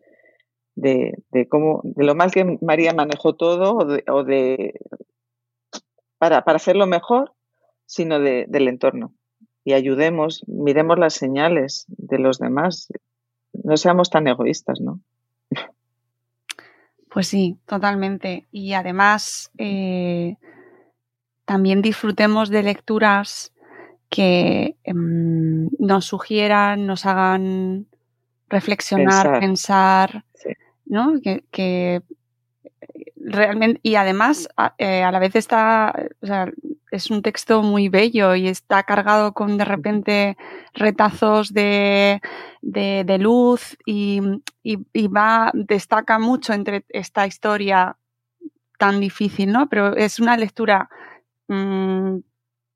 de, 0.75 1.13
cómo, 1.49 1.81
de 1.83 2.03
lo 2.03 2.15
mal 2.15 2.31
que 2.31 2.57
María 2.61 2.93
manejó 2.93 3.35
todo 3.35 3.77
o 3.77 4.23
de, 4.23 4.79
para, 6.17 6.39
hacerlo 6.39 6.87
mejor, 6.87 7.33
sino 7.85 8.19
del 8.19 8.67
entorno. 8.67 9.13
Y 9.65 9.73
ayudemos, 9.73 10.43
miremos 10.47 10.97
las 10.99 11.13
señales 11.13 11.85
de 11.87 12.19
los 12.19 12.39
demás. 12.39 12.89
No 13.53 13.77
seamos 13.77 14.09
tan 14.09 14.27
egoístas, 14.27 14.81
¿no? 14.81 14.99
Pues 17.13 17.27
sí, 17.27 17.59
totalmente. 17.67 18.47
Y 18.51 18.73
además, 18.73 19.51
eh, 19.59 20.35
también 21.45 21.83
disfrutemos 21.83 22.49
de 22.49 22.63
lecturas 22.63 23.53
que 24.09 24.77
em, 24.83 25.69
nos 25.77 26.05
sugieran, 26.05 26.87
nos 26.87 27.05
hagan 27.05 27.85
reflexionar, 28.49 29.39
pensar, 29.39 30.25
¿no? 30.85 31.13
Que, 31.51 32.01
realmente, 33.15 33.79
y 33.83 33.93
además 33.93 34.49
a, 34.57 34.73
eh, 34.79 35.03
a, 35.03 35.11
la 35.11 35.19
vez 35.19 35.35
está, 35.35 35.93
o 36.19 36.25
sea, 36.25 36.51
es 36.93 37.09
un 37.09 37.23
texto 37.23 37.63
muy 37.63 37.89
bello 37.89 38.35
y 38.35 38.47
está 38.47 38.83
cargado 38.83 39.33
con 39.33 39.57
de 39.57 39.65
repente 39.65 40.37
retazos 40.73 41.51
de, 41.51 42.21
de, 42.61 43.17
luz 43.17 43.75
y, 43.85 44.21
y, 44.61 45.07
va, 45.07 45.49
destaca 45.53 46.19
mucho 46.19 46.53
entre 46.53 46.85
esta 46.89 47.25
historia 47.25 47.97
tan 48.77 48.99
difícil, 48.99 49.51
¿no? 49.51 49.67
Pero 49.69 49.95
es 49.95 50.19
una 50.19 50.37
lectura 50.37 50.87
mmm, 51.47 52.17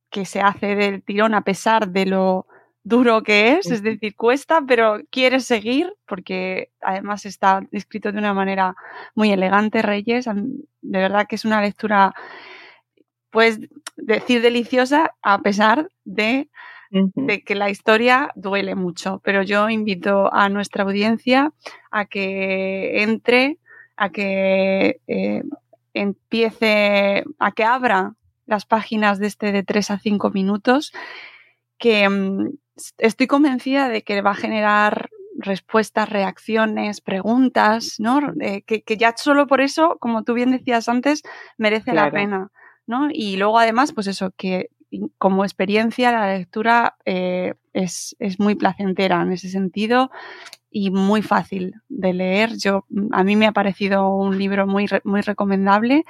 que 0.09 0.25
se 0.25 0.41
hace 0.41 0.75
del 0.75 1.03
tirón 1.03 1.35
a 1.35 1.41
pesar 1.41 1.89
de 1.89 2.07
lo 2.07 2.47
duro 2.83 3.21
que 3.21 3.53
es, 3.53 3.69
es 3.69 3.83
decir, 3.83 4.15
cuesta, 4.15 4.63
pero 4.65 5.01
quieres 5.11 5.45
seguir 5.45 5.93
porque 6.07 6.71
además 6.81 7.25
está 7.25 7.61
escrito 7.71 8.11
de 8.11 8.17
una 8.17 8.33
manera 8.33 8.75
muy 9.13 9.31
elegante, 9.31 9.81
Reyes. 9.81 10.25
De 10.25 10.99
verdad 10.99 11.27
que 11.27 11.35
es 11.35 11.43
una 11.43 11.61
lectura, 11.61 12.15
pues 13.37 13.59
decir 13.97 14.41
deliciosa 14.41 15.13
a 15.21 15.43
pesar 15.43 15.91
de, 16.05 16.49
de, 16.89 17.43
que 17.43 17.53
la 17.53 17.69
historia 17.69 18.31
duele 18.33 18.73
mucho. 18.73 19.21
Pero 19.23 19.43
yo 19.43 19.69
invito 19.69 20.33
a 20.33 20.49
nuestra 20.49 20.85
audiencia 20.85 21.53
a 21.91 22.05
que 22.05 23.03
entre, 23.03 23.59
a 23.95 24.09
que 24.09 25.01
eh, 25.05 25.43
empiece, 25.93 27.25
a 27.37 27.51
que 27.51 27.63
abra 27.63 28.15
las 28.47 28.65
páginas 28.65 29.19
de 29.19 29.27
este 29.27 29.51
de 29.51 29.61
3 29.61 29.91
a 29.91 29.99
5 29.99 30.31
minutos, 30.31 30.91
que 31.77 32.09
mm, 32.09 32.57
estoy 32.97 33.27
convencida 33.27 33.87
de 33.87 34.01
que 34.01 34.19
va 34.23 34.31
a 34.31 34.35
generar 34.45 35.11
respuestas, 35.37 36.09
reacciones, 36.09 37.01
preguntas, 37.01 37.99
¿no? 37.99 38.19
Eh, 38.41 38.63
que, 38.63 38.97
ya 38.97 39.13
solo 39.15 39.45
por 39.45 39.61
eso, 39.61 39.97
como 39.99 40.23
tú 40.23 40.33
bien 40.33 40.49
decías 40.49 40.89
antes, 40.89 41.21
merece 41.59 41.93
la 41.93 42.09
pena, 42.09 42.49
¿no? 42.87 43.09
Y 43.11 43.37
luego 43.37 43.59
además, 43.59 43.93
pues 43.93 44.07
eso, 44.07 44.31
que 44.35 44.69
como 45.17 45.43
experiencia 45.43 46.11
la 46.11 46.37
lectura 46.37 46.95
eh, 47.05 47.53
es, 47.73 48.15
es, 48.19 48.39
muy 48.39 48.55
placentera 48.55 49.21
en 49.21 49.33
ese 49.33 49.49
sentido 49.49 50.09
y 50.71 50.91
muy 50.91 51.21
fácil 51.21 51.75
de 51.89 52.13
leer. 52.13 52.57
Yo, 52.57 52.85
a 53.11 53.23
mí 53.23 53.35
me 53.35 53.47
ha 53.47 53.51
parecido 53.51 54.09
un 54.09 54.37
libro 54.37 54.65
muy, 54.65 54.87
muy 55.03 55.21
recomendable 55.21 56.05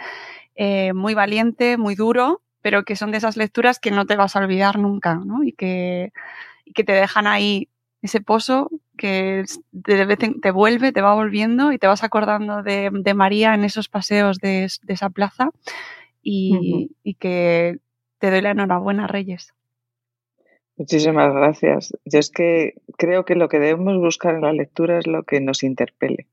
eh, 0.60 0.94
muy 0.94 1.14
valiente, 1.14 1.78
muy 1.78 1.94
duro, 1.94 2.42
pero 2.64 2.84
que 2.84 2.96
son 2.96 3.12
de 3.12 3.20
esas 3.20 3.38
lecturas 3.38 3.78
que 3.80 3.92
no 3.92 4.08
te 4.08 4.16
vas 4.16 4.36
a 4.36 4.40
olvidar 4.40 4.80
nunca, 4.80 5.14
¿no? 5.24 5.44
Y 5.44 5.52
que, 5.54 6.12
que 6.74 6.84
te 6.84 6.94
dejan 6.94 7.28
ahí 7.28 7.70
ese 8.02 8.22
pozo 8.22 8.72
que 8.98 9.46
te, 9.84 10.18
te, 10.18 10.52
vuelve, 10.52 10.92
te 10.92 11.02
va 11.02 11.14
volviendo 11.14 11.72
y 11.72 11.78
te 11.78 11.86
vas 11.86 12.04
acordando 12.04 12.64
de, 12.64 13.14
María 13.14 13.54
en 13.54 13.66
esos 13.66 13.88
paseos 13.88 14.40
de, 14.40 14.68
esa 14.88 15.10
plaza 15.12 15.52
y, 16.30 16.92
y, 17.04 17.14
que 17.14 17.80
te 18.20 18.32
doy 18.32 18.42
la 18.42 18.52
enhorabuena, 18.52 19.08
Reyes. 19.08 19.54
Muchísimas 20.76 21.34
gracias. 21.34 21.94
Yo 22.04 22.20
es 22.20 22.30
que 22.30 22.74
creo 22.98 23.24
que 23.24 23.36
lo 23.36 23.48
que 23.48 23.60
debemos 23.60 23.98
buscar 23.98 24.36
en 24.36 24.42
la 24.42 24.52
lectura 24.52 25.00
es 25.00 25.08
lo 25.08 25.24
que 25.24 25.40
nos 25.40 25.64
interpele, 25.64 26.28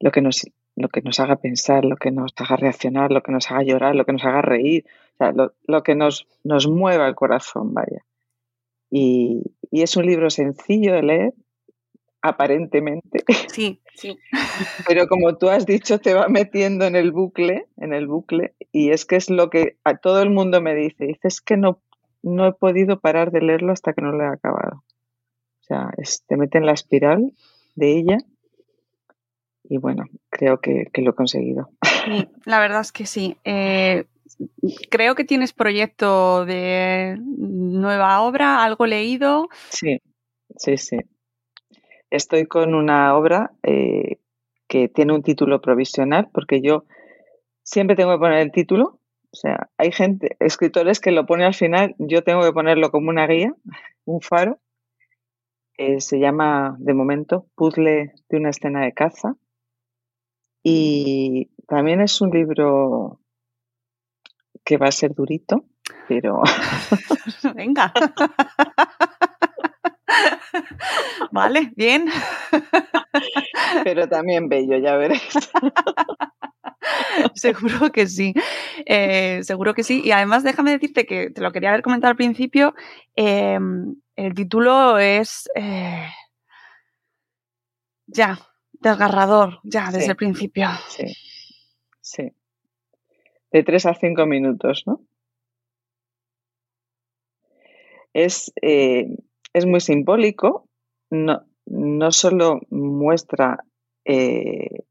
lo 0.00 0.10
que 0.10 0.22
nos 0.22 0.46
lo 0.76 0.88
que 0.88 1.02
nos 1.02 1.20
haga 1.20 1.36
pensar, 1.36 1.84
lo 1.84 1.96
que 1.96 2.10
nos 2.10 2.32
haga 2.36 2.56
reaccionar, 2.56 3.10
lo 3.10 3.22
que 3.22 3.32
nos 3.32 3.50
haga 3.50 3.62
llorar, 3.62 3.94
lo 3.94 4.04
que 4.04 4.12
nos 4.12 4.24
haga 4.24 4.42
reír, 4.42 4.84
o 5.14 5.16
sea, 5.16 5.32
lo, 5.32 5.82
que 5.82 5.94
nos, 5.94 6.26
nos 6.44 6.68
mueva 6.68 7.08
el 7.08 7.14
corazón, 7.14 7.72
vaya. 7.72 8.04
Y, 8.90 9.42
y, 9.70 9.82
es 9.82 9.96
un 9.96 10.04
libro 10.04 10.28
sencillo 10.28 10.92
de 10.92 11.02
leer, 11.02 11.34
aparentemente. 12.28 13.24
Sí, 13.52 13.80
sí. 13.94 14.18
Pero 14.86 15.08
como 15.08 15.38
tú 15.38 15.48
has 15.48 15.64
dicho, 15.64 15.98
te 15.98 16.12
va 16.12 16.28
metiendo 16.28 16.84
en 16.84 16.94
el 16.94 17.10
bucle, 17.10 17.66
en 17.78 17.94
el 17.94 18.06
bucle, 18.06 18.54
y 18.70 18.90
es 18.90 19.06
que 19.06 19.16
es 19.16 19.30
lo 19.30 19.48
que 19.48 19.78
a 19.84 19.96
todo 19.96 20.20
el 20.20 20.28
mundo 20.28 20.60
me 20.60 20.74
dice. 20.74 21.06
Dice, 21.06 21.28
es 21.28 21.40
que 21.40 21.56
no, 21.56 21.80
no 22.22 22.46
he 22.46 22.52
podido 22.52 23.00
parar 23.00 23.30
de 23.30 23.40
leerlo 23.40 23.72
hasta 23.72 23.94
que 23.94 24.02
no 24.02 24.12
lo 24.12 24.24
he 24.24 24.28
acabado. 24.28 24.84
O 25.60 25.64
sea, 25.64 25.90
te 26.26 26.36
mete 26.36 26.58
en 26.58 26.66
la 26.66 26.72
espiral 26.72 27.32
de 27.76 27.98
ella 27.98 28.18
y 29.68 29.78
bueno, 29.78 30.04
creo 30.30 30.60
que, 30.60 30.90
lo 30.96 31.10
he 31.10 31.14
conseguido. 31.14 31.70
la 32.44 32.60
verdad 32.60 32.80
es 32.80 32.92
que 32.92 33.06
sí. 33.06 33.36
Eh, 33.44 34.04
creo 34.90 35.14
que 35.14 35.24
tienes 35.24 35.52
proyecto 35.52 36.44
de 36.44 37.16
nueva 37.20 38.20
obra, 38.22 38.62
algo 38.64 38.86
leído. 38.86 39.48
Sí, 39.70 40.00
sí, 40.56 40.76
sí. 40.76 40.98
Estoy 42.16 42.46
con 42.46 42.74
una 42.74 43.14
obra 43.14 43.52
eh, 43.62 44.18
que 44.68 44.88
tiene 44.88 45.12
un 45.12 45.22
título 45.22 45.60
provisional, 45.60 46.30
porque 46.32 46.62
yo 46.62 46.84
siempre 47.62 47.94
tengo 47.94 48.12
que 48.12 48.18
poner 48.18 48.38
el 48.38 48.52
título. 48.52 49.00
O 49.30 49.36
sea, 49.36 49.68
hay 49.76 49.92
gente, 49.92 50.36
escritores 50.40 50.98
que 50.98 51.10
lo 51.10 51.26
ponen 51.26 51.46
al 51.46 51.54
final, 51.54 51.94
yo 51.98 52.24
tengo 52.24 52.40
que 52.42 52.52
ponerlo 52.52 52.90
como 52.90 53.10
una 53.10 53.26
guía, 53.26 53.54
un 54.06 54.22
faro. 54.22 54.58
Eh, 55.76 56.00
se 56.00 56.18
llama, 56.18 56.76
de 56.78 56.94
momento, 56.94 57.48
Puzzle 57.54 58.14
de 58.30 58.36
una 58.38 58.48
escena 58.48 58.82
de 58.82 58.94
caza. 58.94 59.36
Y 60.62 61.50
también 61.68 62.00
es 62.00 62.18
un 62.22 62.30
libro 62.30 63.20
que 64.64 64.78
va 64.78 64.86
a 64.88 64.92
ser 64.92 65.14
durito, 65.14 65.66
pero... 66.08 66.40
Venga. 67.54 67.92
vale, 71.32 71.72
bien. 71.76 72.06
pero 73.84 74.08
también 74.08 74.48
bello, 74.48 74.78
ya 74.78 74.96
veréis. 74.96 75.22
seguro 77.34 77.90
que 77.92 78.06
sí, 78.06 78.34
eh, 78.86 79.40
seguro 79.42 79.74
que 79.74 79.82
sí. 79.82 80.02
Y 80.04 80.12
además 80.12 80.42
déjame 80.42 80.72
decirte 80.72 81.06
que 81.06 81.30
te 81.30 81.40
lo 81.40 81.52
quería 81.52 81.70
haber 81.70 81.82
comentado 81.82 82.10
al 82.10 82.16
principio, 82.16 82.74
em, 83.14 83.96
el 84.16 84.34
título 84.34 84.98
es... 84.98 85.48
Eh, 85.54 86.06
ya, 88.06 88.38
desgarrador 88.72 89.60
ya 89.64 89.90
desde 89.90 90.10
el 90.10 90.16
principio. 90.16 90.68
Sí, 90.88 91.12
sí. 92.00 92.32
De 93.50 93.62
tres 93.62 93.86
a 93.86 93.94
cinco 93.94 94.26
minutos, 94.26 94.84
¿no? 94.86 95.00
Es, 98.12 98.52
eh, 98.62 99.08
es 99.56 99.64
muy 99.64 99.80
simbólico, 99.80 100.68
no, 101.08 101.46
no 101.64 102.12
solo 102.12 102.60
muestra 102.68 103.64
eh, 104.04 104.84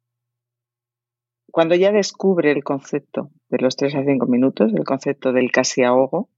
cuando 1.51 1.75
ya 1.75 1.91
descubre 1.91 2.51
el 2.51 2.63
concepto 2.63 3.29
de 3.49 3.59
los 3.59 3.75
tres 3.75 3.93
a 3.93 4.03
cinco 4.03 4.25
minutos, 4.25 4.73
el 4.73 4.83
concepto 4.83 5.33
del 5.33 5.51
casi 5.51 5.83
ahogo, 5.83 6.29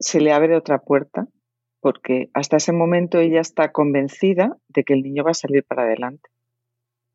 se 0.00 0.20
le 0.20 0.32
abre 0.32 0.56
otra 0.56 0.80
puerta 0.80 1.28
porque 1.78 2.28
hasta 2.34 2.56
ese 2.56 2.72
momento 2.72 3.20
ella 3.20 3.40
está 3.40 3.70
convencida 3.70 4.56
de 4.66 4.82
que 4.82 4.94
el 4.94 5.02
niño 5.02 5.22
va 5.22 5.30
a 5.30 5.34
salir 5.34 5.62
para 5.62 5.84
adelante. 5.84 6.28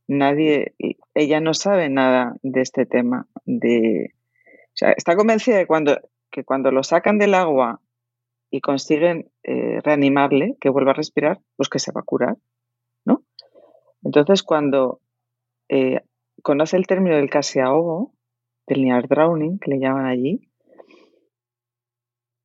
Nadie, 0.07 0.73
ella 1.13 1.41
no 1.41 1.53
sabe 1.53 1.89
nada 1.89 2.37
de 2.43 2.61
este 2.61 2.85
tema. 2.85 3.27
De, 3.43 4.13
está 4.73 5.17
convencida 5.17 5.57
de 5.57 5.67
cuando, 5.67 5.99
que 6.31 6.45
cuando 6.45 6.71
lo 6.71 6.81
sacan 6.81 7.17
del 7.17 7.33
agua 7.33 7.81
y 8.55 8.61
consiguen 8.61 9.29
eh, 9.43 9.81
reanimarle, 9.81 10.55
que 10.61 10.69
vuelva 10.69 10.91
a 10.91 10.95
respirar, 10.95 11.41
pues 11.57 11.67
que 11.67 11.79
se 11.79 11.91
va 11.91 11.99
a 11.99 12.05
curar, 12.05 12.37
¿no? 13.03 13.21
Entonces, 14.01 14.43
cuando 14.43 15.01
eh, 15.67 15.99
conoce 16.41 16.77
el 16.77 16.87
término 16.87 17.17
del 17.17 17.29
casi 17.29 17.59
ahogo, 17.59 18.13
del 18.65 18.83
near 18.83 19.09
drowning, 19.09 19.59
que 19.59 19.71
le 19.71 19.79
llaman 19.79 20.05
allí, 20.05 20.49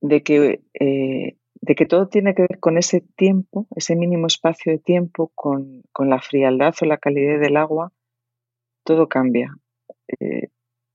de 0.01 0.23
que 0.25 0.63
eh, 0.75 1.37
de 1.63 1.75
que 1.75 1.87
todo 1.87 2.09
tiene 2.09 2.35
que 2.35 2.43
ver 2.43 2.59
con 2.59 2.77
ese 2.77 3.03
tiempo, 3.03 3.69
ese 3.77 3.95
mínimo 3.95 4.27
espacio 4.27 4.73
de 4.73 4.79
tiempo, 4.79 5.31
con, 5.37 5.85
la 5.99 6.21
frialdad 6.21 6.75
o 6.81 6.87
la 6.87 6.97
calidez 6.97 7.39
del 7.39 7.57
agua, 7.57 7.93
todo 8.83 9.09
cambia. 9.09 9.55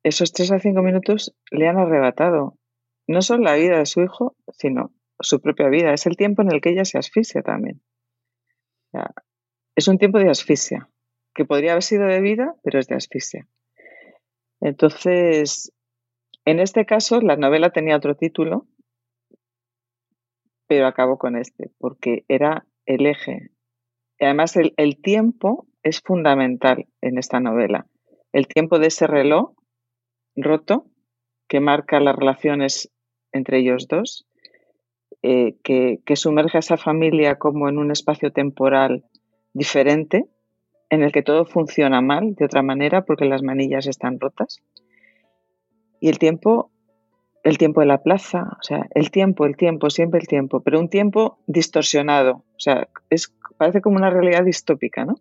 Esos 0.03 0.33
tres 0.33 0.51
a 0.51 0.59
cinco 0.59 0.81
minutos 0.81 1.35
le 1.51 1.67
han 1.67 1.77
arrebatado 1.77 2.57
no 3.07 3.21
solo 3.21 3.43
la 3.43 3.55
vida 3.55 3.77
de 3.77 3.85
su 3.85 4.01
hijo, 4.01 4.35
sino 4.51 4.91
su 5.19 5.41
propia 5.41 5.69
vida. 5.69 5.93
Es 5.93 6.05
el 6.05 6.17
tiempo 6.17 6.41
en 6.41 6.51
el 6.51 6.61
que 6.61 6.71
ella 6.71 6.85
se 6.85 6.97
asfixia 6.97 7.41
también. 7.41 7.81
es 9.75 9.87
un 9.87 9.97
tiempo 9.97 10.19
de 10.19 10.29
asfixia, 10.29 10.89
que 11.33 11.45
podría 11.45 11.71
haber 11.71 11.83
sido 11.83 12.05
de 12.05 12.21
vida, 12.21 12.55
pero 12.63 12.79
es 12.79 12.87
de 12.87 12.95
asfixia. 12.95 13.47
Entonces, 14.61 15.73
en 16.45 16.59
este 16.59 16.85
caso, 16.85 17.19
la 17.21 17.35
novela 17.35 17.71
tenía 17.71 17.97
otro 17.97 18.15
título, 18.15 18.67
pero 20.67 20.87
acabo 20.87 21.17
con 21.17 21.35
este, 21.35 21.71
porque 21.77 22.23
era 22.27 22.65
el 22.85 23.05
eje. 23.05 23.51
Y 24.17 24.25
además, 24.25 24.55
el, 24.55 24.73
el 24.77 25.01
tiempo 25.01 25.67
es 25.83 26.01
fundamental 26.01 26.87
en 27.01 27.17
esta 27.17 27.39
novela. 27.39 27.87
El 28.31 28.47
tiempo 28.47 28.79
de 28.79 28.87
ese 28.87 29.07
reloj 29.07 29.53
roto 30.35 30.87
que 31.47 31.59
marca 31.59 31.99
las 31.99 32.15
relaciones 32.15 32.91
entre 33.31 33.59
ellos 33.59 33.87
dos 33.87 34.25
eh, 35.27 35.55
que, 35.63 36.01
que 36.05 36.15
sumerge 36.15 36.57
a 36.57 36.59
esa 36.59 36.77
familia 36.77 37.39
como 37.39 37.67
en 37.67 37.79
un 37.79 37.89
espacio 37.89 38.31
temporal 38.31 39.05
diferente, 39.53 40.27
en 40.91 41.01
el 41.01 41.11
que 41.11 41.23
todo 41.23 41.45
funciona 41.45 41.99
mal 41.99 42.35
de 42.35 42.45
otra 42.45 42.61
manera 42.61 43.05
porque 43.05 43.25
las 43.25 43.41
manillas 43.41 43.87
están 43.87 44.19
rotas. 44.19 44.61
Y 45.99 46.09
el 46.09 46.19
tiempo, 46.19 46.69
el 47.43 47.57
tiempo 47.57 47.79
de 47.79 47.87
la 47.87 48.03
plaza, 48.03 48.55
o 48.59 48.61
sea, 48.61 48.87
el 48.93 49.09
tiempo, 49.09 49.47
el 49.47 49.57
tiempo, 49.57 49.89
siempre 49.89 50.19
el 50.19 50.27
tiempo, 50.27 50.59
pero 50.59 50.79
un 50.79 50.89
tiempo 50.89 51.39
distorsionado, 51.47 52.43
o 52.55 52.59
sea, 52.59 52.87
es, 53.09 53.33
parece 53.57 53.81
como 53.81 53.97
una 53.97 54.11
realidad 54.11 54.43
distópica, 54.43 55.05
¿no? 55.05 55.15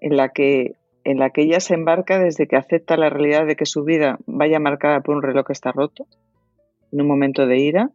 En 0.00 0.16
la 0.16 0.30
que 0.30 0.76
en 1.04 1.18
la 1.18 1.28
que 1.28 1.42
ella 1.42 1.60
se 1.60 1.74
embarca 1.74 2.18
desde 2.18 2.48
que 2.48 2.56
acepta 2.56 2.96
la 2.96 3.10
realidad 3.10 3.46
de 3.46 3.54
que 3.54 3.66
su 3.66 3.84
vida 3.84 4.18
vaya 4.26 4.58
marcada 4.60 5.02
por 5.02 5.14
un 5.14 5.22
reloj 5.22 5.46
que 5.46 5.52
está 5.52 5.72
roto, 5.72 6.06
en 6.90 7.02
un 7.02 7.06
momento 7.06 7.46
de 7.46 7.58
ira, 7.58 7.90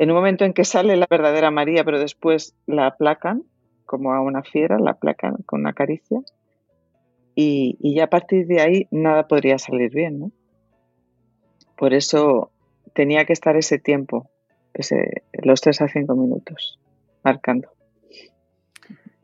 en 0.00 0.10
un 0.10 0.16
momento 0.16 0.46
en 0.46 0.54
que 0.54 0.64
sale 0.64 0.96
la 0.96 1.06
verdadera 1.10 1.50
María, 1.50 1.84
pero 1.84 1.98
después 1.98 2.54
la 2.66 2.86
aplacan, 2.86 3.42
como 3.84 4.14
a 4.14 4.22
una 4.22 4.42
fiera, 4.42 4.78
la 4.78 4.92
aplacan 4.92 5.36
con 5.44 5.60
una 5.60 5.74
caricia, 5.74 6.22
y, 7.34 7.76
ya 7.94 8.04
a 8.04 8.06
partir 8.06 8.46
de 8.46 8.62
ahí 8.62 8.88
nada 8.90 9.28
podría 9.28 9.58
salir 9.58 9.90
bien, 9.92 10.18
¿no? 10.18 10.32
Por 11.76 11.92
eso 11.92 12.50
tenía 12.94 13.26
que 13.26 13.34
estar 13.34 13.58
ese 13.58 13.78
tiempo, 13.78 14.30
ese, 14.72 15.22
los 15.42 15.60
tres 15.60 15.82
a 15.82 15.88
cinco 15.88 16.16
minutos, 16.16 16.78
marcando. 17.22 17.68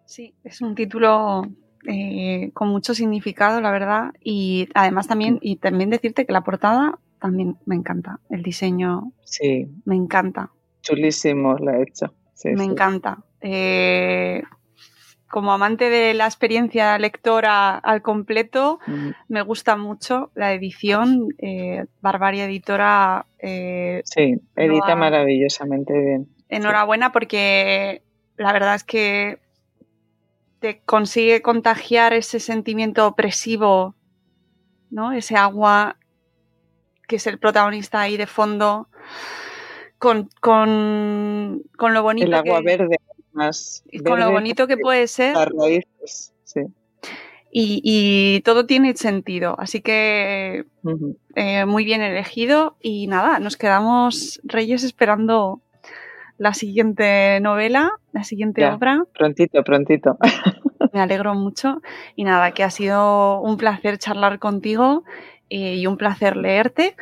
Sí, 0.05 0.35
es 0.45 0.61
un 0.61 0.75
título 0.75 1.41
eh, 1.89 2.51
con 2.53 2.69
mucho 2.69 2.93
significado, 2.95 3.63
la 3.63 3.71
verdad. 3.71 4.13
Y 4.21 4.69
además 4.75 5.09
también, 5.09 5.39
y 5.41 5.57
también 5.57 5.89
decirte 5.89 6.27
que 6.27 6.35
la 6.35 6.45
portada 6.45 6.99
también 7.19 7.57
me 7.65 7.77
encanta. 7.77 8.21
El 8.29 8.43
diseño. 8.43 9.13
Sí. 9.25 9.69
Me 9.87 9.97
encanta. 9.97 10.51
Chulísimo 10.87 11.57
la 11.59 11.79
he 11.79 11.83
hecho. 11.83 12.15
me 12.45 12.65
encanta. 12.65 13.19
Eh, 13.41 14.43
como 15.29 15.53
amante 15.53 15.91
de 15.91 16.15
la 16.15 16.27
experiencia 16.27 16.97
lectora 16.99 17.77
al 17.77 18.03
completo, 18.03 18.79
me 19.29 19.43
gusta 19.43 19.77
mucho 19.77 20.31
la 20.35 20.53
edición. 20.53 21.29
Eh, 21.39 21.85
Barbaria 22.01 22.45
Editora. 22.45 23.27
sí, 23.41 24.41
edita 24.55 24.97
maravillosamente 24.97 25.93
bien. 25.99 26.29
Enhorabuena 26.49 27.11
porque 27.11 28.03
la 28.37 28.53
verdad 28.53 28.77
es 28.77 28.85
que 28.85 29.41
te 30.61 30.81
consigue 30.85 31.43
contagiar 31.43 32.13
ese 32.13 32.41
sentimiento 32.41 33.07
opresivo, 33.07 33.95
¿no? 34.91 35.13
Ese 35.13 35.37
agua 35.37 35.97
que 37.07 37.17
es 37.17 37.27
el 37.27 37.39
protagonista 37.39 38.01
ahí 38.01 38.17
de 38.17 38.27
fondo, 38.27 38.89
con, 40.07 40.31
con, 40.41 41.65
con 41.77 41.93
lo 41.93 42.05
bonito. 42.05 42.29
El 42.29 42.35
agua 42.35 42.61
verde, 42.61 42.99
más. 43.33 43.83
con 44.07 44.21
lo 44.21 44.31
bonito 44.31 44.69
que 44.69 44.77
puede 44.77 45.09
ser. 45.09 45.35
Las 45.35 45.49
raíces, 45.49 46.33
sí. 46.45 46.61
Y, 47.51 47.81
y, 47.83 48.41
todo 48.43 48.67
tiene 48.67 48.95
sentido. 48.95 49.57
Así 49.59 49.81
que 49.81 50.67
eh, 51.35 51.65
muy 51.65 51.85
bien 51.85 52.03
elegido. 52.03 52.77
Y 52.81 53.09
nada, 53.09 53.41
nos 53.41 53.57
quedamos 53.57 54.41
Reyes 54.45 54.85
esperando 54.85 55.61
la 56.39 56.55
siguiente 56.55 57.41
novela, 57.41 57.91
la 58.13 58.23
siguiente 58.23 58.65
obra. 58.65 59.03
Prontito, 59.13 59.65
prontito. 59.65 60.19
Me 60.93 61.01
alegro 61.01 61.35
mucho 61.35 61.83
y 62.15 62.23
nada, 62.23 62.53
que 62.53 62.63
ha 62.63 62.71
sido 62.71 63.41
un 63.41 63.57
placer 63.57 63.99
charlar 63.99 64.39
contigo 64.39 65.03
eh, 65.51 65.75
y 65.75 65.87
un 65.89 65.97
placer 65.97 66.37
leerte, 66.37 66.95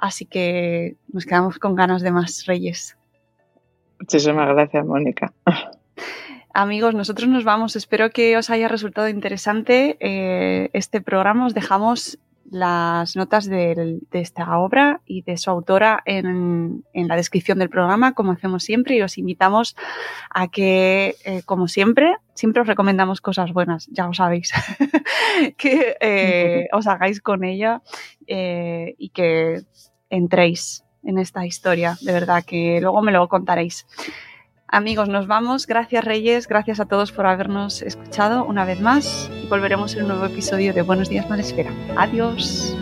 así 0.00 0.26
que 0.26 0.96
nos 1.12 1.26
quedamos 1.26 1.58
con 1.58 1.74
ganas 1.74 2.02
de 2.02 2.10
más 2.10 2.46
Reyes. 2.46 2.96
Muchísimas 3.98 4.48
gracias, 4.48 4.84
Mónica. 4.86 5.32
Amigos, 6.52 6.94
nosotros 6.94 7.28
nos 7.28 7.44
vamos. 7.44 7.76
Espero 7.76 8.10
que 8.10 8.36
os 8.36 8.50
haya 8.50 8.66
resultado 8.66 9.08
interesante 9.08 9.96
eh, 10.00 10.70
este 10.72 11.00
programa. 11.00 11.46
Os 11.46 11.54
dejamos 11.54 12.18
las 12.50 13.14
notas 13.14 13.46
de, 13.48 14.00
esta 14.10 14.58
obra 14.58 15.00
y 15.06 15.22
de 15.22 15.36
su 15.36 15.50
autora 15.50 16.02
en, 16.04 16.84
la 16.92 17.16
descripción 17.16 17.58
del 17.58 17.70
programa, 17.70 18.12
como 18.14 18.32
hacemos 18.32 18.64
siempre, 18.64 18.96
y 18.96 19.02
os 19.02 19.18
invitamos 19.18 19.76
a 20.30 20.48
que, 20.48 21.14
eh, 21.24 21.42
como 21.44 21.68
siempre, 21.68 22.16
siempre 22.34 22.62
os 22.62 22.66
recomendamos 22.66 23.20
cosas 23.20 23.52
buenas, 23.52 23.86
ya 23.92 24.06
lo 24.06 24.14
sabéis, 24.14 24.52
que 25.56 25.96
eh, 26.00 26.68
os 26.72 26.86
hagáis 26.88 27.20
con 27.20 27.44
ella 27.44 27.82
eh, 28.26 28.94
y 28.98 29.10
que 29.10 29.62
entréis 30.10 30.84
en 31.02 31.18
esta 31.18 31.46
historia, 31.46 31.96
de 32.02 32.12
verdad, 32.12 32.44
que 32.44 32.80
luego 32.80 33.00
me 33.02 33.12
lo 33.12 33.28
contaréis. 33.28 33.86
Amigos, 34.68 35.08
nos 35.08 35.26
vamos. 35.26 35.66
Gracias 35.66 36.04
Reyes, 36.04 36.46
gracias 36.46 36.78
a 36.78 36.86
todos 36.86 37.10
por 37.10 37.26
habernos 37.26 37.82
escuchado 37.82 38.44
una 38.44 38.64
vez 38.64 38.80
más 38.80 39.30
y 39.42 39.46
volveremos 39.48 39.94
en 39.94 40.02
un 40.02 40.08
nuevo 40.08 40.26
episodio 40.26 40.72
de 40.72 40.82
Buenos 40.82 41.08
días, 41.08 41.28
Madresfera. 41.28 41.72
Adiós. 41.96 42.76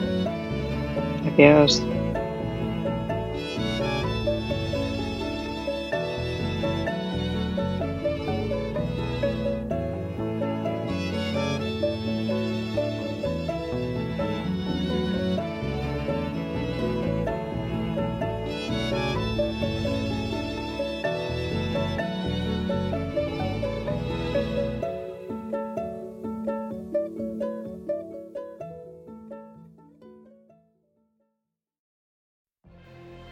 Adiós. 1.32 1.82